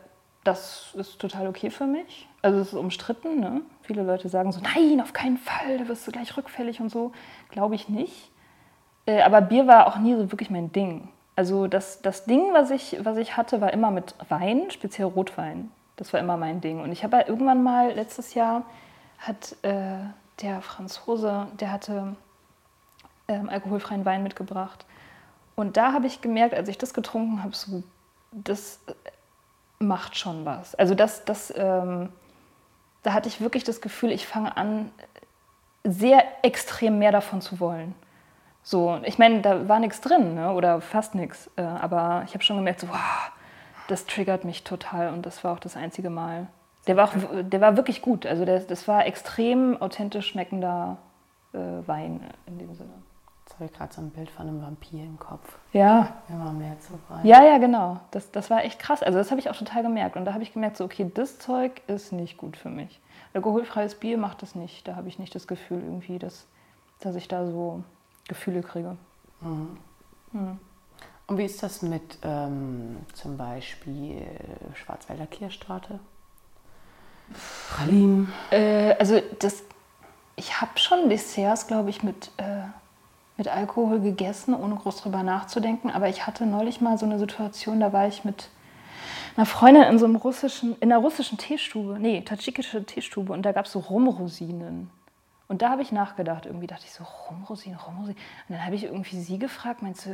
das 0.49 0.95
ist 0.95 1.19
total 1.19 1.47
okay 1.47 1.71
für 1.71 1.87
mich. 1.87 2.27
Also 2.41 2.59
es 2.59 2.69
ist 2.69 2.75
umstritten. 2.75 3.39
Ne? 3.41 3.61
Viele 3.83 4.03
Leute 4.03 4.29
sagen 4.29 4.51
so, 4.51 4.61
nein, 4.61 5.01
auf 5.01 5.13
keinen 5.13 5.37
Fall, 5.37 5.79
da 5.79 5.89
wirst 5.89 6.07
du 6.07 6.13
gleich 6.13 6.37
rückfällig 6.37 6.81
und 6.81 6.89
so. 6.89 7.13
Glaube 7.51 7.75
ich 7.75 7.89
nicht. 7.89 8.31
Äh, 9.07 9.23
aber 9.23 9.43
Bier 9.43 9.67
war 9.67 9.87
auch 9.87 9.99
nie 9.99 10.15
so 10.15 10.33
wirklich 10.33 10.51
mein 10.51 10.73
Ding. 10.73 11.09
Also 11.37 11.67
das, 11.67 12.01
das 12.01 12.25
Ding, 12.25 12.53
was 12.53 12.71
ich, 12.71 12.97
was 13.03 13.19
ich 13.19 13.37
hatte, 13.37 13.61
war 13.61 13.73
immer 13.73 13.91
mit 13.91 14.15
Wein, 14.29 14.71
speziell 14.71 15.07
Rotwein. 15.07 15.71
Das 15.97 16.13
war 16.13 16.21
immer 16.21 16.37
mein 16.37 16.61
Ding. 16.61 16.81
Und 16.81 16.93
ich 16.93 17.05
habe 17.05 17.17
halt 17.17 17.29
irgendwann 17.29 17.63
mal, 17.63 17.93
letztes 17.93 18.35
Jahr, 18.35 18.65
hat 19.19 19.55
äh, 19.63 19.99
der 20.41 20.63
Franzose, 20.63 21.47
der 21.61 21.73
hatte 21.73 22.17
ähm, 23.29 23.49
alkoholfreien 23.49 24.05
Wein 24.05 24.23
mitgebracht. 24.23 24.87
Und 25.57 25.77
da 25.77 25.93
habe 25.93 26.07
ich 26.07 26.23
gemerkt, 26.23 26.55
als 26.55 26.69
ich 26.69 26.79
das 26.79 26.95
getrunken 26.95 27.43
habe, 27.43 27.55
so, 27.55 27.83
das 28.31 28.81
macht 29.79 30.17
schon 30.17 30.45
was. 30.45 30.75
Also 30.75 30.95
das, 30.95 31.25
das, 31.25 31.53
ähm, 31.57 32.11
da 33.03 33.13
hatte 33.13 33.29
ich 33.29 33.41
wirklich 33.41 33.65
das 33.65 33.81
Gefühl, 33.81 34.11
ich 34.11 34.27
fange 34.27 34.57
an, 34.57 34.91
sehr 35.85 36.25
extrem 36.43 36.99
mehr 36.99 37.13
davon 37.13 37.41
zu 37.41 37.61
wollen. 37.61 37.95
So, 38.63 39.01
ich 39.05 39.19
meine, 39.19 39.41
da 39.41 39.69
war 39.69 39.79
nichts 39.79 40.01
drin 40.01 40.35
ne? 40.35 40.53
oder 40.53 40.81
fast 40.81 41.15
nichts, 41.15 41.51
äh, 41.57 41.63
aber 41.63 42.23
ich 42.27 42.35
habe 42.35 42.45
schon 42.45 42.57
gemerkt, 42.57 42.81
so, 42.81 42.89
wow, 42.89 43.31
das 43.87 44.05
triggert 44.05 44.45
mich 44.45 44.65
total 44.65 45.13
und 45.13 45.25
das 45.25 45.43
war 45.45 45.55
auch 45.55 45.61
das 45.61 45.77
einzige 45.77 46.11
Mal. 46.11 46.49
Der 46.87 46.97
war, 46.97 47.09
auch, 47.09 47.15
der 47.43 47.61
war 47.61 47.77
wirklich 47.77 48.03
gut, 48.03 48.27
also 48.27 48.45
der, 48.45 48.61
das 48.61 48.89
war 48.89 49.07
extrem 49.07 49.81
authentisch 49.81 50.29
schmeckender 50.29 50.99
äh, 51.53 51.59
Wein 51.87 52.21
in 52.47 52.59
dem 52.59 52.75
Sinne 52.75 52.93
habe 53.59 53.71
ich 53.71 53.77
gerade 53.77 53.93
so 53.93 54.01
ein 54.01 54.11
Bild 54.11 54.31
von 54.31 54.47
einem 54.47 54.63
Vampir 54.63 55.03
im 55.03 55.19
Kopf. 55.19 55.59
Ja. 55.73 56.15
Immer 56.29 56.53
mehr 56.53 56.79
zu 56.79 56.93
rein. 57.11 57.27
Ja, 57.27 57.43
ja, 57.45 57.59
genau. 57.59 57.99
Das, 58.13 58.31
das 58.31 58.51
war 58.51 58.65
echt 58.65 58.79
krass. 58.79 59.03
Also 59.03 59.19
das 59.19 59.31
habe 59.31 59.41
ich 59.41 59.51
auch 59.51 59.57
total 59.57 59.83
gemerkt. 59.83 60.17
Und 60.17 60.25
da 60.25 60.33
habe 60.33 60.45
ich 60.45 60.53
gemerkt, 60.53 60.77
so, 60.77 60.85
okay, 60.85 61.11
das 61.13 61.41
Zeug 61.41 61.83
ist 61.89 62.13
nicht 62.13 62.37
gut 62.37 62.57
für 62.57 62.71
mich. 62.71 63.01
Alkoholfreies 63.35 63.97
Bier 63.97 64.17
macht 64.17 64.43
das 64.43 64.55
nicht. 64.55 64.87
Da 64.87 64.95
habe 64.95 65.09
ich 65.09 65.19
nicht 65.19 65.35
das 65.35 65.49
Gefühl 65.49 65.83
irgendwie, 65.83 66.21
dass, 66.21 66.47
dass 67.01 67.17
ich 67.17 67.27
da 67.27 67.47
so 67.47 67.83
Gefühle 68.29 68.63
kriege. 68.63 68.97
Mhm. 69.41 69.77
Mhm. 70.31 70.59
Und 71.27 71.39
wie 71.39 71.45
ist 71.45 71.61
das 71.63 71.83
mit 71.83 72.19
ähm, 72.23 72.99
zum 73.13 73.37
Beispiel 73.37 74.25
Schwarzwälder 74.75 75.27
Kirschtorte? 75.27 75.99
Pralinen? 77.71 78.33
Äh, 78.51 78.95
also 78.99 79.21
das, 79.41 79.65
ich 80.37 80.61
habe 80.61 80.79
schon 80.79 81.11
Desserts, 81.11 81.67
glaube 81.67 81.91
ich, 81.91 82.03
mit 82.03 82.31
äh, 82.37 82.63
mit 83.39 83.49
Alkohol 83.49 84.01
gegessen, 84.01 84.53
ohne 84.53 84.75
groß 84.75 84.97
drüber 84.97 85.23
nachzudenken. 85.23 85.91
Aber 85.91 86.09
ich 86.09 86.27
hatte 86.27 86.45
neulich 86.45 86.81
mal 86.81 86.99
so 86.99 87.07
eine 87.07 87.19
Situation, 87.19 87.81
da 87.81 87.93
war 87.93 88.07
ich 88.07 88.25
mit 88.25 88.51
einer 89.37 89.47
Freundin 89.47 89.85
in 89.85 89.99
so 89.99 90.05
einem 90.05 90.17
russischen, 90.17 90.77
in 90.81 90.93
einer 90.93 91.01
russischen 91.01 91.39
Teestube, 91.39 91.99
nee, 92.01 92.21
tadschikische 92.23 92.85
Teestube 92.85 93.33
und 93.33 93.43
da 93.43 93.53
gab 93.53 93.67
es 93.67 93.73
so 93.73 93.79
Rumrosinen. 93.79 94.91
Und 95.47 95.63
da 95.63 95.71
habe 95.71 95.81
ich 95.81 95.93
nachgedacht, 95.93 96.45
irgendwie 96.45 96.67
dachte 96.67 96.85
ich 96.85 96.93
so, 96.93 97.05
Rumrosinen, 97.31 97.79
Rumrosinen. 97.79 98.21
Und 98.49 98.55
dann 98.57 98.67
habe 98.67 98.75
ich 98.75 98.85
irgendwie 98.85 99.17
sie 99.17 99.39
gefragt, 99.39 99.83
meinst 99.83 100.07
du, 100.07 100.11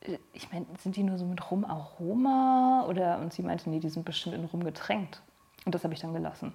äh, 0.00 0.18
ich 0.32 0.50
meine, 0.50 0.66
sind 0.82 0.96
die 0.96 1.02
nur 1.02 1.18
so 1.18 1.26
mit 1.26 1.50
Rumaroma? 1.50 2.86
Oder, 2.88 3.18
und 3.18 3.32
sie 3.32 3.42
meinte, 3.42 3.70
nee, 3.70 3.78
die 3.78 3.90
sind 3.90 4.04
bestimmt 4.04 4.34
in 4.34 4.46
Rum 4.46 4.64
getränkt. 4.64 5.20
Und 5.64 5.74
das 5.74 5.84
habe 5.84 5.94
ich 5.94 6.00
dann 6.00 6.12
gelassen. 6.12 6.52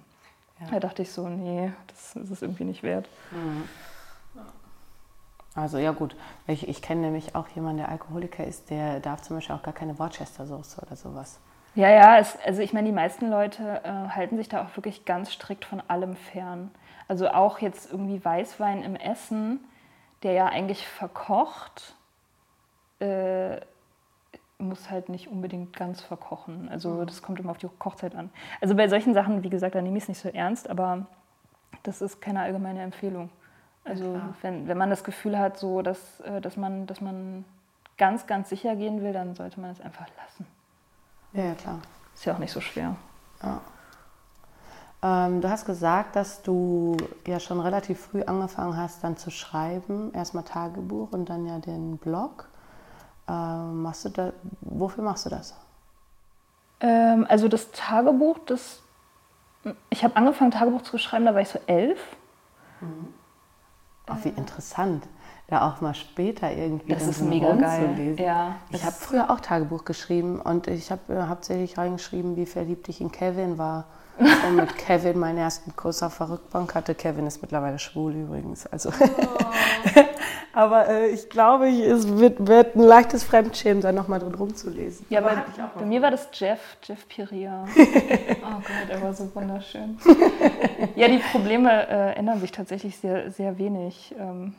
Ja. 0.60 0.66
Da 0.72 0.80
dachte 0.80 1.02
ich 1.02 1.10
so, 1.10 1.28
nee, 1.28 1.72
das 1.86 2.16
ist 2.16 2.30
es 2.30 2.42
irgendwie 2.42 2.64
nicht 2.64 2.82
wert. 2.82 3.08
Mhm. 3.30 3.64
Also 5.60 5.78
ja 5.78 5.92
gut, 5.92 6.16
ich, 6.46 6.68
ich 6.68 6.82
kenne 6.82 7.02
nämlich 7.02 7.34
auch 7.34 7.48
jemanden, 7.48 7.78
der 7.78 7.88
Alkoholiker 7.88 8.44
ist, 8.44 8.70
der 8.70 9.00
darf 9.00 9.22
zum 9.22 9.36
Beispiel 9.36 9.56
auch 9.56 9.62
gar 9.62 9.74
keine 9.74 9.98
Worcester-Soße 9.98 10.80
oder 10.82 10.96
sowas. 10.96 11.40
Ja, 11.74 11.88
ja, 11.88 12.18
es, 12.18 12.36
also 12.44 12.62
ich 12.62 12.72
meine, 12.72 12.88
die 12.88 12.94
meisten 12.94 13.30
Leute 13.30 13.80
äh, 13.84 14.08
halten 14.10 14.36
sich 14.36 14.48
da 14.48 14.64
auch 14.64 14.76
wirklich 14.76 15.04
ganz 15.04 15.32
strikt 15.32 15.64
von 15.64 15.80
allem 15.86 16.16
fern. 16.16 16.70
Also 17.06 17.28
auch 17.28 17.60
jetzt 17.60 17.92
irgendwie 17.92 18.24
Weißwein 18.24 18.82
im 18.82 18.96
Essen, 18.96 19.60
der 20.22 20.32
ja 20.32 20.46
eigentlich 20.46 20.86
verkocht, 20.86 21.94
äh, 22.98 23.60
muss 24.58 24.90
halt 24.90 25.08
nicht 25.08 25.28
unbedingt 25.28 25.74
ganz 25.74 26.00
verkochen. 26.02 26.68
Also 26.68 26.90
mhm. 26.90 27.06
das 27.06 27.22
kommt 27.22 27.40
immer 27.40 27.52
auf 27.52 27.58
die 27.58 27.68
Kochzeit 27.78 28.14
an. 28.14 28.30
Also 28.60 28.74
bei 28.74 28.88
solchen 28.88 29.14
Sachen, 29.14 29.42
wie 29.42 29.50
gesagt, 29.50 29.74
da 29.74 29.82
nehme 29.82 29.96
ich 29.96 30.04
es 30.04 30.08
nicht 30.08 30.20
so 30.20 30.28
ernst, 30.28 30.68
aber 30.68 31.06
das 31.82 32.02
ist 32.02 32.20
keine 32.20 32.40
allgemeine 32.40 32.82
Empfehlung. 32.82 33.30
Also 33.84 34.14
ja, 34.14 34.34
wenn, 34.42 34.68
wenn 34.68 34.78
man 34.78 34.90
das 34.90 35.04
Gefühl 35.04 35.38
hat, 35.38 35.58
so 35.58 35.82
dass, 35.82 36.20
äh, 36.20 36.40
dass, 36.40 36.56
man, 36.56 36.86
dass 36.86 37.00
man 37.00 37.44
ganz, 37.96 38.26
ganz 38.26 38.48
sicher 38.48 38.76
gehen 38.76 39.02
will, 39.02 39.12
dann 39.12 39.34
sollte 39.34 39.60
man 39.60 39.70
es 39.70 39.80
einfach 39.80 40.06
lassen. 40.22 40.46
Ja, 41.32 41.44
ja 41.44 41.54
klar. 41.54 41.78
Ist 42.14 42.24
ja 42.24 42.34
auch 42.34 42.38
nicht 42.38 42.52
so 42.52 42.60
schwer. 42.60 42.96
Ja. 43.42 43.60
Ähm, 45.02 45.40
du 45.40 45.48
hast 45.48 45.64
gesagt, 45.64 46.14
dass 46.16 46.42
du 46.42 46.96
ja 47.26 47.40
schon 47.40 47.60
relativ 47.60 48.00
früh 48.00 48.22
angefangen 48.22 48.76
hast, 48.76 49.02
dann 49.02 49.16
zu 49.16 49.30
schreiben. 49.30 50.12
Erstmal 50.12 50.44
Tagebuch 50.44 51.12
und 51.12 51.30
dann 51.30 51.46
ja 51.46 51.58
den 51.58 51.96
Blog. 51.96 52.48
Ähm, 53.28 53.82
machst 53.82 54.04
du 54.04 54.08
da, 54.10 54.32
wofür 54.60 55.04
machst 55.04 55.24
du 55.24 55.30
das? 55.30 55.56
Ähm, 56.80 57.26
also 57.28 57.48
das 57.48 57.70
Tagebuch, 57.70 58.38
das, 58.46 58.82
ich 59.88 60.04
habe 60.04 60.16
angefangen, 60.16 60.50
Tagebuch 60.50 60.82
zu 60.82 60.98
schreiben, 60.98 61.24
da 61.24 61.34
war 61.34 61.40
ich 61.40 61.48
so 61.48 61.60
elf. 61.66 62.16
Mhm. 62.80 63.14
Ach, 64.06 64.24
wie 64.24 64.30
interessant, 64.30 65.06
da 65.46 65.68
auch 65.68 65.80
mal 65.80 65.94
später 65.94 66.50
irgendwie 66.52 66.92
das 66.92 67.06
ist 67.06 67.22
mega 67.22 67.54
geil. 67.54 68.16
Ja, 68.18 68.56
ich 68.70 68.84
habe 68.84 68.94
früher 68.94 69.30
auch 69.30 69.40
Tagebuch 69.40 69.84
geschrieben 69.84 70.40
und 70.40 70.66
ich 70.66 70.90
habe 70.90 71.12
äh, 71.12 71.28
hauptsächlich 71.28 71.78
reingeschrieben, 71.78 72.36
wie 72.36 72.46
verliebt 72.46 72.88
ich 72.88 73.00
in 73.00 73.12
Kevin 73.12 73.58
war 73.58 73.86
und 74.20 74.56
mit 74.56 74.76
Kevin 74.76 75.18
meinen 75.18 75.38
ersten 75.38 75.74
Kurs 75.76 76.02
auf 76.02 76.18
der 76.18 76.30
Rückbank 76.30 76.74
hatte. 76.74 76.94
Kevin 76.94 77.26
ist 77.26 77.42
mittlerweile 77.42 77.78
schwul 77.78 78.14
übrigens. 78.14 78.66
Also. 78.66 78.90
Oh. 78.90 79.44
aber 80.52 80.88
äh, 80.88 81.08
ich 81.08 81.28
glaube, 81.28 81.68
es 81.68 82.06
wird, 82.18 82.46
wird, 82.46 82.76
ein 82.76 82.82
leichtes 82.82 83.24
Fremdschämen 83.24 83.82
sein, 83.82 83.94
nochmal 83.94 84.20
drin 84.20 84.34
rumzulesen. 84.34 85.06
Ja, 85.08 85.20
aber 85.20 85.44
bei, 85.56 85.80
bei 85.80 85.84
mir 85.84 86.02
war 86.02 86.10
das 86.10 86.28
Jeff, 86.32 86.60
Jeff 86.82 87.08
Piria. 87.08 87.64
oh 87.76 88.56
Gott, 88.56 88.88
er 88.88 89.02
war 89.02 89.14
so 89.14 89.34
wunderschön. 89.34 89.98
ja, 90.96 91.08
die 91.08 91.18
Probleme 91.32 91.88
äh, 91.88 92.12
ändern 92.16 92.40
sich 92.40 92.52
tatsächlich 92.52 92.98
sehr, 92.98 93.30
sehr 93.30 93.58
wenig. 93.58 94.14
Ähm, 94.18 94.54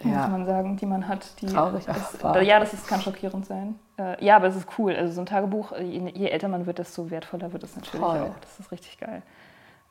ja. 0.00 0.10
muss 0.10 0.28
man 0.28 0.46
sagen, 0.46 0.76
die 0.76 0.86
man 0.86 1.08
hat. 1.08 1.40
Die 1.40 1.46
Traurig 1.46 1.86
ist, 1.86 2.24
äh, 2.24 2.42
Ja, 2.42 2.58
das 2.58 2.74
ist, 2.74 2.86
kann 2.86 3.00
schockierend 3.00 3.46
sein. 3.46 3.78
Äh, 3.98 4.24
ja, 4.24 4.36
aber 4.36 4.48
es 4.48 4.56
ist 4.56 4.66
cool. 4.78 4.94
Also 4.94 5.12
so 5.12 5.20
ein 5.20 5.26
Tagebuch, 5.26 5.72
äh, 5.72 5.82
je, 5.82 6.10
je, 6.10 6.28
älter 6.28 6.48
man 6.48 6.66
wird, 6.66 6.78
desto 6.78 7.10
wertvoller 7.10 7.52
wird 7.52 7.62
es 7.62 7.76
natürlich 7.76 8.00
Toll. 8.00 8.20
auch. 8.20 8.38
Das 8.40 8.58
ist 8.58 8.72
richtig 8.72 8.98
geil. 8.98 9.22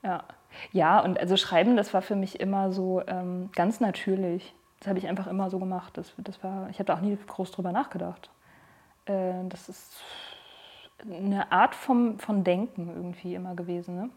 Ja. 0.04 0.24
ja, 0.72 1.00
und 1.00 1.20
also 1.20 1.38
Schreiben, 1.38 1.78
das 1.78 1.94
war 1.94 2.02
für 2.02 2.16
mich 2.16 2.40
immer 2.40 2.72
so 2.72 3.04
ähm, 3.08 3.50
ganz 3.56 3.80
natürlich. 3.80 4.54
Das 4.80 4.88
habe 4.88 4.98
ich 4.98 5.08
einfach 5.08 5.28
immer 5.28 5.50
so 5.50 5.60
gemacht. 5.60 5.96
Das, 5.98 6.12
das 6.18 6.44
war, 6.44 6.70
ich 6.70 6.80
habe 6.80 6.86
da 6.86 6.96
auch 6.96 7.02
nie 7.02 7.18
groß 7.28 7.52
drüber 7.52 7.72
nachgedacht. 7.72 8.30
Äh, 9.06 9.34
das 9.48 9.70
ist 9.70 10.02
eine 11.10 11.52
Art 11.52 11.76
vom, 11.76 12.20
von 12.20 12.44
Denken 12.44 12.90
irgendwie 12.90 13.36
immer 13.36 13.56
gewesen. 13.56 13.96
Ne? 13.96 14.10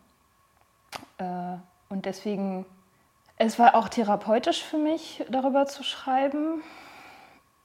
Äh, 1.18 1.92
und 1.92 2.06
deswegen 2.06 2.66
es 3.36 3.58
war 3.58 3.74
auch 3.74 3.88
therapeutisch 3.88 4.62
für 4.62 4.78
mich, 4.78 5.24
darüber 5.28 5.66
zu 5.66 5.82
schreiben, 5.82 6.62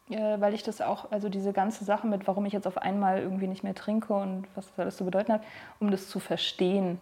äh, 0.10 0.40
weil 0.40 0.54
ich 0.54 0.64
das 0.64 0.82
auch, 0.82 1.12
also 1.12 1.30
diese 1.30 1.54
ganze 1.54 1.86
Sache 1.86 2.08
mit, 2.08 2.28
warum 2.28 2.46
ich 2.46 2.54
jetzt 2.54 2.68
auf 2.68 2.78
einmal 2.78 3.20
irgendwie 3.20 3.48
nicht 3.48 3.64
mehr 3.64 3.76
trinke 3.76 4.14
und 4.14 4.48
was 4.56 4.68
das 4.68 4.80
alles 4.80 4.98
zu 4.98 5.06
bedeuten 5.06 5.34
hat, 5.34 5.44
um 5.80 5.92
das 5.92 6.10
zu 6.10 6.20
verstehen, 6.20 7.00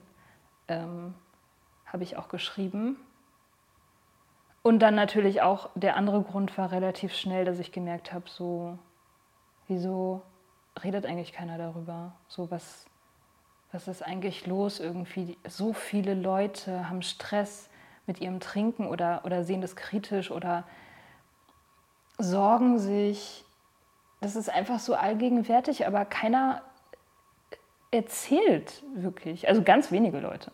ähm, 0.67 1.13
habe 1.85 2.03
ich 2.03 2.17
auch 2.17 2.27
geschrieben. 2.27 2.97
Und 4.61 4.79
dann 4.79 4.95
natürlich 4.95 5.41
auch 5.41 5.69
der 5.75 5.95
andere 5.95 6.21
Grund 6.21 6.57
war 6.57 6.71
relativ 6.71 7.13
schnell, 7.13 7.45
dass 7.45 7.59
ich 7.59 7.71
gemerkt 7.71 8.11
habe, 8.11 8.25
so, 8.27 8.77
wieso 9.69 10.21
redet 10.83 11.05
eigentlich 11.05 11.31
keiner 11.31 11.57
darüber? 11.57 12.11
So, 12.27 12.51
was, 12.51 12.85
was 13.71 13.87
ist 13.87 14.03
eigentlich 14.03 14.45
los 14.45 14.81
irgendwie? 14.81 15.37
So 15.47 15.71
viele 15.71 16.13
Leute 16.13 16.89
haben 16.89 17.01
Stress 17.01 17.69
mit 18.07 18.21
ihrem 18.21 18.39
Trinken 18.39 18.87
oder, 18.87 19.21
oder 19.25 19.43
sehen 19.43 19.61
das 19.61 19.75
kritisch 19.75 20.31
oder 20.31 20.63
sorgen 22.17 22.79
sich. 22.79 23.45
Das 24.21 24.35
ist 24.35 24.49
einfach 24.49 24.79
so 24.79 24.95
allgegenwärtig, 24.95 25.85
aber 25.85 26.05
keiner 26.05 26.63
erzählt 27.91 28.83
wirklich. 28.95 29.47
Also 29.47 29.61
ganz 29.61 29.91
wenige 29.91 30.19
Leute. 30.19 30.51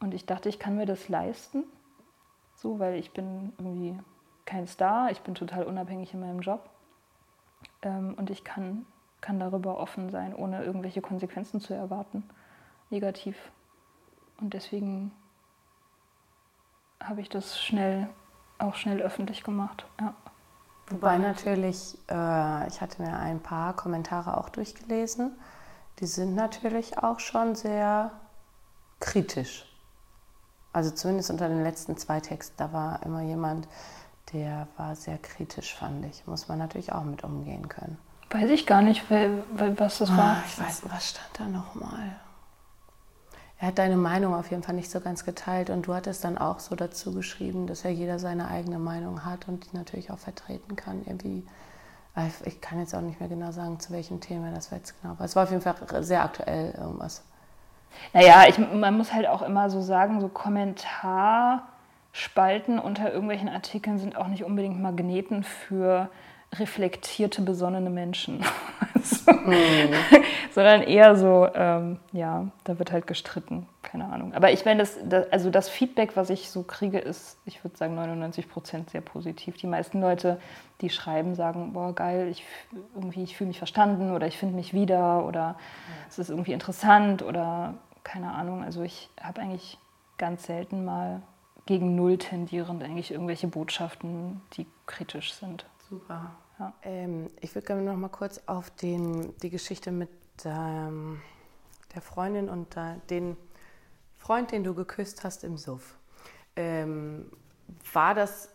Und 0.00 0.14
ich 0.14 0.26
dachte, 0.26 0.48
ich 0.48 0.58
kann 0.58 0.76
mir 0.76 0.86
das 0.86 1.08
leisten, 1.08 1.64
so, 2.54 2.78
weil 2.78 2.96
ich 2.96 3.12
bin 3.12 3.52
irgendwie 3.58 3.98
kein 4.44 4.66
Star, 4.66 5.10
ich 5.10 5.20
bin 5.20 5.34
total 5.34 5.64
unabhängig 5.64 6.14
in 6.14 6.20
meinem 6.20 6.40
Job 6.40 6.68
ähm, 7.82 8.14
und 8.16 8.30
ich 8.30 8.44
kann, 8.44 8.86
kann 9.20 9.40
darüber 9.40 9.78
offen 9.78 10.10
sein, 10.10 10.34
ohne 10.34 10.64
irgendwelche 10.64 11.00
Konsequenzen 11.00 11.60
zu 11.60 11.74
erwarten, 11.74 12.24
negativ. 12.90 13.50
Und 14.40 14.54
deswegen 14.54 15.12
habe 17.02 17.20
ich 17.20 17.28
das 17.28 17.60
schnell, 17.60 18.08
auch 18.58 18.74
schnell 18.74 19.00
öffentlich 19.00 19.42
gemacht. 19.42 19.86
Ja. 20.00 20.14
Wobei 20.90 21.18
natürlich, 21.18 21.98
äh, 22.10 22.68
ich 22.68 22.80
hatte 22.80 23.02
mir 23.02 23.14
ein 23.18 23.40
paar 23.40 23.74
Kommentare 23.76 24.38
auch 24.38 24.48
durchgelesen, 24.48 25.38
die 26.00 26.06
sind 26.06 26.34
natürlich 26.34 26.98
auch 26.98 27.20
schon 27.20 27.54
sehr 27.54 28.12
kritisch. 29.00 29.66
Also 30.72 30.90
zumindest 30.90 31.30
unter 31.30 31.48
den 31.48 31.62
letzten 31.62 31.96
zwei 31.96 32.20
Texten, 32.20 32.54
da 32.56 32.72
war 32.72 33.02
immer 33.02 33.22
jemand, 33.22 33.68
der 34.32 34.68
war 34.76 34.94
sehr 34.94 35.18
kritisch, 35.18 35.74
fand 35.74 36.04
ich. 36.04 36.26
Muss 36.26 36.48
man 36.48 36.58
natürlich 36.58 36.92
auch 36.92 37.04
mit 37.04 37.24
umgehen 37.24 37.68
können. 37.68 37.98
Weiß 38.30 38.50
ich 38.50 38.66
gar 38.66 38.82
nicht, 38.82 39.10
was 39.10 39.98
das 39.98 40.10
war. 40.10 40.36
Ah, 40.36 40.42
ich 40.46 40.60
weiß, 40.60 40.82
was 40.88 41.10
stand 41.10 41.28
da 41.38 41.44
nochmal? 41.44 42.16
Er 43.60 43.68
hat 43.68 43.78
deine 43.78 43.96
Meinung 43.96 44.34
auf 44.34 44.50
jeden 44.50 44.62
Fall 44.62 44.76
nicht 44.76 44.90
so 44.90 45.00
ganz 45.00 45.24
geteilt 45.24 45.70
und 45.70 45.86
du 45.86 45.94
hattest 45.94 46.24
dann 46.24 46.38
auch 46.38 46.60
so 46.60 46.76
dazu 46.76 47.12
geschrieben, 47.12 47.66
dass 47.66 47.82
ja 47.82 47.90
jeder 47.90 48.20
seine 48.20 48.48
eigene 48.48 48.78
Meinung 48.78 49.24
hat 49.24 49.48
und 49.48 49.64
die 49.64 49.76
natürlich 49.76 50.12
auch 50.12 50.18
vertreten 50.18 50.76
kann. 50.76 51.02
Irgendwie, 51.04 51.44
ich 52.44 52.60
kann 52.60 52.78
jetzt 52.78 52.94
auch 52.94 53.00
nicht 53.00 53.18
mehr 53.18 53.28
genau 53.28 53.50
sagen, 53.50 53.80
zu 53.80 53.92
welchem 53.92 54.20
Thema 54.20 54.52
das 54.52 54.70
war 54.70 54.78
jetzt 54.78 54.94
genau, 55.00 55.14
aber 55.14 55.24
es 55.24 55.34
war 55.34 55.42
auf 55.42 55.50
jeden 55.50 55.62
Fall 55.62 55.74
sehr 56.04 56.22
aktuell 56.22 56.72
irgendwas. 56.78 57.24
Naja, 58.12 58.44
ich, 58.48 58.58
man 58.58 58.96
muss 58.96 59.12
halt 59.12 59.26
auch 59.26 59.42
immer 59.42 59.70
so 59.70 59.80
sagen, 59.80 60.20
so 60.20 60.28
Kommentarspalten 60.28 62.78
unter 62.78 63.12
irgendwelchen 63.12 63.48
Artikeln 63.48 63.98
sind 63.98 64.16
auch 64.16 64.28
nicht 64.28 64.44
unbedingt 64.44 64.80
Magneten 64.80 65.42
für 65.42 66.08
reflektierte, 66.54 67.42
besonnene 67.42 67.90
Menschen. 67.90 68.44
so. 69.02 69.32
mm. 69.32 69.92
Sondern 70.52 70.82
eher 70.82 71.14
so, 71.14 71.46
ähm, 71.54 71.98
ja, 72.12 72.46
da 72.64 72.78
wird 72.78 72.90
halt 72.90 73.06
gestritten, 73.06 73.68
keine 73.82 74.06
Ahnung. 74.06 74.34
Aber 74.34 74.50
ich 74.50 74.64
meine, 74.64 74.80
das, 74.80 74.98
das, 75.04 75.30
also 75.30 75.50
das 75.50 75.68
Feedback, 75.68 76.16
was 76.16 76.30
ich 76.30 76.50
so 76.50 76.62
kriege, 76.62 76.98
ist, 76.98 77.38
ich 77.44 77.62
würde 77.62 77.76
sagen, 77.76 77.94
99 77.94 78.48
Prozent 78.48 78.90
sehr 78.90 79.02
positiv. 79.02 79.56
Die 79.56 79.66
meisten 79.66 80.00
Leute, 80.00 80.40
die 80.80 80.90
schreiben, 80.90 81.34
sagen, 81.34 81.74
boah, 81.74 81.94
geil, 81.94 82.28
ich, 82.28 82.44
irgendwie, 82.94 83.22
ich 83.22 83.36
fühle 83.36 83.48
mich 83.48 83.58
verstanden 83.58 84.10
oder 84.12 84.26
ich 84.26 84.38
finde 84.38 84.56
mich 84.56 84.72
wieder 84.72 85.24
oder 85.24 85.56
es 86.08 86.18
ist 86.18 86.30
irgendwie 86.30 86.52
interessant 86.52 87.22
oder 87.22 87.74
keine 88.02 88.32
Ahnung. 88.32 88.64
Also 88.64 88.82
ich 88.82 89.10
habe 89.20 89.40
eigentlich 89.40 89.78
ganz 90.16 90.44
selten 90.44 90.84
mal 90.84 91.22
gegen 91.66 91.94
Null 91.94 92.16
tendierend 92.16 92.82
eigentlich 92.82 93.10
irgendwelche 93.10 93.46
Botschaften, 93.46 94.40
die 94.54 94.66
kritisch 94.86 95.34
sind. 95.34 95.66
Super. 95.88 96.36
Ja. 96.58 96.72
Ähm, 96.82 97.30
ich 97.40 97.54
würde 97.54 97.66
gerne 97.66 97.82
noch 97.82 97.96
mal 97.96 98.08
kurz 98.08 98.42
auf 98.46 98.70
den, 98.70 99.34
die 99.42 99.50
Geschichte 99.50 99.90
mit 99.90 100.10
ähm, 100.44 101.20
der 101.94 102.02
Freundin 102.02 102.48
und 102.48 102.76
äh, 102.76 102.96
den 103.10 103.36
Freund, 104.16 104.52
den 104.52 104.64
du 104.64 104.74
geküsst 104.74 105.24
hast 105.24 105.44
im 105.44 105.56
Suff. 105.56 105.96
Ähm, 106.56 107.30
war 107.92 108.14
das, 108.14 108.50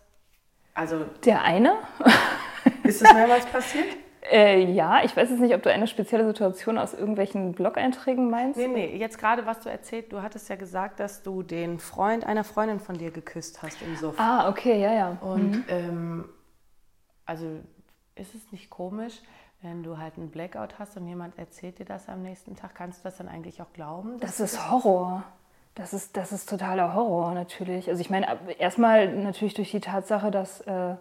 also... 0.74 1.06
Der 1.24 1.42
eine? 1.42 1.78
ist 2.84 3.02
das 3.02 3.14
mehrmals 3.14 3.46
passiert? 3.46 3.88
Äh, 4.32 4.72
ja, 4.72 5.04
ich 5.04 5.16
weiß 5.16 5.30
jetzt 5.30 5.40
nicht, 5.40 5.54
ob 5.54 5.64
du 5.64 5.72
eine 5.72 5.88
spezielle 5.88 6.26
Situation 6.26 6.78
aus 6.78 6.94
irgendwelchen 6.94 7.54
Blog-Einträgen 7.54 8.30
meinst. 8.30 8.58
Nee, 8.58 8.68
nee, 8.68 8.98
jetzt 8.98 9.18
gerade, 9.18 9.46
was 9.46 9.60
du 9.62 9.70
erzählt, 9.70 10.12
du 10.14 10.22
hattest 10.22 10.48
ja 10.50 10.56
gesagt, 10.56 11.00
dass 11.00 11.24
du 11.24 11.44
den 11.44 11.80
Freund 11.80 12.26
einer 12.26 12.44
Freundin 12.44 12.80
von 12.80 12.98
dir 12.98 13.12
geküsst 13.12 13.62
hast 13.62 13.82
im 13.82 13.96
Suff. 13.98 14.16
Ah, 14.18 14.50
okay, 14.50 14.82
ja, 14.82 14.94
ja. 14.94 15.18
Und 15.22 15.52
mhm. 15.52 15.66
ähm, 15.68 16.30
also 17.26 17.60
ist 18.16 18.36
es 18.36 18.52
nicht 18.52 18.70
komisch, 18.70 19.22
wenn 19.62 19.82
du 19.82 19.98
halt 19.98 20.18
einen 20.18 20.30
Blackout 20.30 20.78
hast 20.78 20.98
und 20.98 21.08
jemand 21.08 21.38
erzählt 21.40 21.80
dir 21.80 21.86
das 21.86 22.10
am 22.10 22.22
nächsten 22.22 22.56
Tag, 22.56 22.76
kannst 22.76 23.00
du 23.00 23.04
das 23.06 23.18
dann 23.18 23.30
eigentlich 23.30 23.62
auch 23.62 23.72
glauben? 23.74 24.20
Das 24.20 24.40
ist 24.40 24.70
Horror. 24.70 25.24
Das 25.76 25.94
ist, 25.94 26.16
das 26.18 26.32
ist 26.32 26.50
totaler 26.50 26.94
Horror 26.94 27.34
natürlich. 27.34 27.90
Also 27.90 28.02
ich 28.02 28.10
meine, 28.10 28.28
erstmal 28.60 29.12
natürlich 29.16 29.56
durch 29.56 29.72
die 29.72 29.80
Tatsache, 29.80 30.30
dass, 30.30 30.62
äh, 30.62 30.96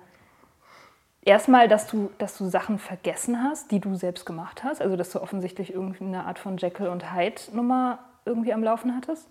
erstmal, 1.23 1.69
dass 1.69 1.87
du, 1.87 2.11
dass 2.19 2.39
du 2.39 2.47
Sachen 2.47 2.79
vergessen 2.79 3.43
hast, 3.43 3.71
die 3.71 3.81
du 3.81 3.95
selbst 3.97 4.25
gemacht 4.25 4.65
hast. 4.65 4.81
Also, 4.81 4.97
dass 4.97 5.11
du 5.11 5.21
offensichtlich 5.21 5.75
irgendeine 5.75 6.25
Art 6.25 6.39
von 6.39 6.57
Jekyll 6.57 6.89
und 6.89 7.15
Hyde-Nummer 7.15 7.99
irgendwie 8.25 8.53
am 8.53 8.63
Laufen 8.63 8.95
hattest. 8.95 9.29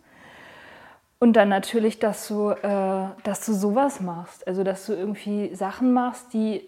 Und 1.20 1.34
dann 1.34 1.50
natürlich, 1.50 2.00
dass 2.00 2.28
du, 2.28 2.50
äh, 2.50 3.08
dass 3.24 3.46
du 3.46 3.54
sowas 3.54 4.00
machst. 4.00 4.48
Also, 4.48 4.64
dass 4.64 4.86
du 4.86 4.94
irgendwie 4.94 5.54
Sachen 5.56 5.94
machst, 5.94 6.34
die 6.34 6.68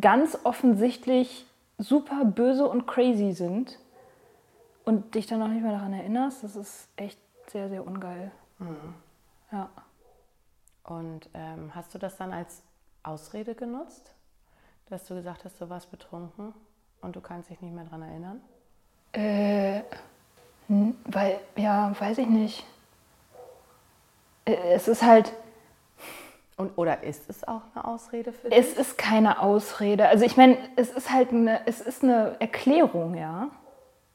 ganz 0.00 0.38
offensichtlich 0.44 1.46
super 1.78 2.24
böse 2.24 2.66
und 2.66 2.86
crazy 2.86 3.32
sind 3.32 3.78
und 4.84 5.14
dich 5.14 5.26
dann 5.26 5.42
auch 5.42 5.48
nicht 5.48 5.62
mehr 5.62 5.72
daran 5.72 5.92
erinnerst. 5.92 6.42
Das 6.44 6.56
ist 6.56 6.88
echt 6.96 7.18
sehr, 7.48 7.68
sehr 7.68 7.86
ungeil. 7.86 8.30
Mhm. 8.58 8.94
Ja. 9.52 9.70
Und 10.84 11.28
ähm, 11.34 11.74
hast 11.74 11.94
du 11.94 11.98
das 11.98 12.16
dann 12.16 12.32
als 12.32 12.62
Ausrede 13.02 13.54
genutzt? 13.54 14.12
dass 14.88 15.06
du 15.06 15.14
gesagt 15.14 15.44
hast, 15.44 15.60
du 15.60 15.68
warst 15.68 15.90
betrunken 15.90 16.54
und 17.00 17.16
du 17.16 17.20
kannst 17.20 17.50
dich 17.50 17.60
nicht 17.60 17.74
mehr 17.74 17.84
daran 17.84 18.02
erinnern? 18.02 18.40
Äh, 19.12 19.82
weil, 21.04 21.40
ja, 21.56 21.94
weiß 21.98 22.18
ich 22.18 22.26
nicht. 22.26 22.64
Äh, 24.44 24.74
es 24.74 24.88
ist 24.88 25.02
halt. 25.02 25.32
Und, 26.56 26.72
oder 26.76 27.02
ist 27.02 27.28
es 27.28 27.46
auch 27.46 27.62
eine 27.74 27.84
Ausrede 27.84 28.32
für 28.32 28.48
dich? 28.48 28.58
Es 28.58 28.72
ist 28.72 28.96
keine 28.96 29.40
Ausrede. 29.42 30.08
Also 30.08 30.24
ich 30.24 30.36
meine, 30.36 30.56
es 30.76 30.90
ist 30.90 31.12
halt 31.12 31.30
eine, 31.30 31.66
es 31.66 31.80
ist 31.80 32.02
eine 32.02 32.36
Erklärung, 32.40 33.14
ja. 33.14 33.50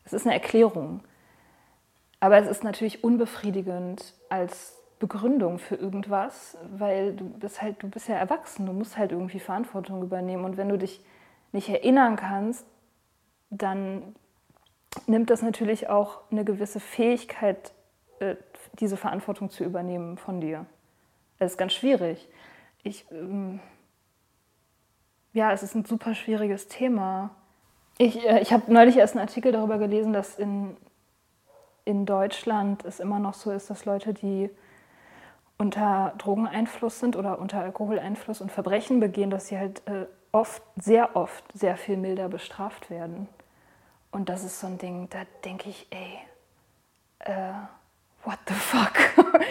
Es 0.04 0.14
ist 0.14 0.26
eine 0.26 0.34
Erklärung. 0.34 1.02
Aber 2.20 2.38
es 2.38 2.48
ist 2.48 2.64
natürlich 2.64 3.04
unbefriedigend 3.04 4.16
als 4.30 4.76
Begründung 5.00 5.60
für 5.60 5.76
irgendwas, 5.76 6.58
weil 6.78 7.16
du 7.16 7.26
bist 7.26 7.62
halt, 7.62 7.82
du 7.82 7.90
bist 7.90 8.08
ja 8.08 8.16
erwachsen, 8.16 8.66
du 8.66 8.74
musst 8.74 8.98
halt 8.98 9.12
irgendwie 9.12 9.40
Verantwortung 9.40 10.02
übernehmen. 10.02 10.46
Und 10.46 10.58
wenn 10.58 10.70
du 10.70 10.78
dich 10.78 11.04
nicht 11.52 11.70
erinnern 11.70 12.16
kannst, 12.16 12.66
dann 13.50 14.16
nimmt 15.08 15.30
das 15.30 15.42
natürlich 15.42 15.90
auch 15.90 16.22
eine 16.32 16.44
gewisse 16.44 16.80
Fähigkeit, 16.80 17.74
äh, 18.20 18.36
diese 18.74 18.98
Verantwortung 18.98 19.50
zu 19.50 19.64
übernehmen 19.64 20.18
von 20.18 20.42
dir. 20.42 20.66
Das 21.42 21.54
ist 21.54 21.58
ganz 21.58 21.74
schwierig. 21.74 22.30
Ich, 22.84 23.04
ähm, 23.12 23.62
ja, 25.34 25.52
es 25.52 25.64
ist 25.64 25.74
ein 25.74 25.86
super 25.86 26.14
schwieriges 26.14 26.68
Thema. 26.68 27.32
Ich, 27.98 28.24
äh, 28.24 28.42
ich 28.42 28.54
habe 28.54 28.72
neulich 28.72 28.98
erst 28.98 29.16
einen 29.16 29.28
Artikel 29.28 29.52
darüber 29.52 29.80
gelesen, 29.80 30.14
dass 30.14 30.38
in, 30.38 30.78
in 31.84 32.06
Deutschland 32.06 32.86
es 32.86 33.00
immer 33.00 33.18
noch 33.18 33.34
so 33.34 33.50
ist, 33.50 33.72
dass 33.72 33.86
Leute, 33.86 34.14
die 34.14 34.52
unter 35.58 36.14
Drogeneinfluss 36.20 37.00
sind 37.00 37.16
oder 37.16 37.40
unter 37.40 37.62
Alkoholeinfluss 37.62 38.40
und 38.42 38.52
Verbrechen 38.52 39.00
begehen, 39.00 39.32
dass 39.32 39.48
sie 39.48 39.58
halt 39.58 39.82
äh, 39.88 40.06
oft, 40.32 40.62
sehr 40.76 41.16
oft, 41.16 41.44
sehr 41.56 41.76
viel 41.76 41.98
milder 41.98 42.30
bestraft 42.30 42.92
werden. 42.92 43.28
Und 44.12 44.30
das 44.30 44.44
ist 44.44 44.60
so 44.60 44.68
ein 44.68 44.78
Ding, 44.78 45.10
da 45.10 45.24
denke 45.44 45.72
ich, 45.72 45.88
ey, 45.90 46.20
äh, 47.18 47.54
what 48.26 48.38
the 48.48 48.54
fuck? 48.54 48.94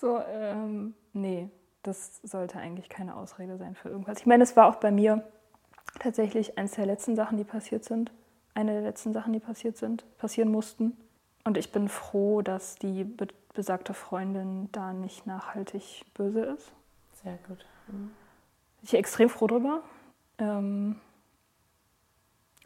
so, 0.00 0.22
ähm, 0.26 0.94
nee, 1.20 1.50
das 1.82 2.20
sollte 2.22 2.58
eigentlich 2.58 2.88
keine 2.88 3.16
Ausrede 3.16 3.56
sein 3.56 3.74
für 3.74 3.88
irgendwas. 3.88 4.18
Ich 4.18 4.26
meine, 4.26 4.42
es 4.42 4.56
war 4.56 4.66
auch 4.66 4.76
bei 4.76 4.90
mir 4.90 5.24
tatsächlich 6.00 6.58
eines 6.58 6.72
der 6.72 6.86
letzten 6.86 7.16
Sachen, 7.16 7.36
die 7.38 7.44
passiert 7.44 7.84
sind. 7.84 8.12
Eine 8.54 8.72
der 8.72 8.82
letzten 8.82 9.12
Sachen, 9.12 9.32
die 9.32 9.40
passiert 9.40 9.76
sind, 9.76 10.04
passieren 10.18 10.50
mussten. 10.50 10.96
Und 11.44 11.56
ich 11.56 11.72
bin 11.72 11.88
froh, 11.88 12.42
dass 12.42 12.76
die 12.76 13.04
besagte 13.54 13.94
Freundin 13.94 14.70
da 14.72 14.92
nicht 14.92 15.26
nachhaltig 15.26 16.04
böse 16.14 16.40
ist. 16.40 16.72
Sehr 17.22 17.38
gut. 17.48 17.64
Mhm. 17.88 18.10
Ich 18.82 18.90
bin 18.90 19.00
extrem 19.00 19.28
froh 19.28 19.46
drüber. 19.46 19.82
Ähm, 20.38 21.00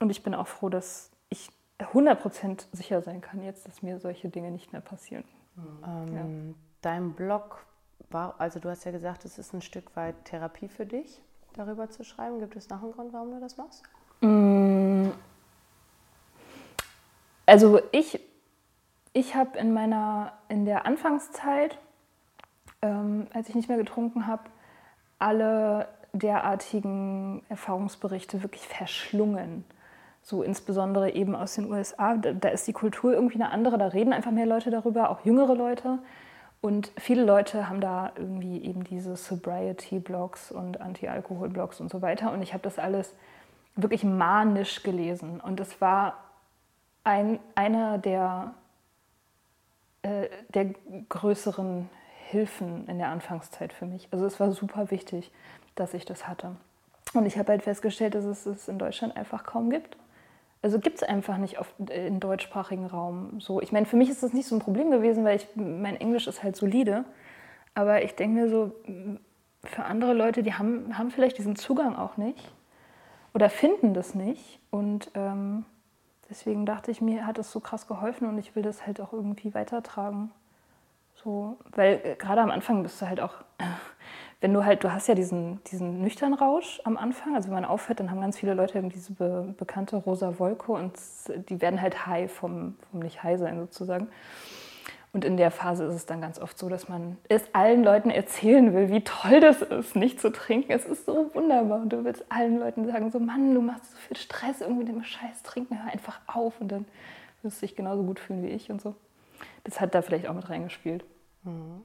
und 0.01 0.11
ich 0.11 0.23
bin 0.23 0.35
auch 0.35 0.49
froh, 0.49 0.69
dass 0.69 1.11
ich 1.29 1.51
100% 1.79 2.67
sicher 2.73 3.03
sein 3.03 3.21
kann 3.21 3.43
jetzt, 3.43 3.67
dass 3.67 3.83
mir 3.83 4.01
solche 4.01 4.29
Dinge 4.29 4.51
nicht 4.51 4.73
mehr 4.73 4.81
passieren. 4.81 5.25
Mhm. 5.57 5.85
Ähm, 5.87 6.15
ja. 6.15 6.55
Dein 6.81 7.13
Blog 7.13 7.65
also 8.15 8.59
du 8.59 8.69
hast 8.69 8.85
ja 8.85 8.91
gesagt, 8.91 9.25
es 9.25 9.39
ist 9.39 9.53
ein 9.53 9.63
Stück 9.63 9.95
weit 9.97 10.25
Therapie 10.25 10.69
für 10.69 10.87
dich, 10.87 11.21
darüber 11.55 11.91
zu 11.91 12.05
schreiben. 12.05 12.39
Gibt 12.41 12.57
es 12.57 12.69
noch 12.69 12.83
einen 12.83 12.93
Grund, 12.93 13.13
warum 13.13 13.31
du 13.33 13.41
das 13.41 13.57
machst? 13.57 13.83
Mm. 14.21 15.11
Also 17.47 17.81
ich 17.91 18.21
ich 19.13 19.35
habe 19.35 19.59
in 19.59 19.75
meiner, 19.75 20.33
in 20.49 20.65
der 20.65 20.87
Anfangszeit, 20.87 21.79
ähm, 22.81 23.27
als 23.33 23.49
ich 23.49 23.55
nicht 23.55 23.69
mehr 23.69 23.77
getrunken 23.77 24.27
habe, 24.27 24.45
alle 25.19 25.89
derartigen 26.13 27.43
Erfahrungsberichte 27.49 28.43
wirklich 28.43 28.67
verschlungen. 28.67 29.65
So 30.23 30.43
insbesondere 30.43 31.11
eben 31.13 31.35
aus 31.35 31.55
den 31.55 31.71
USA. 31.71 32.17
Da, 32.17 32.33
da 32.33 32.49
ist 32.49 32.67
die 32.67 32.73
Kultur 32.73 33.13
irgendwie 33.13 33.35
eine 33.35 33.51
andere, 33.51 33.77
da 33.77 33.89
reden 33.89 34.13
einfach 34.13 34.31
mehr 34.31 34.47
Leute 34.47 34.71
darüber, 34.71 35.11
auch 35.11 35.25
jüngere 35.25 35.55
Leute. 35.55 35.99
Und 36.63 36.93
viele 36.97 37.25
Leute 37.25 37.69
haben 37.69 37.81
da 37.81 38.13
irgendwie 38.17 38.63
eben 38.65 38.85
diese 38.85 39.17
Sobriety-Blogs 39.17 40.51
und 40.53 40.81
Anti-Alkohol-Blogs 40.81 41.81
und 41.81 41.91
so 41.91 42.01
weiter. 42.01 42.33
Und 42.33 42.41
ich 42.41 42.55
habe 42.55 42.63
das 42.63 42.79
alles 42.79 43.13
wirklich 43.77 44.05
manisch 44.05 44.83
gelesen. 44.83 45.41
Und 45.41 45.61
es 45.61 45.81
war 45.81 46.17
ein, 47.05 47.41
einer 47.55 47.99
der 47.99 48.55
äh, 50.03 50.29
der 50.53 50.67
größeren 51.09 51.89
Hilfen 52.29 52.89
in 52.89 52.99
der 52.99 53.09
Anfangszeit 53.09 53.73
für 53.73 53.87
mich. 53.87 54.09
Also 54.11 54.27
es 54.27 54.41
war 54.41 54.51
super 54.53 54.91
wichtig, 54.91 55.31
dass 55.77 55.95
ich 55.95 56.05
das 56.05 56.27
hatte. 56.27 56.57
Und 57.15 57.27
ich 57.27 57.39
habe 57.39 57.53
halt 57.53 57.63
festgestellt, 57.63 58.15
dass 58.15 58.25
es 58.25 58.47
es 58.47 58.69
in 58.69 58.79
Deutschland 58.79 59.17
einfach 59.17 59.45
kaum 59.45 59.71
gibt. 59.71 59.97
Also 60.63 60.79
gibt 60.79 60.99
es 60.99 61.03
einfach 61.03 61.39
nicht 61.39 61.59
auf, 61.59 61.75
im 61.91 62.21
deutschsprachigen 62.21 62.87
Raum 62.87 63.41
so. 63.41 63.61
Ich 63.61 63.73
meine, 63.73 63.85
für 63.85 63.97
mich 63.97 64.09
ist 64.09 64.23
das 64.23 64.33
nicht 64.33 64.47
so 64.47 64.55
ein 64.55 64.61
Problem 64.61 64.91
gewesen, 64.91 65.25
weil 65.25 65.37
ich, 65.37 65.49
mein 65.57 65.97
Englisch 65.97 66.29
ist 66.29 66.43
halt 66.43 66.57
solide. 66.57 67.05
Aber 67.75 68.03
ich 68.03 68.15
denke 68.15 68.41
mir 68.41 68.49
so, 68.49 68.73
für 69.65 69.85
andere 69.85 70.13
Leute, 70.13 70.43
die 70.43 70.55
haben, 70.55 70.97
haben 70.97 71.11
vielleicht 71.11 71.39
diesen 71.39 71.57
Zugang 71.57 71.97
auch 71.97 72.17
nicht 72.17 72.53
oder 73.35 73.51
finden 73.51 73.95
das 73.95 74.15
nicht. 74.15 74.61
Und 74.71 75.11
ähm, 75.15 75.65
deswegen 76.31 76.67
dachte 76.67 76.91
ich, 76.91 77.01
mir 77.01 77.27
hat 77.27 77.39
es 77.39 77.51
so 77.51 77.61
krass 77.61 77.87
geholfen 77.87 78.29
und 78.29 78.39
ich 78.39 78.55
will 78.55 78.63
das 78.63 78.87
halt 78.87 79.01
auch 79.01 79.13
irgendwie 79.13 79.55
weitertragen. 79.55 80.31
So, 81.15 81.57
weil 81.71 82.01
äh, 82.05 82.15
gerade 82.17 82.41
am 82.41 82.51
Anfang 82.51 82.83
bist 82.83 83.01
du 83.01 83.09
halt 83.09 83.21
auch, 83.21 83.35
wenn 84.43 84.53
du 84.53 84.65
halt, 84.65 84.83
du 84.83 84.93
hast 84.93 85.07
ja 85.07 85.15
diesen, 85.15 85.63
diesen 85.71 86.03
nüchtern 86.03 86.35
Rausch 86.35 86.81
am 86.83 86.97
Anfang, 86.97 87.37
also 87.37 87.47
wenn 87.47 87.55
man 87.55 87.65
aufhört, 87.65 88.01
dann 88.01 88.11
haben 88.11 88.21
ganz 88.21 88.37
viele 88.37 88.55
Leute 88.55 88.77
eben 88.77 88.91
diese 88.91 89.13
be 89.13 89.55
bekannte 89.57 89.97
rosa 89.97 90.41
Wolke 90.41 90.73
und 90.73 90.95
die 91.49 91.61
werden 91.61 91.81
halt 91.81 92.07
high 92.07 92.31
vom, 92.31 92.75
vom 92.91 93.01
nicht 93.01 93.23
high 93.23 93.39
sein 93.39 93.61
sozusagen. 93.61 94.09
Und 95.13 95.25
in 95.25 95.37
der 95.37 95.53
Phase 95.53 95.85
ist 95.85 95.95
es 95.95 96.07
dann 96.07 96.21
ganz 96.21 96.41
oft 96.41 96.59
so, 96.59 96.69
dass 96.69 96.89
man 96.89 97.19
es 97.29 97.45
allen 97.53 97.85
Leuten 97.85 98.11
erzählen 98.11 98.75
will, 98.75 98.91
wie 98.91 99.05
toll 99.05 99.39
das 99.39 99.63
ist, 99.63 99.95
nicht 99.95 100.21
zu 100.21 100.33
trinken. 100.33 100.73
Es 100.73 100.87
ist 100.87 101.07
so 101.07 101.31
wunderbar. 101.35 101.83
Und 101.83 101.91
du 101.93 102.03
willst 102.03 102.25
allen 102.31 102.59
Leuten 102.59 102.87
sagen, 102.87 103.11
so 103.11 103.21
Mann, 103.21 103.55
du 103.55 103.61
machst 103.61 103.93
so 103.93 103.97
viel 103.99 104.17
Stress 104.17 104.63
irgendwie 104.63 104.87
dem 104.87 105.05
Scheiß 105.05 105.43
trinken, 105.43 105.79
hör 105.85 105.93
einfach 105.93 106.19
auf. 106.27 106.61
Und 106.61 106.73
dann 106.73 106.87
wirst 107.43 107.61
du 107.61 107.67
dich 107.67 107.77
genauso 107.77 108.03
gut 108.03 108.19
fühlen 108.19 108.43
wie 108.43 108.49
ich 108.49 108.71
und 108.71 108.81
so. 108.81 108.95
Das 109.65 109.81
hat 109.81 109.95
da 109.95 110.03
vielleicht 110.03 110.27
auch 110.27 110.35
mit 110.35 110.49
reingespielt. 110.49 111.05
Mhm. 111.45 111.83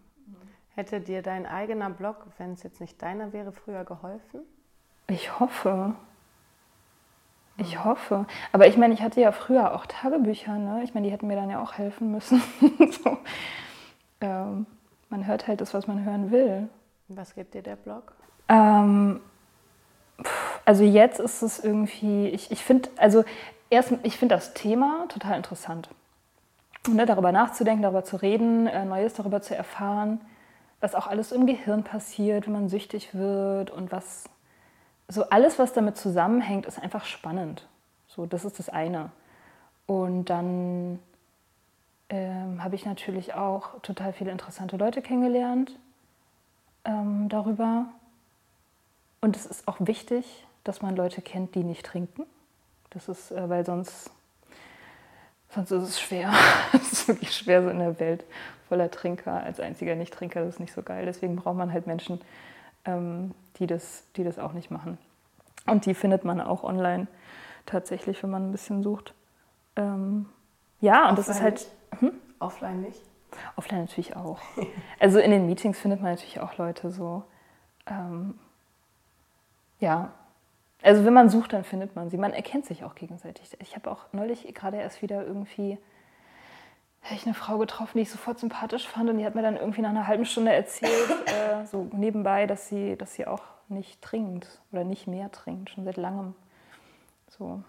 Hätte 0.78 1.02
dir 1.02 1.24
dein 1.24 1.48
eigener 1.48 1.90
Blog, 1.90 2.28
wenn 2.38 2.54
es 2.54 2.62
jetzt 2.62 2.80
nicht 2.80 3.02
deiner 3.02 3.34
wäre, 3.34 3.52
früher 3.52 3.84
geholfen? 3.84 4.42
Ich 5.08 5.40
hoffe. 5.40 5.96
Ich 7.58 7.84
hoffe. 7.84 8.28
Aber 8.52 8.68
ich 8.68 8.78
meine, 8.78 8.94
ich 8.94 9.02
hatte 9.02 9.20
ja 9.20 9.32
früher 9.32 9.74
auch 9.74 9.88
Tagebücher. 9.88 10.54
Ne? 10.54 10.84
Ich 10.84 10.94
meine, 10.94 11.08
die 11.08 11.12
hätten 11.12 11.26
mir 11.26 11.36
dann 11.36 11.50
ja 11.50 11.64
auch 11.64 11.74
helfen 11.74 12.12
müssen. 12.12 12.44
so. 13.04 13.18
ähm, 14.22 14.68
man 15.10 15.26
hört 15.26 15.48
halt 15.48 15.62
das, 15.62 15.74
was 15.74 15.88
man 15.88 16.06
hören 16.06 16.30
will. 16.30 16.70
Was 17.08 17.34
gibt 17.34 17.56
dir 17.56 17.64
der 17.64 17.78
Blog? 17.78 18.14
Ähm, 18.48 19.20
also 20.64 20.84
jetzt 20.84 21.20
ist 21.20 21.42
es 21.42 21.58
irgendwie, 21.58 22.28
ich, 22.28 22.52
ich 22.52 22.64
finde, 22.64 22.90
also 22.98 23.26
erst, 23.72 23.94
ich 24.04 24.16
finde 24.20 24.36
das 24.36 24.54
Thema 24.54 25.08
total 25.10 25.38
interessant. 25.38 25.90
Ne, 26.88 27.08
darüber 27.08 27.32
nachzudenken, 27.32 27.82
darüber 27.82 28.04
zu 28.04 28.18
reden, 28.18 28.68
äh, 28.68 28.86
Neues 28.86 29.16
darüber 29.16 29.42
zu 29.42 29.56
erfahren, 29.56 30.22
was 30.80 30.96
auch 30.96 31.08
alles 31.08 31.32
im 31.32 31.48
Gehirn 31.48 31.84
passiert, 31.84 32.46
wenn 32.46 32.54
man 32.54 32.70
süchtig 32.70 33.14
wird 33.14 33.72
und 33.72 33.92
was 33.92 34.26
so 35.08 35.30
alles, 35.30 35.58
was 35.58 35.74
damit 35.74 35.98
zusammenhängt, 35.98 36.66
ist 36.66 36.80
einfach 36.80 37.06
spannend. 37.06 37.66
So, 38.08 38.26
das 38.26 38.46
ist 38.46 38.60
das 38.60 38.70
eine. 38.70 39.12
Und 39.86 40.26
dann 40.26 41.00
ähm, 42.10 42.64
habe 42.64 42.76
ich 42.76 42.86
natürlich 42.86 43.34
auch 43.34 43.80
total 43.82 44.14
viele 44.14 44.32
interessante 44.32 44.76
Leute 44.76 45.02
kennengelernt 45.02 45.72
ähm, 46.84 47.30
darüber. 47.30 47.86
Und 49.22 49.36
es 49.36 49.46
ist 49.46 49.68
auch 49.68 49.78
wichtig, 49.80 50.46
dass 50.64 50.82
man 50.82 50.96
Leute 50.96 51.22
kennt, 51.22 51.56
die 51.56 51.64
nicht 51.64 51.86
trinken. 51.86 52.24
Das 52.90 53.08
ist, 53.08 53.32
äh, 53.32 53.50
weil 53.50 53.66
sonst, 53.66 54.12
sonst 55.50 55.72
ist 55.72 55.84
es 55.84 56.02
schwer. 56.02 56.34
es 56.74 56.92
ist 56.92 57.08
wirklich 57.08 57.34
schwer 57.34 57.64
so 57.64 57.70
in 57.70 57.80
der 57.80 58.00
Welt 58.00 58.26
voller 58.68 58.92
Trinker. 58.92 59.44
Als 59.44 59.60
einziger 59.60 59.96
Nicht-Trinker 59.96 60.42
das 60.42 60.56
ist 60.56 60.60
nicht 60.60 60.74
so 60.74 60.84
geil. 60.84 61.06
Deswegen 61.06 61.36
braucht 61.36 61.58
man 61.58 61.72
halt 61.72 61.88
Menschen, 61.88 62.22
ähm, 62.86 63.34
die, 63.58 63.68
das, 63.68 64.04
die 64.16 64.24
das 64.24 64.40
auch 64.40 64.54
nicht 64.54 64.72
machen. 64.72 64.98
Und 65.66 65.86
die 65.86 65.94
findet 65.94 66.24
man 66.24 66.42
auch 66.42 66.64
online 66.64 67.08
tatsächlich, 67.66 68.22
wenn 68.24 68.30
man 68.30 68.50
ein 68.50 68.52
bisschen 68.52 68.84
sucht. 68.84 69.14
Ähm, 69.76 70.28
ja, 70.80 71.10
und 71.10 71.12
Offline 71.12 71.16
das 71.18 71.30
ist 71.30 71.42
halt. 71.42 71.68
Hm? 72.00 72.12
Offline 72.40 72.82
nicht? 72.82 73.02
Offline 73.56 73.82
natürlich 73.82 74.16
auch. 74.16 74.40
Also 75.00 75.20
in 75.20 75.32
den 75.32 75.46
Meetings 75.46 75.80
findet 75.80 76.02
man 76.02 76.12
natürlich 76.12 76.40
auch 76.40 76.58
Leute 76.58 76.92
so. 76.92 77.24
Ähm, 77.86 78.36
ja. 79.80 80.12
Also 80.82 81.06
wenn 81.06 81.14
man 81.14 81.30
sucht, 81.30 81.54
dann 81.54 81.64
findet 81.64 81.96
man 81.96 82.10
sie. 82.10 82.18
Man 82.18 82.34
erkennt 82.34 82.66
sich 82.66 82.84
auch 82.84 82.96
gegenseitig. 82.96 83.56
Ich 83.60 83.76
habe 83.76 83.92
auch 83.92 84.06
neulich 84.12 84.54
gerade 84.54 84.78
erst 84.78 85.02
wieder 85.02 85.26
irgendwie 85.26 85.78
ich 87.16 87.26
eine 87.26 87.34
Frau 87.34 87.58
getroffen, 87.58 87.98
die 87.98 88.04
ich 88.04 88.10
sofort 88.10 88.40
sympathisch 88.40 88.88
fand 88.88 89.10
und 89.10 89.18
die 89.18 89.26
hat 89.26 89.36
mir 89.36 89.42
dann 89.42 89.56
irgendwie 89.56 89.82
nach 89.82 89.90
einer 89.90 90.08
halben 90.08 90.26
Stunde 90.26 90.54
erzählt, 90.54 91.10
äh, 91.26 91.66
so 91.66 91.88
nebenbei, 91.94 92.48
dass 92.48 92.68
sie, 92.68 92.96
dass 92.96 93.14
sie 93.14 93.28
auch 93.28 93.44
nicht 93.70 94.02
trinkt 94.02 94.62
oder 94.72 94.84
nicht 94.84 95.08
mehr 95.08 95.32
trinkt, 95.32 95.70
schon 95.70 95.86
seit 95.86 95.98
langem. 95.98 96.36
So. 97.30 97.62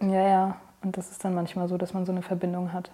Ja, 0.00 0.28
ja. 0.28 0.60
Und 0.82 0.96
das 0.96 1.10
ist 1.10 1.24
dann 1.24 1.34
manchmal 1.34 1.68
so, 1.68 1.76
dass 1.76 1.94
man 1.94 2.06
so 2.06 2.12
eine 2.12 2.22
Verbindung 2.22 2.72
hat. 2.72 2.90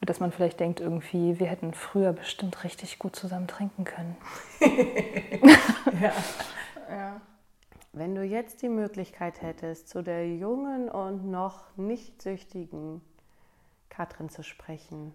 Dass 0.00 0.20
man 0.20 0.32
vielleicht 0.32 0.58
denkt, 0.58 0.80
irgendwie, 0.80 1.38
wir 1.38 1.46
hätten 1.46 1.74
früher 1.74 2.12
bestimmt 2.12 2.64
richtig 2.64 2.98
gut 2.98 3.14
zusammen 3.14 3.46
trinken 3.46 3.84
können. 3.84 4.16
ja. 6.00 6.12
ja. 6.90 7.20
Wenn 7.94 8.14
du 8.14 8.22
jetzt 8.22 8.62
die 8.62 8.70
Möglichkeit 8.70 9.42
hättest, 9.42 9.90
zu 9.90 10.02
der 10.02 10.26
jungen 10.26 10.88
und 10.88 11.30
noch 11.30 11.76
nicht 11.76 12.22
süchtigen 12.22 13.02
Katrin 13.90 14.30
zu 14.30 14.42
sprechen, 14.42 15.14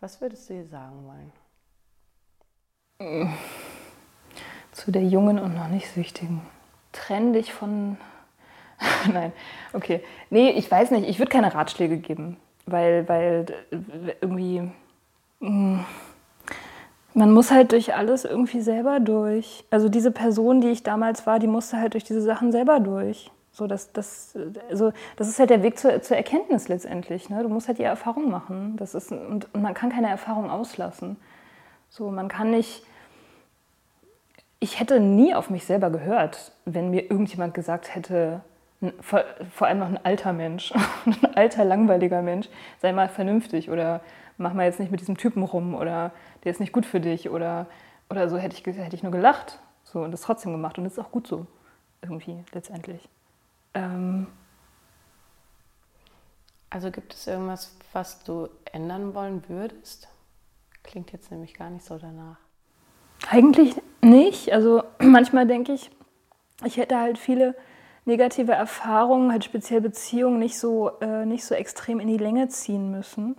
was 0.00 0.20
würdest 0.20 0.50
du 0.50 0.54
ihr 0.54 0.66
sagen 0.66 1.06
wollen? 1.06 1.32
Zu 4.72 4.90
der 4.90 5.04
jungen 5.04 5.38
und 5.38 5.54
noch 5.54 5.68
nicht 5.68 5.88
süchtigen. 5.92 6.42
Trenn 6.90 7.32
dich 7.32 7.52
von. 7.52 7.96
Nein, 9.12 9.32
okay. 9.72 10.02
Nee, 10.30 10.50
ich 10.50 10.68
weiß 10.68 10.90
nicht. 10.90 11.08
Ich 11.08 11.20
würde 11.20 11.30
keine 11.30 11.54
Ratschläge 11.54 11.98
geben, 11.98 12.38
weil, 12.66 13.08
weil 13.08 13.46
irgendwie. 14.20 14.68
Mh, 15.38 15.84
man 17.18 17.32
muss 17.32 17.50
halt 17.50 17.72
durch 17.72 17.94
alles 17.94 18.24
irgendwie 18.24 18.60
selber 18.60 19.00
durch. 19.00 19.64
Also 19.70 19.88
diese 19.88 20.12
Person, 20.12 20.60
die 20.60 20.68
ich 20.68 20.84
damals 20.84 21.26
war, 21.26 21.40
die 21.40 21.48
musste 21.48 21.78
halt 21.78 21.94
durch 21.94 22.04
diese 22.04 22.22
Sachen 22.22 22.52
selber 22.52 22.78
durch. 22.78 23.32
So, 23.50 23.66
das, 23.66 23.92
das, 23.92 24.38
also, 24.70 24.92
das 25.16 25.26
ist 25.28 25.40
halt 25.40 25.50
der 25.50 25.64
Weg 25.64 25.80
zur, 25.80 26.00
zur 26.00 26.16
Erkenntnis 26.16 26.68
letztendlich. 26.68 27.28
Ne? 27.28 27.42
Du 27.42 27.48
musst 27.48 27.66
halt 27.66 27.78
die 27.78 27.82
Erfahrung 27.82 28.30
machen. 28.30 28.76
Das 28.76 28.94
ist, 28.94 29.10
und, 29.10 29.52
und 29.52 29.62
man 29.62 29.74
kann 29.74 29.90
keine 29.90 30.08
Erfahrung 30.08 30.48
auslassen. 30.48 31.16
So, 31.88 32.08
man 32.10 32.28
kann 32.28 32.52
nicht. 32.52 32.84
Ich 34.60 34.78
hätte 34.78 35.00
nie 35.00 35.34
auf 35.34 35.50
mich 35.50 35.64
selber 35.64 35.90
gehört, 35.90 36.52
wenn 36.66 36.90
mir 36.90 37.10
irgendjemand 37.10 37.52
gesagt 37.54 37.94
hätte, 37.96 38.42
vor, 39.00 39.24
vor 39.52 39.66
allem 39.66 39.80
noch 39.80 39.88
ein 39.88 40.04
alter 40.04 40.32
Mensch, 40.32 40.72
ein 41.06 41.34
alter, 41.34 41.64
langweiliger 41.64 42.22
Mensch, 42.22 42.48
sei 42.80 42.92
mal 42.92 43.08
vernünftig 43.08 43.70
oder 43.70 44.02
mach 44.36 44.54
mal 44.54 44.66
jetzt 44.66 44.78
nicht 44.78 44.90
mit 44.90 45.00
diesem 45.00 45.16
Typen 45.16 45.42
rum 45.42 45.74
oder 45.74 46.12
der 46.44 46.52
ist 46.52 46.60
nicht 46.60 46.72
gut 46.72 46.86
für 46.86 47.00
dich 47.00 47.30
oder, 47.30 47.66
oder 48.10 48.28
so 48.28 48.36
hätte 48.36 48.56
ich, 48.56 48.76
hätte 48.76 48.96
ich 48.96 49.02
nur 49.02 49.12
gelacht 49.12 49.58
so, 49.84 50.00
und 50.00 50.10
das 50.10 50.22
trotzdem 50.22 50.52
gemacht 50.52 50.78
und 50.78 50.84
das 50.84 50.94
ist 50.94 50.98
auch 50.98 51.10
gut 51.10 51.26
so 51.26 51.46
irgendwie 52.02 52.44
letztendlich. 52.52 53.08
Ähm 53.74 54.26
also 56.70 56.90
gibt 56.90 57.14
es 57.14 57.26
irgendwas, 57.26 57.76
was 57.92 58.22
du 58.24 58.48
ändern 58.72 59.14
wollen 59.14 59.42
würdest? 59.48 60.08
Klingt 60.82 61.12
jetzt 61.12 61.30
nämlich 61.30 61.54
gar 61.54 61.70
nicht 61.70 61.84
so 61.84 61.98
danach. 61.98 62.36
Eigentlich 63.30 63.74
nicht. 64.02 64.52
Also 64.52 64.84
manchmal 64.98 65.46
denke 65.46 65.72
ich, 65.72 65.90
ich 66.64 66.76
hätte 66.76 66.98
halt 66.98 67.18
viele 67.18 67.54
negative 68.04 68.52
Erfahrungen, 68.52 69.32
halt 69.32 69.44
speziell 69.44 69.80
Beziehungen, 69.80 70.38
nicht 70.38 70.58
so, 70.58 70.98
äh, 71.00 71.24
nicht 71.26 71.44
so 71.44 71.54
extrem 71.54 72.00
in 72.00 72.08
die 72.08 72.18
Länge 72.18 72.48
ziehen 72.48 72.90
müssen. 72.90 73.36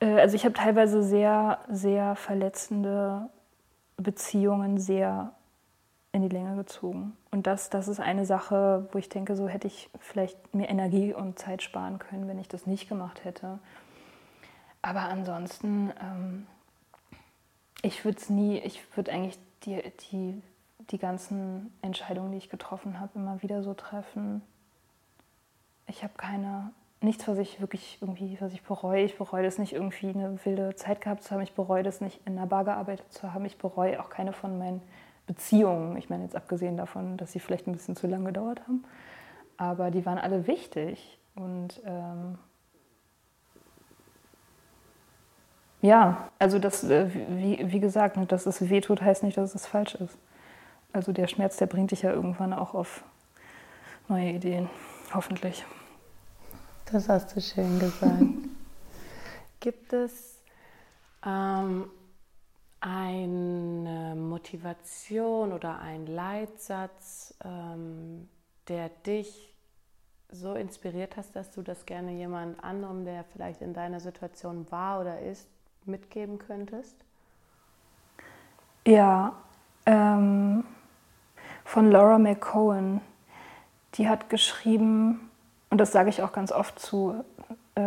Äh, 0.00 0.20
also 0.20 0.34
ich 0.34 0.44
habe 0.44 0.54
teilweise 0.54 1.02
sehr, 1.02 1.60
sehr 1.68 2.16
verletzende 2.16 3.28
Beziehungen 3.96 4.78
sehr 4.78 5.32
in 6.12 6.22
die 6.22 6.28
Länge 6.28 6.56
gezogen. 6.56 7.16
Und 7.30 7.46
das, 7.46 7.70
das 7.70 7.86
ist 7.86 8.00
eine 8.00 8.26
Sache, 8.26 8.88
wo 8.90 8.98
ich 8.98 9.08
denke, 9.08 9.36
so 9.36 9.46
hätte 9.48 9.68
ich 9.68 9.88
vielleicht 10.00 10.54
mir 10.54 10.68
Energie 10.68 11.14
und 11.14 11.38
Zeit 11.38 11.62
sparen 11.62 11.98
können, 11.98 12.26
wenn 12.26 12.38
ich 12.38 12.48
das 12.48 12.66
nicht 12.66 12.88
gemacht 12.88 13.24
hätte. 13.24 13.60
Aber 14.82 15.02
ansonsten, 15.02 15.92
ähm, 16.00 16.46
ich 17.82 18.04
würde 18.04 18.18
es 18.18 18.28
nie, 18.28 18.58
ich 18.58 18.82
würde 18.96 19.12
eigentlich 19.12 19.38
die, 19.64 19.80
die, 20.10 20.42
die 20.90 20.98
ganzen 20.98 21.72
Entscheidungen, 21.82 22.32
die 22.32 22.38
ich 22.38 22.50
getroffen 22.50 22.98
habe, 22.98 23.12
immer 23.14 23.40
wieder 23.42 23.62
so 23.62 23.74
treffen. 23.74 24.42
Ich 25.86 26.02
habe 26.02 26.14
keine, 26.16 26.72
nichts, 27.00 27.26
was 27.26 27.38
ich 27.38 27.60
wirklich 27.60 27.98
irgendwie, 28.00 28.36
was 28.40 28.52
ich 28.52 28.62
bereue. 28.62 29.04
Ich 29.04 29.16
bereue 29.16 29.42
das 29.42 29.58
nicht, 29.58 29.72
irgendwie 29.72 30.08
eine 30.08 30.38
wilde 30.44 30.74
Zeit 30.74 31.00
gehabt 31.00 31.22
zu 31.22 31.30
haben. 31.30 31.40
Ich 31.42 31.54
bereue 31.54 31.82
das 31.82 32.00
nicht, 32.00 32.20
in 32.26 32.36
einer 32.36 32.46
Bar 32.46 32.64
gearbeitet 32.64 33.10
zu 33.12 33.32
haben. 33.32 33.44
Ich 33.44 33.56
bereue 33.56 34.00
auch 34.00 34.10
keine 34.10 34.32
von 34.32 34.58
meinen 34.58 34.82
Beziehungen. 35.26 35.96
Ich 35.96 36.10
meine, 36.10 36.24
jetzt 36.24 36.36
abgesehen 36.36 36.76
davon, 36.76 37.16
dass 37.16 37.32
sie 37.32 37.40
vielleicht 37.40 37.66
ein 37.66 37.72
bisschen 37.72 37.96
zu 37.96 38.06
lange 38.06 38.26
gedauert 38.26 38.60
haben. 38.62 38.84
Aber 39.56 39.90
die 39.90 40.04
waren 40.04 40.18
alle 40.18 40.46
wichtig. 40.46 41.18
Und 41.34 41.80
ähm, 41.86 42.38
ja, 45.80 46.28
also 46.38 46.58
das, 46.58 46.84
äh, 46.84 47.08
wie, 47.28 47.72
wie 47.72 47.80
gesagt, 47.80 48.18
dass 48.30 48.46
es 48.46 48.68
weh 48.68 48.80
tut, 48.80 49.00
heißt 49.00 49.22
nicht, 49.22 49.38
dass 49.38 49.54
es 49.54 49.66
falsch 49.66 49.94
ist. 49.94 50.18
Also 50.92 51.12
der 51.12 51.28
Schmerz, 51.28 51.56
der 51.56 51.66
bringt 51.66 51.92
dich 51.92 52.02
ja 52.02 52.12
irgendwann 52.12 52.52
auch 52.52 52.74
auf 52.74 53.04
neue 54.08 54.30
Ideen, 54.30 54.68
hoffentlich. 55.14 55.64
Das 56.92 57.08
hast 57.08 57.36
du 57.36 57.40
schön 57.40 57.78
gesagt. 57.78 58.20
Gibt 59.60 59.92
es 59.92 60.42
ähm, 61.24 61.88
eine 62.80 64.16
Motivation 64.16 65.52
oder 65.52 65.78
einen 65.78 66.08
Leitsatz, 66.08 67.34
ähm, 67.44 68.28
der 68.66 68.88
dich 68.88 69.54
so 70.32 70.54
inspiriert 70.54 71.16
hast, 71.16 71.36
dass 71.36 71.52
du 71.52 71.62
das 71.62 71.86
gerne 71.86 72.12
jemand 72.12 72.62
anderem, 72.64 73.04
der 73.04 73.22
vielleicht 73.24 73.62
in 73.62 73.72
deiner 73.72 74.00
Situation 74.00 74.68
war 74.70 75.00
oder 75.00 75.20
ist, 75.20 75.48
mitgeben 75.84 76.38
könntest? 76.38 76.96
Ja, 78.84 79.34
ähm, 79.86 80.64
von 81.64 81.90
Laura 81.90 82.18
McCohen. 82.18 83.00
Die 83.94 84.08
hat 84.08 84.28
geschrieben, 84.28 85.29
und 85.70 85.78
das 85.78 85.92
sage 85.92 86.10
ich 86.10 86.22
auch 86.22 86.32
ganz 86.32 86.52
oft 86.52 86.78
zu, 86.78 87.24
äh, 87.76 87.82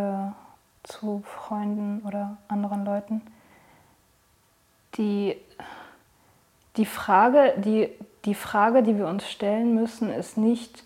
zu 0.82 1.22
Freunden 1.24 2.02
oder 2.06 2.38
anderen 2.48 2.84
Leuten, 2.84 3.22
die, 4.96 5.36
die, 6.76 6.86
Frage, 6.86 7.54
die, 7.58 7.90
die 8.24 8.34
Frage, 8.34 8.82
die 8.82 8.96
wir 8.96 9.06
uns 9.06 9.28
stellen 9.28 9.74
müssen, 9.74 10.10
ist 10.10 10.38
nicht, 10.38 10.84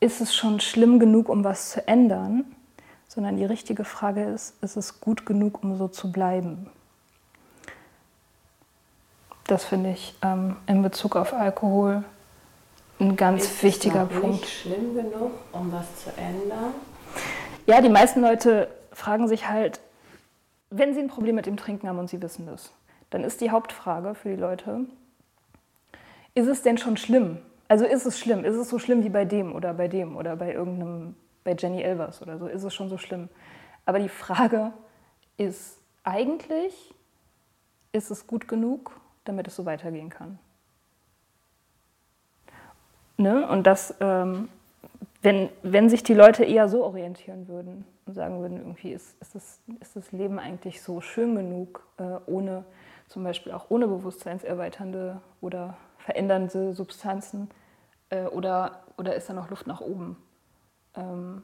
ist 0.00 0.20
es 0.20 0.34
schon 0.34 0.60
schlimm 0.60 1.00
genug, 1.00 1.28
um 1.28 1.42
was 1.44 1.70
zu 1.70 1.86
ändern, 1.88 2.44
sondern 3.08 3.36
die 3.36 3.44
richtige 3.44 3.84
Frage 3.84 4.24
ist, 4.24 4.62
ist 4.62 4.76
es 4.76 5.00
gut 5.00 5.26
genug, 5.26 5.62
um 5.64 5.76
so 5.76 5.88
zu 5.88 6.12
bleiben? 6.12 6.70
Das 9.46 9.64
finde 9.64 9.92
ich 9.92 10.14
ähm, 10.22 10.56
in 10.66 10.82
Bezug 10.82 11.16
auf 11.16 11.32
Alkohol 11.32 12.04
ein 13.00 13.16
ganz 13.16 13.44
ist 13.44 13.62
wichtiger 13.62 14.04
es 14.04 14.14
noch 14.14 14.20
Punkt. 14.20 14.40
Nicht 14.40 14.60
schlimm 14.60 14.94
genug, 14.94 15.32
um 15.52 15.72
was 15.72 16.04
zu 16.04 16.10
ändern? 16.16 16.74
Ja, 17.66 17.80
die 17.80 17.88
meisten 17.88 18.20
Leute 18.20 18.68
fragen 18.92 19.28
sich 19.28 19.48
halt, 19.48 19.80
wenn 20.70 20.94
sie 20.94 21.00
ein 21.00 21.08
Problem 21.08 21.36
mit 21.36 21.46
dem 21.46 21.56
Trinken 21.56 21.88
haben 21.88 21.98
und 21.98 22.08
sie 22.08 22.20
wissen 22.20 22.46
das, 22.46 22.72
dann 23.10 23.24
ist 23.24 23.40
die 23.40 23.50
Hauptfrage 23.50 24.14
für 24.14 24.30
die 24.30 24.40
Leute, 24.40 24.86
ist 26.34 26.46
es 26.46 26.62
denn 26.62 26.78
schon 26.78 26.96
schlimm? 26.96 27.38
Also 27.68 27.84
ist 27.84 28.06
es 28.06 28.18
schlimm? 28.18 28.44
Ist 28.44 28.56
es 28.56 28.68
so 28.68 28.78
schlimm 28.78 29.04
wie 29.04 29.08
bei 29.08 29.24
dem 29.24 29.54
oder 29.54 29.74
bei 29.74 29.88
dem 29.88 30.16
oder 30.16 30.36
bei 30.36 30.52
irgendeinem, 30.52 31.14
bei 31.44 31.54
Jenny 31.54 31.82
Elvers 31.82 32.22
oder 32.22 32.38
so? 32.38 32.46
Ist 32.46 32.64
es 32.64 32.74
schon 32.74 32.88
so 32.88 32.98
schlimm? 32.98 33.28
Aber 33.84 33.98
die 33.98 34.08
Frage 34.08 34.72
ist 35.36 35.78
eigentlich, 36.04 36.94
ist 37.92 38.10
es 38.10 38.26
gut 38.26 38.48
genug, 38.48 38.98
damit 39.24 39.48
es 39.48 39.56
so 39.56 39.66
weitergehen 39.66 40.08
kann? 40.10 40.38
Ne? 43.18 43.46
Und 43.48 43.66
das, 43.66 43.94
ähm, 44.00 44.48
wenn, 45.22 45.50
wenn 45.62 45.90
sich 45.90 46.04
die 46.04 46.14
Leute 46.14 46.44
eher 46.44 46.68
so 46.68 46.84
orientieren 46.84 47.48
würden 47.48 47.84
und 48.06 48.14
sagen 48.14 48.40
würden, 48.40 48.58
irgendwie 48.58 48.92
ist, 48.92 49.20
ist, 49.20 49.34
das, 49.34 49.60
ist 49.80 49.96
das 49.96 50.12
Leben 50.12 50.38
eigentlich 50.38 50.80
so 50.80 51.00
schön 51.00 51.34
genug, 51.34 51.82
äh, 51.98 52.04
ohne 52.26 52.64
zum 53.08 53.24
Beispiel 53.24 53.52
auch 53.52 53.66
ohne 53.70 53.88
bewusstseinserweiternde 53.88 55.20
oder 55.40 55.76
verändernde 55.98 56.74
Substanzen 56.74 57.50
äh, 58.10 58.26
oder, 58.26 58.82
oder 58.96 59.16
ist 59.16 59.28
da 59.28 59.32
noch 59.32 59.50
Luft 59.50 59.66
nach 59.66 59.80
oben? 59.80 60.16
Ähm, 60.94 61.42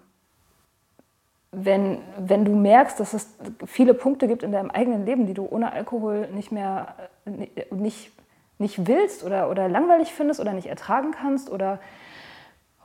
wenn, 1.50 1.98
wenn 2.18 2.44
du 2.44 2.54
merkst, 2.54 2.98
dass 3.00 3.14
es 3.14 3.34
viele 3.66 3.94
Punkte 3.94 4.28
gibt 4.28 4.42
in 4.42 4.52
deinem 4.52 4.70
eigenen 4.70 5.06
Leben, 5.06 5.26
die 5.26 5.34
du 5.34 5.46
ohne 5.46 5.72
Alkohol 5.72 6.28
nicht 6.28 6.52
mehr, 6.52 6.94
äh, 7.24 7.74
nicht 7.74 8.12
nicht 8.58 8.86
willst 8.86 9.24
oder, 9.24 9.50
oder 9.50 9.68
langweilig 9.68 10.12
findest 10.12 10.40
oder 10.40 10.52
nicht 10.52 10.66
ertragen 10.66 11.12
kannst 11.12 11.50
oder, 11.50 11.80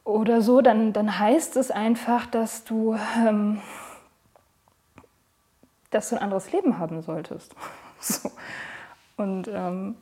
oder 0.04 0.42
so, 0.42 0.62
dann, 0.62 0.94
dann 0.94 1.20
heißt 1.20 1.58
es 1.58 1.72
einfach, 1.72 2.26
dass 2.26 2.64
du, 2.64 2.98
ähm, 3.18 3.62
dass 5.92 6.10
du 6.10 6.16
ein 6.16 6.22
anderes 6.22 6.52
Leben 6.52 6.80
haben 6.80 7.02
solltest. 7.02 7.56
so. 8.00 8.32
Und, 9.18 9.48
ähm, 9.48 9.96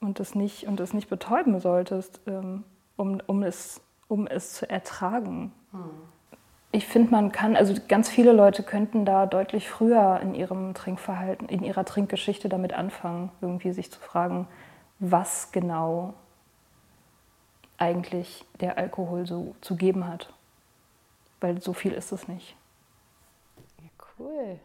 und, 0.00 0.20
das 0.20 0.34
nicht, 0.34 0.66
und 0.66 0.80
das 0.80 0.94
nicht 0.94 1.08
betäuben 1.08 1.60
solltest, 1.60 2.20
ähm, 2.26 2.64
um, 2.96 3.20
um, 3.26 3.42
es, 3.42 3.80
um 4.06 4.26
es 4.26 4.54
zu 4.54 4.70
ertragen. 4.70 5.52
Hm. 5.72 5.90
Ich 6.70 6.86
finde, 6.86 7.10
man 7.10 7.32
kann, 7.32 7.56
also 7.56 7.74
ganz 7.88 8.10
viele 8.10 8.32
Leute 8.32 8.62
könnten 8.62 9.06
da 9.06 9.24
deutlich 9.26 9.68
früher 9.70 10.20
in 10.22 10.34
ihrem 10.34 10.74
Trinkverhalten, 10.74 11.48
in 11.48 11.64
ihrer 11.64 11.84
Trinkgeschichte 11.84 12.50
damit 12.50 12.74
anfangen, 12.74 13.30
irgendwie 13.40 13.72
sich 13.72 13.90
zu 13.90 13.98
fragen, 13.98 14.46
was 14.98 15.52
genau 15.52 16.14
eigentlich 17.76 18.44
der 18.60 18.76
Alkohol 18.76 19.26
so 19.26 19.54
zu 19.60 19.76
geben 19.76 20.06
hat. 20.06 20.32
Weil 21.40 21.60
so 21.60 21.72
viel 21.72 21.92
ist 21.92 22.10
es 22.10 22.26
nicht. 22.26 22.56
Ja, 23.80 23.88
cool. 24.18 24.58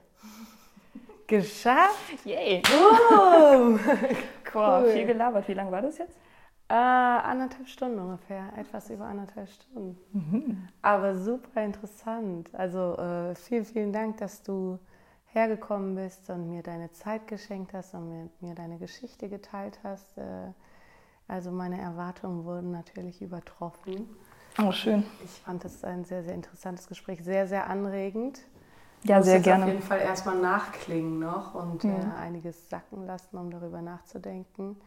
Geschafft! 1.28 2.26
Yay! 2.26 2.62
Oh. 2.72 3.78
cool. 4.54 4.92
viel 4.92 5.06
gelabert. 5.06 5.48
Wie 5.48 5.54
lange 5.54 5.72
war 5.72 5.82
das 5.82 5.98
jetzt? 6.00 6.18
Äh, 6.70 6.74
anderthalb 6.76 7.68
Stunden 7.68 8.00
ungefähr, 8.00 8.52
etwas 8.58 8.90
über 8.90 9.06
anderthalb 9.06 9.50
Stunden. 9.50 9.98
Mhm. 10.12 10.68
Aber 10.82 11.16
super 11.16 11.64
interessant. 11.64 12.50
Also 12.54 12.98
äh, 12.98 13.36
vielen, 13.36 13.66
vielen 13.66 13.94
Dank, 13.94 14.18
dass 14.18 14.42
du 14.42 14.80
hergekommen 15.34 15.96
bist 15.96 16.30
und 16.30 16.50
mir 16.50 16.64
deine 16.64 16.92
Zeit 16.92 17.28
geschenkt 17.28 17.74
hast 17.74 17.94
und 17.94 18.10
mir, 18.10 18.30
mir 18.40 18.56
deine 18.56 18.78
Geschichte 18.78 19.30
geteilt 19.30 19.80
hast. 19.84 20.18
Äh, 20.18 20.52
also 21.28 21.52
meine 21.52 21.80
Erwartungen 21.80 22.46
wurden 22.46 22.72
natürlich 22.72 23.22
übertroffen. 23.22 24.08
Oh, 24.62 24.72
schön. 24.72 25.04
Ich 25.24 25.32
fand 25.32 25.66
es 25.66 25.84
ein 25.84 26.06
sehr, 26.06 26.24
sehr 26.24 26.36
interessantes 26.36 26.88
Gespräch, 26.88 27.24
sehr, 27.24 27.48
sehr 27.48 27.70
anregend. 27.70 28.42
Ja, 29.04 29.22
sehr 29.22 29.40
gerne. 29.40 29.66
Auf 29.66 29.72
jeden 29.72 29.82
Fall 29.82 30.00
erstmal 30.00 30.40
nachklingen 30.40 31.20
noch 31.20 31.56
und 31.56 31.84
ja. 31.84 31.90
äh, 31.90 32.22
einiges 32.22 32.70
sacken 32.70 33.06
lassen, 33.06 33.38
um 33.38 33.52
darüber 33.52 33.82
nachzudenken. 33.82 34.78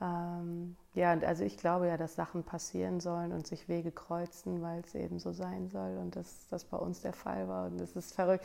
Ähm, 0.00 0.76
ja, 0.94 1.12
also 1.12 1.44
ich 1.44 1.56
glaube 1.56 1.86
ja, 1.86 1.96
dass 1.96 2.14
Sachen 2.14 2.42
passieren 2.44 3.00
sollen 3.00 3.32
und 3.32 3.46
sich 3.46 3.68
Wege 3.68 3.92
kreuzen, 3.92 4.60
weil 4.60 4.80
es 4.80 4.94
eben 4.94 5.18
so 5.18 5.32
sein 5.32 5.68
soll 5.68 5.96
und 5.98 6.16
dass 6.16 6.48
das 6.50 6.64
bei 6.64 6.76
uns 6.76 7.00
der 7.00 7.12
Fall 7.12 7.48
war. 7.48 7.66
Und 7.66 7.80
es 7.80 7.96
ist 7.96 8.14
verrückt, 8.14 8.44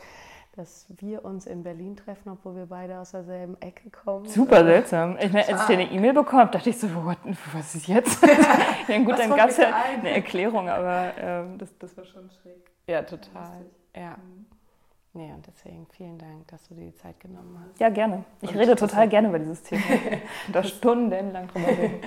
dass 0.52 0.86
wir 0.96 1.24
uns 1.24 1.46
in 1.46 1.62
Berlin 1.62 1.96
treffen, 1.96 2.30
obwohl 2.30 2.56
wir 2.56 2.66
beide 2.66 2.98
aus 2.98 3.12
derselben 3.12 3.60
Ecke 3.60 3.90
kommen. 3.90 4.26
Super 4.26 4.64
seltsam. 4.64 5.16
Ich 5.20 5.32
meine, 5.32 5.48
als 5.48 5.64
ich 5.64 5.68
eine 5.68 5.90
E-Mail 5.90 6.14
bekommen 6.14 6.42
habe, 6.42 6.50
dachte 6.50 6.70
ich 6.70 6.78
so, 6.78 6.88
what, 7.04 7.18
was 7.52 7.74
ist 7.74 7.86
jetzt? 7.86 8.22
ja, 8.88 8.98
gut, 8.98 9.12
was 9.12 9.20
dann 9.20 9.36
gab 9.36 9.50
es 9.50 9.56
ja 9.56 9.72
eine 9.74 10.10
Erklärung, 10.10 10.68
aber 10.68 11.12
ähm, 11.18 11.58
das, 11.58 11.76
das 11.78 11.96
war 11.96 12.04
schon 12.04 12.28
schräg. 12.42 12.70
Ja, 12.88 13.02
total. 13.02 13.66
Ja. 13.94 14.10
Mhm. 14.10 14.46
Nee, 15.14 15.32
und 15.32 15.44
deswegen 15.46 15.86
vielen 15.90 16.18
Dank, 16.18 16.46
dass 16.48 16.68
du 16.68 16.74
dir 16.74 16.86
die 16.86 16.94
Zeit 16.94 17.18
genommen 17.18 17.58
hast. 17.60 17.80
Ja, 17.80 17.88
gerne. 17.88 18.24
Ich 18.40 18.50
und 18.50 18.56
rede 18.56 18.76
total 18.76 19.08
gerne 19.08 19.28
über 19.28 19.38
dieses 19.38 19.62
Thema. 19.62 19.82
da 20.52 20.62
stundenlang 20.62 21.48
drüber 21.48 21.68
reden. 21.78 22.00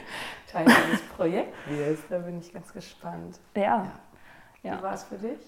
Teil 0.47 0.65
dieses 0.65 1.01
Projekt 1.17 1.53
wirst, 1.67 2.03
da 2.09 2.19
bin 2.19 2.39
ich 2.39 2.53
ganz 2.53 2.71
gespannt. 2.71 3.39
Ja. 3.55 3.91
ja. 4.63 4.77
Wie 4.77 4.83
war 4.83 4.93
es 4.93 5.03
für 5.03 5.17
dich? 5.17 5.39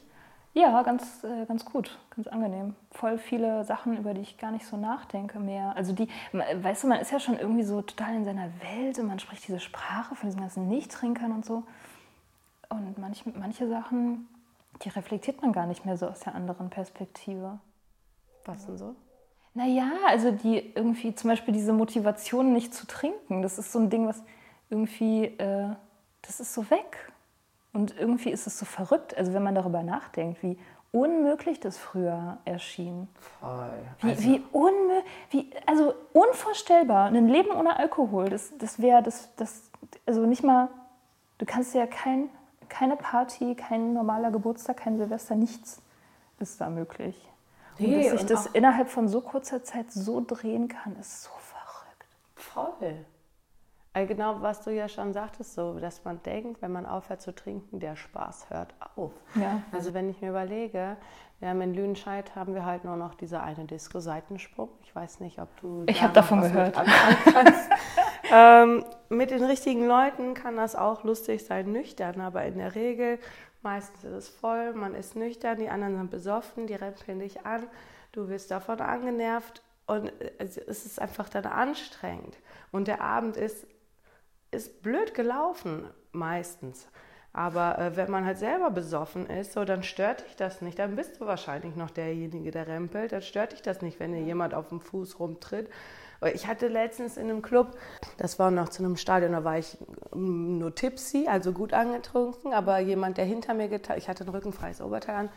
Ja, 0.53 0.83
ganz, 0.83 1.23
äh, 1.23 1.45
ganz 1.45 1.65
gut, 1.65 1.97
ganz 2.15 2.27
angenehm. 2.27 2.75
Voll 2.91 3.17
viele 3.17 3.65
Sachen, 3.65 3.97
über 3.97 4.13
die 4.13 4.21
ich 4.21 4.37
gar 4.37 4.51
nicht 4.51 4.65
so 4.67 4.77
nachdenke 4.77 5.39
mehr. 5.39 5.75
Also 5.75 5.93
die, 5.93 6.07
weißt 6.31 6.83
du, 6.83 6.87
man 6.87 6.99
ist 6.99 7.11
ja 7.11 7.19
schon 7.19 7.39
irgendwie 7.39 7.63
so 7.63 7.81
total 7.81 8.13
in 8.15 8.25
seiner 8.25 8.49
Welt 8.61 8.99
und 8.99 9.07
man 9.07 9.19
spricht 9.19 9.47
diese 9.47 9.59
Sprache 9.59 10.15
von 10.15 10.29
diesen 10.29 10.41
ganzen 10.41 10.67
Nichttrinkern 10.67 11.31
und 11.31 11.43
so. 11.43 11.63
Und 12.69 12.97
manch, 12.99 13.23
manche 13.25 13.67
Sachen 13.67 14.27
die 14.81 14.89
reflektiert 14.89 15.41
man 15.41 15.53
gar 15.53 15.65
nicht 15.67 15.85
mehr 15.85 15.97
so 15.97 16.07
aus 16.07 16.21
der 16.21 16.35
anderen 16.35 16.69
Perspektive. 16.69 17.59
Was 18.45 18.65
denn 18.65 18.77
so? 18.77 18.95
Naja, 19.53 19.91
also 20.07 20.31
die 20.31 20.73
irgendwie 20.75 21.13
zum 21.13 21.29
Beispiel 21.29 21.53
diese 21.53 21.73
Motivation 21.73 22.53
nicht 22.53 22.73
zu 22.73 22.87
trinken, 22.87 23.41
das 23.41 23.59
ist 23.59 23.71
so 23.71 23.79
ein 23.79 23.89
Ding, 23.89 24.07
was 24.07 24.23
irgendwie, 24.69 25.25
äh, 25.25 25.69
das 26.23 26.39
ist 26.39 26.53
so 26.53 26.69
weg. 26.71 27.11
Und 27.73 27.97
irgendwie 27.97 28.29
ist 28.29 28.47
es 28.47 28.59
so 28.59 28.65
verrückt, 28.65 29.17
also 29.17 29.33
wenn 29.33 29.43
man 29.43 29.55
darüber 29.55 29.83
nachdenkt, 29.83 30.43
wie 30.43 30.57
unmöglich 30.91 31.59
das 31.59 31.77
früher 31.77 32.37
erschien. 32.45 33.07
Voll. 33.39 33.71
Wie, 34.01 34.09
also, 34.09 34.23
wie, 34.23 34.43
unmö 34.51 35.01
wie 35.31 35.49
also 35.65 35.93
unvorstellbar, 36.13 37.07
ein 37.07 37.27
Leben 37.27 37.51
ohne 37.51 37.77
Alkohol, 37.77 38.29
das, 38.29 38.53
das 38.59 38.79
wäre, 38.79 39.01
das, 39.01 39.33
das, 39.35 39.71
also 40.05 40.25
nicht 40.27 40.43
mal, 40.43 40.69
du 41.39 41.45
kannst 41.45 41.73
ja 41.73 41.87
kein 41.87 42.29
keine 42.73 42.95
Party, 42.95 43.55
kein 43.55 43.93
normaler 43.93 44.31
Geburtstag, 44.31 44.77
kein 44.77 44.97
Silvester, 44.97 45.35
nichts 45.35 45.81
ist 46.39 46.59
da 46.59 46.69
möglich. 46.69 47.15
Und 47.79 47.93
dass 47.93 48.11
sich 48.11 48.25
das 48.25 48.45
innerhalb 48.47 48.89
von 48.89 49.07
so 49.07 49.21
kurzer 49.21 49.63
Zeit 49.63 49.91
so 49.91 50.23
drehen 50.25 50.67
kann, 50.67 50.95
ist 50.99 51.23
so 51.23 51.29
verrückt. 51.39 52.07
Voll. 52.35 53.05
Also 53.93 54.07
genau, 54.07 54.41
was 54.41 54.63
du 54.63 54.71
ja 54.71 54.89
schon 54.89 55.13
sagtest, 55.13 55.53
so, 55.53 55.79
dass 55.79 56.03
man 56.03 56.21
denkt, 56.23 56.61
wenn 56.61 56.71
man 56.71 56.85
aufhört 56.87 57.21
zu 57.21 57.33
trinken, 57.33 57.79
der 57.79 57.95
Spaß 57.95 58.49
hört 58.49 58.73
auf. 58.95 59.11
Ja. 59.35 59.61
Also 59.71 59.93
wenn 59.93 60.09
ich 60.09 60.19
mir 60.19 60.29
überlege, 60.29 60.97
wir 61.39 61.49
haben 61.49 61.61
in 61.61 61.73
Lüdenscheid 61.73 62.35
haben 62.35 62.55
wir 62.55 62.65
halt 62.65 62.85
nur 62.85 62.95
noch 62.95 63.13
diese 63.13 63.41
eine 63.41 63.65
Disco 63.65 63.99
Seitensprung. 63.99 64.69
Ich 64.83 64.95
weiß 64.95 65.19
nicht, 65.19 65.39
ob 65.39 65.49
du. 65.61 65.83
Ich 65.87 66.01
habe 66.01 66.13
davon 66.13 66.41
gehört. 66.41 66.75
ähm, 68.31 68.83
mit 69.09 69.29
den 69.29 69.43
richtigen 69.43 69.85
Leuten 69.85 70.33
kann 70.33 70.57
das 70.57 70.75
auch 70.75 71.03
lustig 71.03 71.45
sein, 71.45 71.71
nüchtern, 71.71 72.19
aber 72.21 72.45
in 72.45 72.57
der 72.57 72.73
Regel 72.73 73.19
meistens 73.61 74.03
ist 74.03 74.13
es 74.13 74.29
voll, 74.29 74.73
man 74.73 74.95
ist 74.95 75.15
nüchtern, 75.15 75.57
die 75.57 75.69
anderen 75.69 75.97
sind 75.97 76.11
besoffen, 76.11 76.67
die 76.67 76.75
rempeln 76.75 77.19
dich 77.19 77.45
an, 77.45 77.65
du 78.11 78.27
wirst 78.27 78.51
davon 78.51 78.79
angenervt 78.81 79.61
und 79.85 80.11
es 80.39 80.57
ist 80.57 80.99
einfach 80.99 81.29
dann 81.29 81.45
anstrengend. 81.45 82.37
Und 82.71 82.87
der 82.87 83.01
Abend 83.01 83.37
ist, 83.37 83.67
ist 84.53 84.81
blöd 84.81 85.13
gelaufen, 85.13 85.85
meistens. 86.11 86.87
Aber 87.33 87.79
äh, 87.79 87.95
wenn 87.97 88.11
man 88.11 88.25
halt 88.25 88.37
selber 88.37 88.69
besoffen 88.69 89.27
ist, 89.27 89.53
so, 89.53 89.65
dann 89.65 89.81
stört 89.81 90.23
dich 90.25 90.35
das 90.35 90.61
nicht. 90.61 90.77
Dann 90.77 90.95
bist 90.95 91.19
du 91.19 91.25
wahrscheinlich 91.25 91.75
noch 91.75 91.89
derjenige, 91.89 92.51
der 92.51 92.67
rempelt. 92.67 93.11
Dann 93.11 93.23
stört 93.23 93.53
dich 93.53 93.63
das 93.63 93.81
nicht, 93.81 93.99
wenn 93.99 94.13
dir 94.13 94.21
jemand 94.21 94.53
auf 94.53 94.69
dem 94.69 94.79
Fuß 94.79 95.19
rumtritt. 95.19 95.69
Ich 96.33 96.47
hatte 96.47 96.67
letztens 96.67 97.17
in 97.17 97.29
einem 97.29 97.41
Club, 97.41 97.75
das 98.17 98.39
war 98.39 98.49
noch 98.49 98.69
zu 98.69 98.83
einem 98.83 98.95
Stadion, 98.95 99.33
da 99.33 99.43
war 99.43 99.57
ich 99.57 99.77
nur 100.13 100.73
tipsy, 100.73 101.27
also 101.27 101.51
gut 101.51 101.73
angetrunken, 101.73 102.53
aber 102.53 102.79
jemand, 102.79 103.17
der 103.17 103.25
hinter 103.25 103.53
mir 103.53 103.67
getanzt, 103.67 103.97
ich 103.97 104.07
hatte 104.07 104.23
ein 104.23 104.29
rückenfreies 104.29 104.79
Oberteil 104.81 105.15
an, 105.15 105.29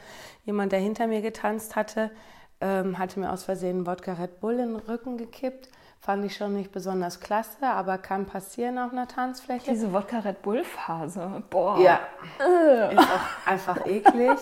jemand, 0.44 0.70
der 0.70 0.78
hinter 0.78 1.08
mir 1.08 1.22
getanzt 1.22 1.74
hatte, 1.74 2.12
ähm, 2.60 2.98
hatte 2.98 3.18
mir 3.18 3.32
aus 3.32 3.42
Versehen 3.42 3.86
Wodka 3.86 4.12
Red 4.12 4.40
Bull 4.40 4.60
in 4.60 4.74
den 4.74 4.76
Rücken 4.76 5.18
gekippt. 5.18 5.70
Fand 6.06 6.24
ich 6.24 6.36
schon 6.36 6.54
nicht 6.54 6.70
besonders 6.70 7.18
klasse, 7.18 7.66
aber 7.66 7.98
kann 7.98 8.26
passieren 8.26 8.78
auf 8.78 8.92
einer 8.92 9.08
Tanzfläche. 9.08 9.72
Diese 9.72 9.92
Wodka 9.92 10.20
Red 10.20 10.40
Bull 10.40 10.62
Phase, 10.62 11.42
boah. 11.50 11.80
Ja, 11.80 11.98
ist 12.92 12.98
auch 13.00 13.50
einfach 13.50 13.84
eklig. 13.84 14.38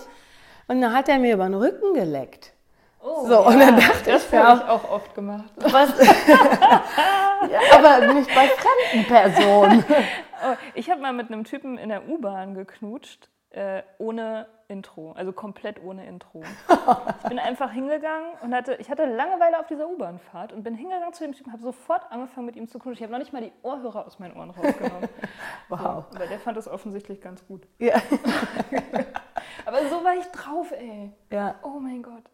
Und 0.69 0.83
dann 0.83 0.95
hat 0.95 1.09
er 1.09 1.19
mir 1.19 1.33
über 1.33 1.45
den 1.45 1.55
Rücken 1.55 1.95
geleckt. 1.95 2.53
Oh, 3.01 3.27
so, 3.27 3.33
ja, 3.33 3.39
und 3.39 3.59
dann 3.59 3.77
dachte 3.77 4.11
das 4.11 4.25
ich, 4.25 4.31
das 4.31 4.43
habe 4.45 4.61
ich 4.63 4.69
auch 4.69 4.91
oft 4.91 5.15
gemacht. 5.15 5.51
Was? 5.57 5.99
ja, 7.51 7.61
aber 7.73 8.13
nicht 8.13 8.29
bei 8.35 8.47
fremden 8.47 9.09
Personen. 9.09 9.85
Oh, 9.89 10.57
ich 10.75 10.91
habe 10.91 11.01
mal 11.01 11.15
mit 11.15 11.29
einem 11.29 11.45
Typen 11.45 11.79
in 11.79 11.89
der 11.89 12.07
U-Bahn 12.07 12.55
geknutscht, 12.55 13.31
äh, 13.49 13.81
ohne 13.97 14.49
Intro, 14.75 15.13
also 15.13 15.33
komplett 15.33 15.83
ohne 15.83 16.07
Intro. 16.07 16.43
Ich 17.23 17.29
bin 17.31 17.39
einfach 17.39 17.73
hingegangen 17.73 18.29
und 18.43 18.55
hatte, 18.55 18.75
ich 18.75 18.91
hatte 18.91 19.07
Langeweile 19.07 19.59
auf 19.59 19.67
dieser 19.67 19.89
U-Bahn-Fahrt 19.89 20.53
und 20.53 20.63
bin 20.63 20.75
hingegangen 20.75 21.15
zu 21.15 21.25
dem 21.25 21.33
Typen, 21.33 21.53
habe 21.53 21.63
sofort 21.63 22.03
angefangen 22.13 22.47
mit 22.47 22.57
ihm 22.57 22.69
zu 22.69 22.79
knutschen. 22.79 22.97
Ich 22.97 23.03
habe 23.03 23.13
noch 23.13 23.19
nicht 23.19 23.33
mal 23.33 23.41
die 23.41 23.53
Ohrhörer 23.63 24.07
aus 24.07 24.19
meinen 24.19 24.37
Ohren 24.37 24.51
rausgenommen. 24.51 25.09
wow. 25.71 26.05
So, 26.11 26.17
aber 26.17 26.27
der 26.27 26.39
fand 26.39 26.57
das 26.59 26.69
offensichtlich 26.69 27.23
ganz 27.23 27.47
gut. 27.47 27.67
Ja. 27.79 27.95
aber 29.65 29.89
so 29.89 30.05
war 30.05 30.15
ich 30.17 30.27
drauf, 30.27 30.71
ey. 30.73 31.13
Ja. 31.31 31.55
Oh 31.63 31.81
mein 31.81 32.03
Gott. 32.03 32.25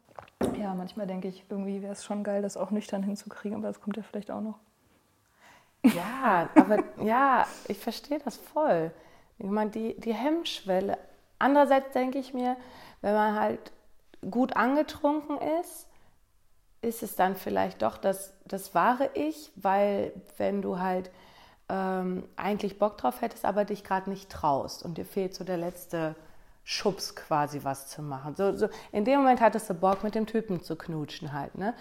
Ja, 0.58 0.74
manchmal 0.74 1.06
denke 1.06 1.28
ich, 1.28 1.44
irgendwie 1.48 1.82
wäre 1.82 1.92
es 1.92 2.04
schon 2.04 2.24
geil, 2.24 2.42
das 2.42 2.56
auch 2.56 2.72
nüchtern 2.72 3.02
hinzukriegen, 3.02 3.58
aber 3.58 3.68
das 3.68 3.80
kommt 3.80 3.96
ja 3.96 4.02
vielleicht 4.02 4.30
auch 4.30 4.40
noch. 4.40 4.58
Ja, 5.84 6.48
aber 6.56 6.82
ja, 7.02 7.46
ich 7.68 7.78
verstehe 7.78 8.18
das 8.18 8.36
voll. 8.36 8.90
Ich 9.38 9.48
meine, 9.48 9.70
die, 9.70 9.98
die 9.98 10.14
Hemmschwelle. 10.14 10.98
Andererseits 11.40 11.92
denke 11.92 12.18
ich 12.18 12.32
mir, 12.32 12.56
wenn 13.00 13.14
man 13.14 13.34
halt 13.34 13.72
gut 14.30 14.56
angetrunken 14.56 15.38
ist, 15.60 15.88
ist 16.82 17.02
es 17.02 17.16
dann 17.16 17.34
vielleicht 17.34 17.82
doch 17.82 17.98
das, 17.98 18.34
das 18.46 18.74
wahre 18.74 19.10
Ich, 19.14 19.50
weil 19.56 20.12
wenn 20.36 20.62
du 20.62 20.78
halt 20.78 21.10
ähm, 21.68 22.24
eigentlich 22.36 22.78
Bock 22.78 22.98
drauf 22.98 23.20
hättest, 23.20 23.44
aber 23.44 23.64
dich 23.64 23.84
gerade 23.84 24.08
nicht 24.08 24.30
traust 24.30 24.84
und 24.84 24.98
dir 24.98 25.04
fehlt 25.04 25.34
so 25.34 25.44
der 25.44 25.56
letzte 25.56 26.14
Schubs 26.64 27.16
quasi 27.16 27.60
was 27.64 27.88
zu 27.88 28.02
machen. 28.02 28.34
So, 28.34 28.56
so, 28.56 28.68
in 28.92 29.04
dem 29.04 29.20
Moment 29.20 29.40
hattest 29.40 29.68
du 29.70 29.74
Bock, 29.74 30.04
mit 30.04 30.14
dem 30.14 30.26
Typen 30.26 30.62
zu 30.62 30.76
knutschen 30.76 31.32
halt. 31.32 31.56
Ne? 31.56 31.74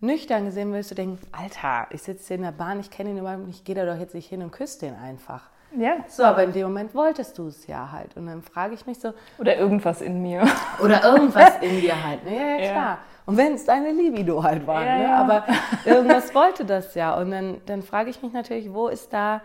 Nüchtern 0.00 0.44
gesehen 0.44 0.70
würdest 0.70 0.90
du 0.90 0.94
denken, 0.94 1.24
Alter, 1.32 1.86
ich 1.90 2.02
sitze 2.02 2.34
in 2.34 2.42
der 2.42 2.52
Bahn, 2.52 2.80
ich 2.80 2.90
kenne 2.90 3.10
ihn 3.10 3.18
überhaupt 3.18 3.46
nicht, 3.46 3.64
geh 3.64 3.74
da 3.74 3.86
doch 3.86 3.98
jetzt 3.98 4.14
nicht 4.14 4.28
hin 4.28 4.42
und 4.42 4.50
küsse 4.50 4.80
den 4.80 4.96
einfach. 4.96 5.48
Ja. 5.76 5.96
So, 6.08 6.24
aber 6.24 6.44
in 6.44 6.52
dem 6.52 6.64
Moment 6.64 6.94
wolltest 6.94 7.36
du 7.38 7.48
es 7.48 7.66
ja 7.66 7.90
halt. 7.90 8.16
Und 8.16 8.26
dann 8.26 8.42
frage 8.42 8.74
ich 8.74 8.86
mich 8.86 8.98
so. 8.98 9.12
Oder 9.38 9.56
irgendwas 9.56 10.00
in 10.00 10.22
mir. 10.22 10.44
Oder 10.82 11.02
irgendwas 11.04 11.54
in 11.60 11.80
dir 11.80 12.04
halt. 12.04 12.24
Ne? 12.24 12.36
Ja, 12.36 12.46
ja, 12.46 12.56
klar. 12.56 12.74
Ja. 12.74 12.98
Und 13.26 13.36
wenn 13.36 13.54
es 13.54 13.64
deine 13.64 13.92
Libido 13.92 14.42
halt 14.42 14.66
war. 14.66 14.84
Ja, 14.84 14.96
ne? 14.96 15.02
Ja. 15.04 15.16
Aber 15.16 15.44
irgendwas 15.84 16.34
wollte 16.34 16.64
das 16.64 16.94
ja. 16.94 17.14
Und 17.14 17.30
dann, 17.30 17.60
dann 17.66 17.82
frage 17.82 18.10
ich 18.10 18.22
mich 18.22 18.32
natürlich, 18.32 18.72
wo 18.72 18.88
ist 18.88 19.12
da 19.12 19.40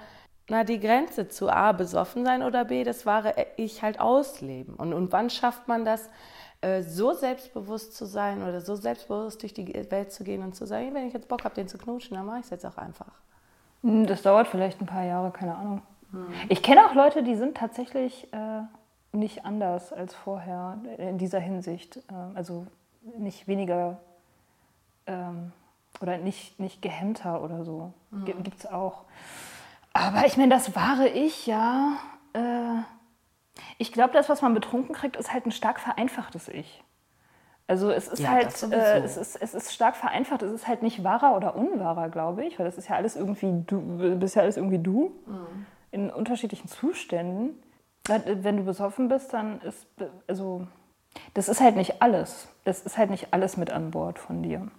na, 0.49 0.63
die 0.63 0.79
Grenze 0.79 1.29
zu 1.29 1.49
A, 1.49 1.71
besoffen 1.71 2.25
sein 2.25 2.41
oder 2.41 2.65
B, 2.65 2.83
das 2.83 3.05
wahre 3.05 3.33
Ich 3.55 3.83
halt 3.83 3.99
ausleben. 3.99 4.73
Und, 4.75 4.93
und 4.93 5.11
wann 5.11 5.29
schafft 5.29 5.67
man 5.67 5.85
das, 5.85 6.09
äh, 6.61 6.81
so 6.81 7.13
selbstbewusst 7.13 7.95
zu 7.95 8.05
sein 8.05 8.43
oder 8.43 8.59
so 8.59 8.75
selbstbewusst 8.75 9.41
durch 9.41 9.53
die 9.53 9.73
Welt 9.89 10.11
zu 10.11 10.23
gehen 10.23 10.43
und 10.43 10.55
zu 10.55 10.65
sagen, 10.65 10.93
wenn 10.93 11.07
ich 11.07 11.13
jetzt 11.13 11.29
Bock 11.29 11.45
habe, 11.45 11.55
den 11.55 11.67
zu 11.67 11.77
knutschen, 11.77 12.17
dann 12.17 12.25
mache 12.25 12.39
ich 12.39 12.45
es 12.45 12.49
jetzt 12.49 12.65
auch 12.65 12.77
einfach. 12.77 13.11
Hm, 13.81 14.05
das 14.07 14.23
dauert 14.23 14.47
vielleicht 14.47 14.81
ein 14.81 14.85
paar 14.85 15.05
Jahre, 15.05 15.31
keine 15.31 15.55
Ahnung. 15.55 15.81
Hm. 16.11 16.27
Ich 16.49 16.63
kenne 16.63 16.85
auch 16.85 16.93
Leute, 16.93 17.23
die 17.23 17.35
sind 17.35 17.57
tatsächlich 17.57 18.31
äh, 18.33 18.61
nicht 19.11 19.45
anders 19.45 19.91
als 19.93 20.13
vorher 20.13 20.77
in 20.97 21.17
dieser 21.17 21.39
Hinsicht. 21.39 21.97
Äh, 21.97 22.35
also 22.35 22.67
nicht 23.17 23.47
weniger 23.47 23.97
ähm, 25.07 25.51
oder 26.01 26.17
nicht, 26.17 26.59
nicht 26.59 26.81
gehemmter 26.81 27.43
oder 27.43 27.63
so. 27.63 27.93
Mhm. 28.11 28.25
Gibt 28.25 28.59
es 28.59 28.65
auch. 28.65 29.03
Aber 29.93 30.25
ich 30.25 30.37
meine, 30.37 30.49
das 30.49 30.75
wahre 30.75 31.07
Ich, 31.07 31.47
ja. 31.47 31.97
Äh, 32.33 32.81
ich 33.77 33.91
glaube, 33.91 34.13
das, 34.13 34.29
was 34.29 34.41
man 34.41 34.53
betrunken 34.53 34.95
kriegt, 34.95 35.17
ist 35.17 35.33
halt 35.33 35.45
ein 35.45 35.51
stark 35.51 35.79
vereinfachtes 35.79 36.47
Ich. 36.47 36.83
Also 37.67 37.91
es 37.91 38.07
ist 38.07 38.19
ja, 38.19 38.29
halt, 38.29 38.63
äh, 38.71 38.99
es, 39.03 39.15
ist, 39.15 39.35
es 39.35 39.53
ist 39.53 39.73
stark 39.73 39.95
vereinfacht, 39.95 40.41
es 40.41 40.51
ist 40.51 40.67
halt 40.67 40.81
nicht 40.81 41.03
wahrer 41.03 41.35
oder 41.35 41.55
unwahrer, 41.55 42.09
glaube 42.09 42.43
ich, 42.43 42.57
weil 42.57 42.65
das 42.65 42.79
ist 42.79 42.89
ja 42.89 42.95
alles 42.95 43.15
irgendwie 43.15 43.63
du, 43.67 44.17
bist 44.17 44.35
ja 44.35 44.41
alles 44.41 44.57
irgendwie 44.57 44.79
du 44.79 45.11
mhm. 45.27 45.67
In 45.91 46.09
unterschiedlichen 46.09 46.67
Zuständen. 46.67 47.61
Wenn 48.07 48.57
du 48.57 48.63
besoffen 48.63 49.07
bist, 49.07 49.33
dann 49.33 49.61
ist, 49.61 49.85
also 50.27 50.67
das 51.33 51.49
ist 51.49 51.61
halt 51.61 51.75
nicht 51.75 52.01
alles. 52.01 52.47
Das 52.63 52.81
ist 52.81 52.97
halt 52.97 53.09
nicht 53.09 53.33
alles 53.33 53.57
mit 53.57 53.71
an 53.71 53.91
Bord 53.91 54.19
von 54.19 54.41
dir 54.41 54.69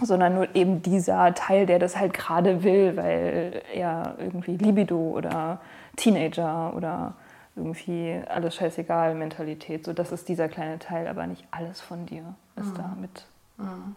sondern 0.00 0.34
nur 0.34 0.54
eben 0.54 0.82
dieser 0.82 1.34
Teil, 1.34 1.66
der 1.66 1.78
das 1.78 1.96
halt 1.96 2.14
gerade 2.14 2.62
will, 2.62 2.96
weil 2.96 3.62
er 3.74 4.14
irgendwie 4.18 4.56
Libido 4.56 4.96
oder 4.96 5.60
Teenager 5.96 6.72
oder 6.76 7.14
irgendwie 7.56 8.20
alles 8.28 8.54
scheißegal 8.54 9.14
Mentalität. 9.14 9.84
So, 9.84 9.92
das 9.92 10.12
ist 10.12 10.28
dieser 10.28 10.48
kleine 10.48 10.78
Teil, 10.78 11.08
aber 11.08 11.26
nicht 11.26 11.44
alles 11.50 11.80
von 11.80 12.06
dir 12.06 12.34
ist 12.56 12.72
mhm. 12.72 12.76
da 12.76 12.96
mit. 13.00 13.26
Mhm. 13.56 13.96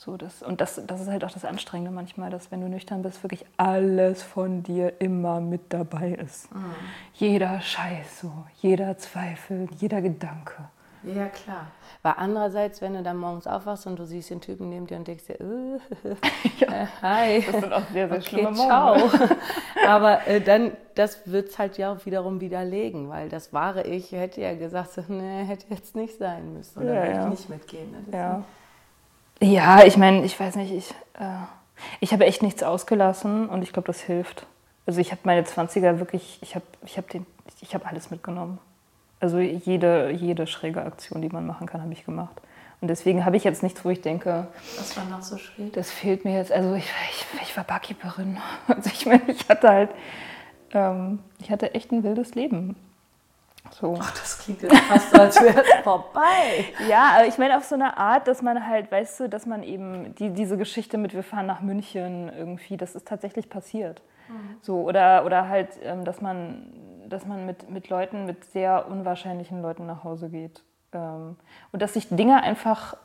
So, 0.00 0.16
das, 0.16 0.44
und 0.44 0.60
das, 0.60 0.80
das 0.86 1.00
ist 1.00 1.08
halt 1.08 1.24
auch 1.24 1.30
das 1.32 1.44
Anstrengende 1.44 1.90
manchmal, 1.90 2.30
dass 2.30 2.52
wenn 2.52 2.60
du 2.60 2.68
nüchtern 2.68 3.02
bist, 3.02 3.20
wirklich 3.24 3.44
alles 3.56 4.22
von 4.22 4.62
dir 4.62 5.00
immer 5.00 5.40
mit 5.40 5.72
dabei 5.72 6.10
ist. 6.12 6.54
Mhm. 6.54 6.72
Jeder 7.14 7.60
Scheiß, 7.60 8.20
so, 8.20 8.32
jeder 8.60 8.96
Zweifel, 8.96 9.66
jeder 9.76 10.00
Gedanke. 10.00 10.68
Ja, 11.02 11.26
klar. 11.26 11.66
Weil 12.02 12.14
andererseits, 12.16 12.80
wenn 12.80 12.94
du 12.94 13.02
dann 13.02 13.16
morgens 13.16 13.48
aufwachst 13.48 13.88
und 13.88 13.98
du 13.98 14.06
siehst 14.06 14.30
den 14.30 14.40
Typen 14.40 14.68
neben 14.68 14.86
dir 14.86 14.98
und 14.98 15.08
denkst 15.08 15.24
dir, 15.26 15.40
äh, 15.40 16.14
ja, 16.60 16.68
äh, 16.68 16.86
hi. 17.02 17.44
Das 17.44 17.60
sind 17.60 17.72
auch 17.72 17.88
sehr, 17.92 18.08
sehr 18.08 18.18
okay, 18.18 18.28
schlimme 18.28 18.54
ciao. 18.54 19.10
Aber 19.84 20.28
äh, 20.28 20.40
dann, 20.40 20.76
das 20.94 21.26
wird 21.26 21.48
es 21.48 21.58
halt 21.58 21.76
ja 21.76 21.92
auch 21.92 22.06
wiederum 22.06 22.40
widerlegen, 22.40 23.08
weil 23.08 23.28
das 23.28 23.52
wahre 23.52 23.82
Ich 23.82 24.12
hätte 24.12 24.42
ja 24.42 24.54
gesagt, 24.54 24.92
so, 24.92 25.02
nee, 25.08 25.44
hätte 25.44 25.66
jetzt 25.70 25.96
nicht 25.96 26.18
sein 26.18 26.52
müssen. 26.52 26.84
Oder 26.84 26.94
ja, 26.94 27.02
würde 27.02 27.14
ja. 27.14 27.24
ich 27.24 27.30
nicht 27.30 27.48
mitgehen. 27.50 27.90
Ne? 27.90 28.16
Ja. 28.16 28.44
Ja, 29.40 29.84
ich 29.84 29.96
meine, 29.96 30.24
ich 30.24 30.38
weiß 30.38 30.56
nicht, 30.56 30.72
ich, 30.72 30.90
äh, 31.18 31.44
ich 32.00 32.12
habe 32.12 32.26
echt 32.26 32.42
nichts 32.42 32.62
ausgelassen 32.62 33.48
und 33.48 33.62
ich 33.62 33.72
glaube, 33.72 33.86
das 33.86 34.00
hilft. 34.00 34.46
Also 34.86 35.00
ich 35.00 35.10
habe 35.10 35.20
meine 35.24 35.42
20er 35.42 35.98
wirklich, 35.98 36.38
ich 36.40 36.54
habe 36.54 36.64
ich 36.84 36.96
hab 36.96 37.04
ich 37.60 37.74
hab 37.74 37.86
alles 37.86 38.10
mitgenommen. 38.10 38.58
Also 39.20 39.38
jede, 39.38 40.10
jede 40.10 40.46
schräge 40.46 40.82
Aktion, 40.82 41.22
die 41.22 41.28
man 41.28 41.46
machen 41.46 41.66
kann, 41.66 41.82
habe 41.82 41.92
ich 41.92 42.04
gemacht. 42.04 42.40
Und 42.80 42.88
deswegen 42.88 43.24
habe 43.24 43.36
ich 43.36 43.42
jetzt 43.42 43.62
nichts, 43.62 43.84
wo 43.84 43.90
ich 43.90 44.00
denke, 44.00 44.46
was 44.76 44.96
war 44.96 45.04
noch 45.06 45.22
so 45.22 45.36
schräg? 45.36 45.72
Das 45.72 45.90
fehlt 45.90 46.24
mir 46.24 46.34
jetzt. 46.34 46.52
Also 46.52 46.74
ich, 46.74 46.84
ich, 47.10 47.42
ich 47.42 47.56
war 47.56 47.64
Barkeeperin. 47.64 48.38
Also 48.68 48.90
ich 48.92 49.06
meine, 49.06 49.28
ich 49.28 49.48
hatte 49.48 49.68
halt, 49.68 49.90
ähm, 50.72 51.18
ich 51.40 51.50
hatte 51.50 51.74
echt 51.74 51.90
ein 51.90 52.04
wildes 52.04 52.34
Leben. 52.34 52.76
So. 53.70 53.96
Ach, 54.00 54.10
das 54.12 54.38
klingt 54.38 54.62
jetzt 54.62 54.76
fast 54.76 55.10
so, 55.10 55.20
als 55.20 55.42
wäre 55.42 55.62
es 55.62 55.74
vorbei. 55.84 56.64
Ja, 56.88 57.12
aber 57.16 57.26
ich 57.26 57.38
meine 57.38 57.56
auf 57.56 57.64
so 57.64 57.74
eine 57.74 57.96
Art, 57.96 58.26
dass 58.26 58.42
man 58.42 58.66
halt, 58.66 58.90
weißt 58.90 59.20
du, 59.20 59.28
dass 59.28 59.46
man 59.46 59.62
eben 59.62 60.14
die, 60.14 60.30
diese 60.30 60.56
Geschichte 60.56 60.98
mit 60.98 61.14
wir 61.14 61.22
fahren 61.22 61.46
nach 61.46 61.60
München 61.60 62.30
irgendwie, 62.34 62.76
das 62.76 62.94
ist 62.94 63.06
tatsächlich 63.06 63.50
passiert. 63.50 64.02
Mhm. 64.28 64.56
So, 64.62 64.82
oder, 64.82 65.24
oder 65.24 65.48
halt, 65.48 65.70
ähm, 65.82 66.04
dass 66.04 66.20
man 66.20 66.72
dass 67.08 67.26
man 67.26 67.46
mit, 67.46 67.70
mit 67.70 67.88
Leuten, 67.88 68.26
mit 68.26 68.44
sehr 68.44 68.86
unwahrscheinlichen 68.88 69.62
Leuten 69.62 69.86
nach 69.86 70.04
Hause 70.04 70.28
geht. 70.28 70.62
Ähm, 70.92 71.36
und 71.72 71.82
dass 71.82 71.94
sich 71.94 72.08
Dinge 72.08 72.42
einfach 72.42 72.96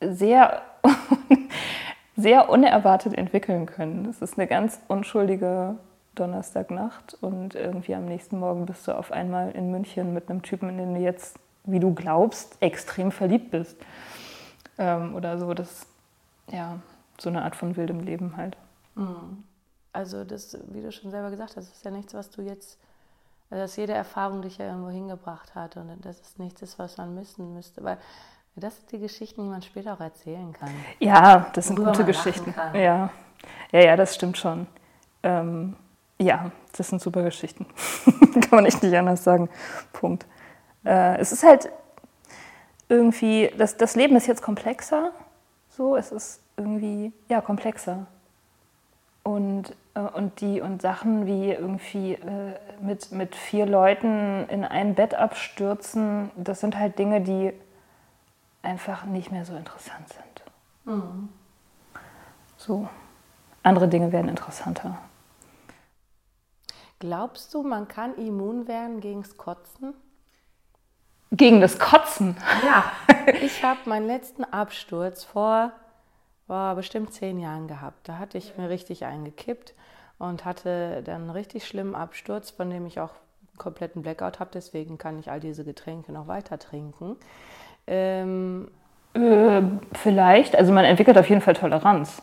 sehr, 0.00 0.62
sehr 2.16 2.48
unerwartet 2.48 3.14
entwickeln 3.14 3.66
können. 3.66 4.06
Es 4.06 4.20
ist 4.20 4.38
eine 4.38 4.46
ganz 4.46 4.80
unschuldige 4.88 5.76
Donnerstagnacht 6.14 7.14
und 7.20 7.54
irgendwie 7.54 7.94
am 7.94 8.06
nächsten 8.06 8.38
Morgen 8.38 8.66
bist 8.66 8.86
du 8.88 8.96
auf 8.96 9.12
einmal 9.12 9.50
in 9.52 9.70
München 9.70 10.14
mit 10.14 10.30
einem 10.30 10.42
Typen, 10.42 10.68
in 10.68 10.78
den 10.78 10.94
du 10.94 11.00
jetzt, 11.00 11.38
wie 11.64 11.80
du 11.80 11.94
glaubst, 11.94 12.56
extrem 12.60 13.10
verliebt 13.12 13.50
bist. 13.50 13.76
Ähm, 14.78 15.14
oder 15.14 15.38
so, 15.38 15.54
das, 15.54 15.86
ja, 16.50 16.78
so 17.18 17.28
eine 17.28 17.42
Art 17.42 17.56
von 17.56 17.76
wildem 17.76 18.00
Leben 18.00 18.36
halt. 18.36 18.56
Mhm. 18.94 19.44
Also 19.92 20.24
das, 20.24 20.58
wie 20.68 20.82
du 20.82 20.90
schon 20.90 21.10
selber 21.10 21.30
gesagt 21.30 21.56
hast, 21.56 21.72
ist 21.72 21.84
ja 21.84 21.90
nichts, 21.90 22.14
was 22.14 22.30
du 22.30 22.42
jetzt, 22.42 22.78
also 23.50 23.62
dass 23.62 23.76
jede 23.76 23.92
Erfahrung 23.92 24.42
dich 24.42 24.58
ja 24.58 24.66
irgendwo 24.66 24.90
hingebracht 24.90 25.54
hat 25.54 25.76
und 25.76 25.88
das 26.04 26.20
ist 26.20 26.38
nichts, 26.38 26.78
was 26.78 26.96
man 26.96 27.14
missen 27.14 27.54
müsste, 27.54 27.84
weil 27.84 27.98
das 28.56 28.76
sind 28.76 28.92
die 28.92 28.98
Geschichten, 28.98 29.42
die 29.42 29.48
man 29.48 29.62
später 29.62 29.94
auch 29.94 30.00
erzählen 30.00 30.52
kann. 30.52 30.70
Ja, 31.00 31.46
das 31.54 31.66
sind 31.66 31.76
gute 31.76 32.04
Geschichten. 32.04 32.54
Ja. 32.74 33.10
ja, 33.72 33.80
ja, 33.80 33.96
das 33.96 34.14
stimmt 34.14 34.38
schon. 34.38 34.66
Ähm, 35.22 35.76
ja, 36.18 36.50
das 36.76 36.88
sind 36.88 37.00
super 37.00 37.22
Geschichten. 37.22 37.66
kann 38.40 38.50
man 38.50 38.66
echt 38.66 38.82
nicht 38.82 38.96
anders 38.96 39.24
sagen. 39.24 39.48
Punkt. 39.92 40.26
Äh, 40.84 41.18
es 41.18 41.32
ist 41.32 41.42
halt 41.42 41.70
irgendwie, 42.88 43.50
das, 43.56 43.76
das 43.76 43.96
Leben 43.96 44.16
ist 44.16 44.26
jetzt 44.26 44.42
komplexer. 44.42 45.12
So, 45.70 45.96
es 45.96 46.12
ist 46.12 46.40
irgendwie, 46.56 47.12
ja, 47.28 47.40
komplexer. 47.40 48.06
Und, 49.22 49.74
äh, 49.94 50.00
und, 50.00 50.40
die, 50.40 50.60
und 50.60 50.82
Sachen 50.82 51.26
wie 51.26 51.50
irgendwie 51.50 52.12
äh, 52.12 52.54
mit, 52.80 53.10
mit 53.10 53.34
vier 53.34 53.66
Leuten 53.66 54.46
in 54.48 54.64
ein 54.64 54.94
Bett 54.94 55.14
abstürzen, 55.14 56.30
das 56.36 56.60
sind 56.60 56.78
halt 56.78 56.98
Dinge, 56.98 57.22
die 57.22 57.52
einfach 58.62 59.04
nicht 59.04 59.32
mehr 59.32 59.44
so 59.44 59.56
interessant 59.56 60.08
sind. 60.08 60.94
Mhm. 60.94 61.28
So. 62.56 62.88
Andere 63.62 63.88
Dinge 63.88 64.12
werden 64.12 64.28
interessanter. 64.28 64.98
Glaubst 67.04 67.52
du, 67.52 67.62
man 67.62 67.86
kann 67.86 68.16
immun 68.16 68.66
werden 68.66 69.00
gegen 69.00 69.20
das 69.20 69.36
Kotzen? 69.36 69.92
Gegen 71.32 71.60
das 71.60 71.78
Kotzen? 71.78 72.34
Ja. 72.64 72.84
Ich 73.42 73.62
habe 73.62 73.80
meinen 73.86 74.06
letzten 74.06 74.44
Absturz 74.44 75.24
vor 75.24 75.72
war 76.46 76.74
bestimmt 76.74 77.12
zehn 77.12 77.38
Jahren 77.40 77.68
gehabt. 77.68 78.08
Da 78.08 78.18
hatte 78.18 78.38
ich 78.38 78.56
mir 78.56 78.68
richtig 78.70 79.04
eingekippt 79.04 79.74
und 80.18 80.46
hatte 80.46 81.02
dann 81.02 81.22
einen 81.22 81.30
richtig 81.30 81.66
schlimmen 81.66 81.94
Absturz, 81.94 82.50
von 82.50 82.70
dem 82.70 82.86
ich 82.86 83.00
auch 83.00 83.10
einen 83.10 83.58
kompletten 83.58 84.02
Blackout 84.02 84.40
habe. 84.40 84.50
Deswegen 84.54 84.96
kann 84.96 85.18
ich 85.18 85.30
all 85.30 85.40
diese 85.40 85.64
Getränke 85.64 86.10
noch 86.12 86.26
weiter 86.26 86.58
trinken. 86.58 87.16
Ähm, 87.86 88.70
äh, 89.12 89.62
vielleicht. 89.92 90.56
Also 90.56 90.72
man 90.72 90.86
entwickelt 90.86 91.18
auf 91.18 91.28
jeden 91.28 91.42
Fall 91.42 91.54
Toleranz. 91.54 92.22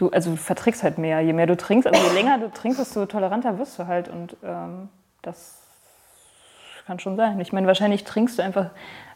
Du, 0.00 0.08
also 0.08 0.30
du 0.30 0.36
verträgst 0.38 0.82
halt 0.82 0.96
mehr. 0.96 1.20
Je 1.20 1.34
mehr 1.34 1.46
du 1.46 1.58
trinkst, 1.58 1.86
also 1.86 2.00
je 2.00 2.14
länger 2.14 2.38
du 2.38 2.50
trinkst, 2.50 2.80
desto 2.80 3.04
toleranter 3.04 3.58
wirst 3.58 3.78
du 3.78 3.86
halt. 3.86 4.08
Und 4.08 4.34
ähm, 4.42 4.88
das 5.20 5.60
kann 6.86 6.98
schon 6.98 7.16
sein. 7.16 7.38
Ich 7.40 7.52
meine, 7.52 7.66
wahrscheinlich 7.66 8.04
trinkst 8.04 8.38
du 8.38 8.42
einfach 8.42 8.70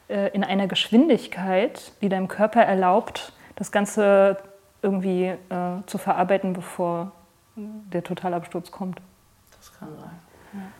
äh, 0.08 0.28
in 0.34 0.44
einer 0.44 0.66
Geschwindigkeit, 0.66 1.92
die 2.02 2.10
deinem 2.10 2.28
Körper 2.28 2.60
erlaubt, 2.60 3.32
das 3.56 3.72
Ganze 3.72 4.36
irgendwie 4.82 5.28
äh, 5.28 5.38
zu 5.86 5.96
verarbeiten, 5.96 6.52
bevor 6.52 7.12
der 7.56 8.02
Totalabsturz 8.02 8.70
kommt. 8.70 9.00
Das 9.56 9.72
kann 9.78 9.88
sein. 9.98 10.70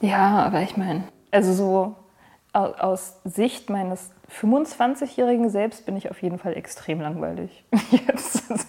Ja, 0.00 0.08
ja 0.08 0.46
aber 0.46 0.62
ich 0.62 0.78
meine, 0.78 1.04
also 1.30 1.52
so 1.52 1.96
aus 2.52 3.20
Sicht 3.24 3.70
meines 3.70 4.10
25-jährigen 4.30 5.50
Selbst 5.50 5.86
bin 5.86 5.96
ich 5.96 6.10
auf 6.10 6.20
jeden 6.22 6.38
Fall 6.38 6.56
extrem 6.56 7.00
langweilig. 7.00 7.64
Jetzt, 7.90 8.50
also 8.50 8.64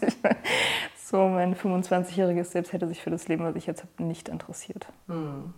so 0.96 1.28
mein 1.28 1.56
25-jähriges 1.56 2.46
Selbst 2.46 2.74
hätte 2.74 2.88
sich 2.88 3.02
für 3.02 3.10
das 3.10 3.28
Leben, 3.28 3.44
was 3.44 3.56
ich 3.56 3.66
jetzt 3.66 3.82
habe, 3.82 4.04
nicht 4.04 4.30
interessiert. 4.30 4.88
Hm. 5.08 5.54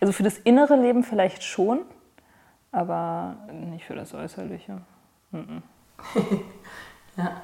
Also 0.00 0.12
für 0.12 0.22
das 0.22 0.38
innere 0.38 0.76
Leben 0.76 1.02
vielleicht 1.02 1.42
schon, 1.42 1.80
aber 2.72 3.36
nicht 3.52 3.86
für 3.86 3.94
das 3.94 4.12
Äußerliche. 4.12 4.82
Mhm. 5.30 5.62
ja. 7.16 7.42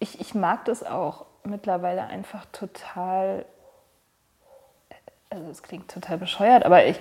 Ich, 0.00 0.20
ich 0.20 0.34
mag 0.34 0.64
das 0.64 0.82
auch 0.84 1.26
mittlerweile 1.44 2.06
einfach 2.06 2.44
total. 2.46 3.44
Also, 5.30 5.50
es 5.50 5.62
klingt 5.62 5.90
total 5.90 6.16
bescheuert, 6.16 6.64
aber 6.64 6.86
ich, 6.86 6.98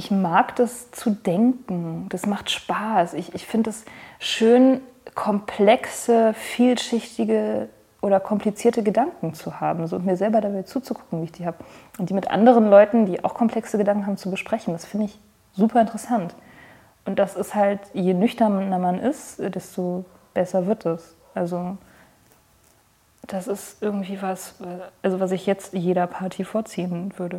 ich 0.00 0.10
mag 0.10 0.56
das 0.56 0.90
zu 0.92 1.10
denken. 1.10 2.06
Das 2.08 2.24
macht 2.24 2.50
Spaß. 2.50 3.12
Ich, 3.12 3.34
ich 3.34 3.46
finde 3.46 3.68
es 3.68 3.84
schön, 4.18 4.80
komplexe, 5.14 6.32
vielschichtige 6.32 7.68
oder 8.00 8.18
komplizierte 8.18 8.82
Gedanken 8.82 9.34
zu 9.34 9.60
haben 9.60 9.86
so, 9.86 9.96
und 9.96 10.06
mir 10.06 10.16
selber 10.16 10.40
dabei 10.40 10.62
zuzugucken, 10.62 11.20
wie 11.20 11.24
ich 11.24 11.32
die 11.32 11.44
habe. 11.44 11.58
Und 11.98 12.08
die 12.08 12.14
mit 12.14 12.30
anderen 12.30 12.70
Leuten, 12.70 13.04
die 13.04 13.22
auch 13.24 13.34
komplexe 13.34 13.76
Gedanken 13.76 14.06
haben, 14.06 14.16
zu 14.16 14.30
besprechen. 14.30 14.72
Das 14.72 14.86
finde 14.86 15.04
ich 15.04 15.18
super 15.52 15.82
interessant. 15.82 16.34
Und 17.04 17.18
das 17.18 17.36
ist 17.36 17.54
halt, 17.54 17.80
je 17.92 18.14
nüchterner 18.14 18.78
man 18.78 18.98
ist, 18.98 19.38
desto 19.38 20.06
besser 20.32 20.66
wird 20.66 20.86
es. 20.86 21.14
Also 21.34 21.76
das 23.26 23.48
ist 23.48 23.82
irgendwie 23.82 24.22
was, 24.22 24.54
also 25.02 25.20
was 25.20 25.30
ich 25.32 25.44
jetzt 25.44 25.74
jeder 25.74 26.06
Party 26.06 26.42
vorziehen 26.44 27.12
würde. 27.18 27.38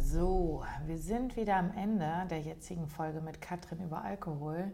So, 0.00 0.64
wir 0.86 0.98
sind 0.98 1.36
wieder 1.36 1.56
am 1.56 1.70
Ende 1.76 2.26
der 2.28 2.40
jetzigen 2.40 2.88
Folge 2.88 3.20
mit 3.20 3.40
Katrin 3.40 3.80
über 3.80 4.02
Alkohol. 4.02 4.72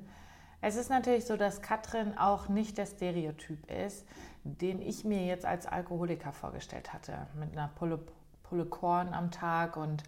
Es 0.62 0.76
ist 0.76 0.88
natürlich 0.88 1.26
so, 1.26 1.36
dass 1.36 1.60
Katrin 1.60 2.16
auch 2.16 2.48
nicht 2.48 2.78
der 2.78 2.86
Stereotyp 2.86 3.70
ist, 3.70 4.06
den 4.44 4.80
ich 4.80 5.04
mir 5.04 5.26
jetzt 5.26 5.44
als 5.44 5.66
Alkoholiker 5.66 6.32
vorgestellt 6.32 6.94
hatte. 6.94 7.26
Mit 7.38 7.52
einer 7.52 7.68
Pulle, 7.68 7.98
Pulle 8.44 8.64
Korn 8.64 9.12
am 9.12 9.30
Tag 9.30 9.76
und 9.76 10.04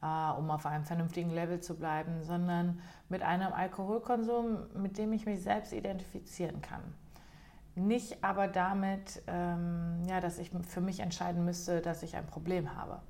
äh, 0.00 0.30
um 0.38 0.50
auf 0.50 0.66
einem 0.66 0.84
vernünftigen 0.84 1.30
Level 1.30 1.60
zu 1.60 1.74
bleiben, 1.74 2.22
sondern 2.22 2.80
mit 3.08 3.22
einem 3.22 3.52
Alkoholkonsum, 3.52 4.58
mit 4.74 4.96
dem 4.96 5.12
ich 5.12 5.26
mich 5.26 5.42
selbst 5.42 5.72
identifizieren 5.72 6.62
kann. 6.62 6.82
Nicht 7.74 8.22
aber 8.22 8.46
damit, 8.46 9.22
ähm, 9.26 10.04
ja, 10.06 10.20
dass 10.20 10.38
ich 10.38 10.50
für 10.68 10.80
mich 10.80 11.00
entscheiden 11.00 11.44
müsste, 11.44 11.80
dass 11.80 12.02
ich 12.02 12.16
ein 12.16 12.26
Problem 12.26 12.76
habe. 12.76 13.00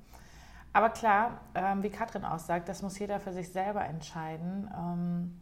Aber 0.73 0.89
klar, 0.89 1.39
ähm, 1.53 1.83
wie 1.83 1.91
Katrin 1.91 2.25
auch 2.25 2.39
sagt, 2.39 2.67
das 2.67 2.81
muss 2.81 2.97
jeder 2.97 3.19
für 3.19 3.31
sich 3.31 3.51
selber 3.51 3.85
entscheiden. 3.85 4.69
Ähm, 4.75 5.39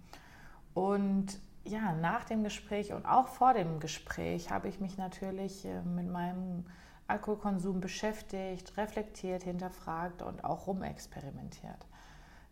und 0.73 1.39
ja, 1.63 1.93
nach 1.93 2.25
dem 2.25 2.43
Gespräch 2.43 2.91
und 2.91 3.05
auch 3.05 3.27
vor 3.27 3.53
dem 3.53 3.79
Gespräch 3.79 4.51
habe 4.51 4.67
ich 4.67 4.79
mich 4.79 4.97
natürlich 4.97 5.65
äh, 5.65 5.81
mit 5.83 6.09
meinem 6.09 6.65
Alkoholkonsum 7.07 7.79
beschäftigt, 7.79 8.77
reflektiert, 8.77 9.43
hinterfragt 9.43 10.21
und 10.21 10.43
auch 10.43 10.67
rumexperimentiert. 10.67 11.85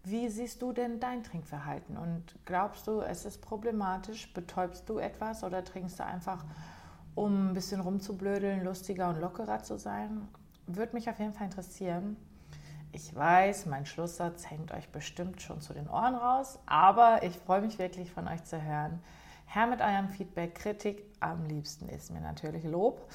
Wie 0.03 0.29
siehst 0.29 0.61
du 0.61 0.71
denn 0.71 0.99
dein 0.99 1.23
Trinkverhalten 1.23 1.97
und 1.97 2.35
glaubst 2.45 2.87
du, 2.87 3.01
es 3.01 3.25
ist 3.25 3.41
problematisch? 3.41 4.33
Betäubst 4.33 4.87
du 4.87 4.97
etwas 4.97 5.43
oder 5.43 5.63
trinkst 5.63 5.99
du 5.99 6.05
einfach, 6.05 6.45
um 7.15 7.49
ein 7.49 7.53
bisschen 7.53 7.81
rumzublödeln, 7.81 8.63
lustiger 8.63 9.09
und 9.09 9.19
lockerer 9.19 9.61
zu 9.63 9.77
sein? 9.77 10.27
Würde 10.67 10.93
mich 10.93 11.09
auf 11.09 11.19
jeden 11.19 11.33
Fall 11.33 11.47
interessieren. 11.47 12.15
Ich 12.91 13.15
weiß, 13.15 13.67
mein 13.67 13.85
Schlusssatz 13.85 14.49
hängt 14.49 14.71
euch 14.71 14.89
bestimmt 14.89 15.41
schon 15.41 15.61
zu 15.61 15.73
den 15.73 15.87
Ohren 15.87 16.15
raus, 16.15 16.57
aber 16.65 17.21
ich 17.21 17.37
freue 17.37 17.61
mich 17.61 17.77
wirklich 17.77 18.11
von 18.11 18.27
euch 18.27 18.43
zu 18.45 18.61
hören. 18.61 18.99
Herr 19.45 19.67
mit 19.67 19.79
eurem 19.79 20.09
Feedback, 20.09 20.55
Kritik, 20.55 21.03
am 21.19 21.45
liebsten 21.45 21.87
ist 21.87 22.11
mir 22.11 22.21
natürlich 22.21 22.63
Lob. 22.63 23.07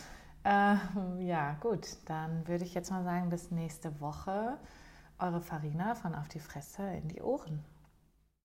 Äh, 0.45 0.77
ja, 1.18 1.57
gut, 1.61 1.97
dann 2.07 2.47
würde 2.47 2.64
ich 2.64 2.75
jetzt 2.75 2.91
mal 2.91 3.03
sagen, 3.03 3.31
bis 3.31 3.51
nächste 3.51 4.01
Woche. 4.01 4.59
Eure 5.18 5.41
Farina 5.41 5.95
von 5.95 6.14
Auf 6.14 6.29
die 6.29 6.41
Fresse 6.41 6.83
in 6.83 7.09
die 7.09 7.22
Ohren. 7.22 7.64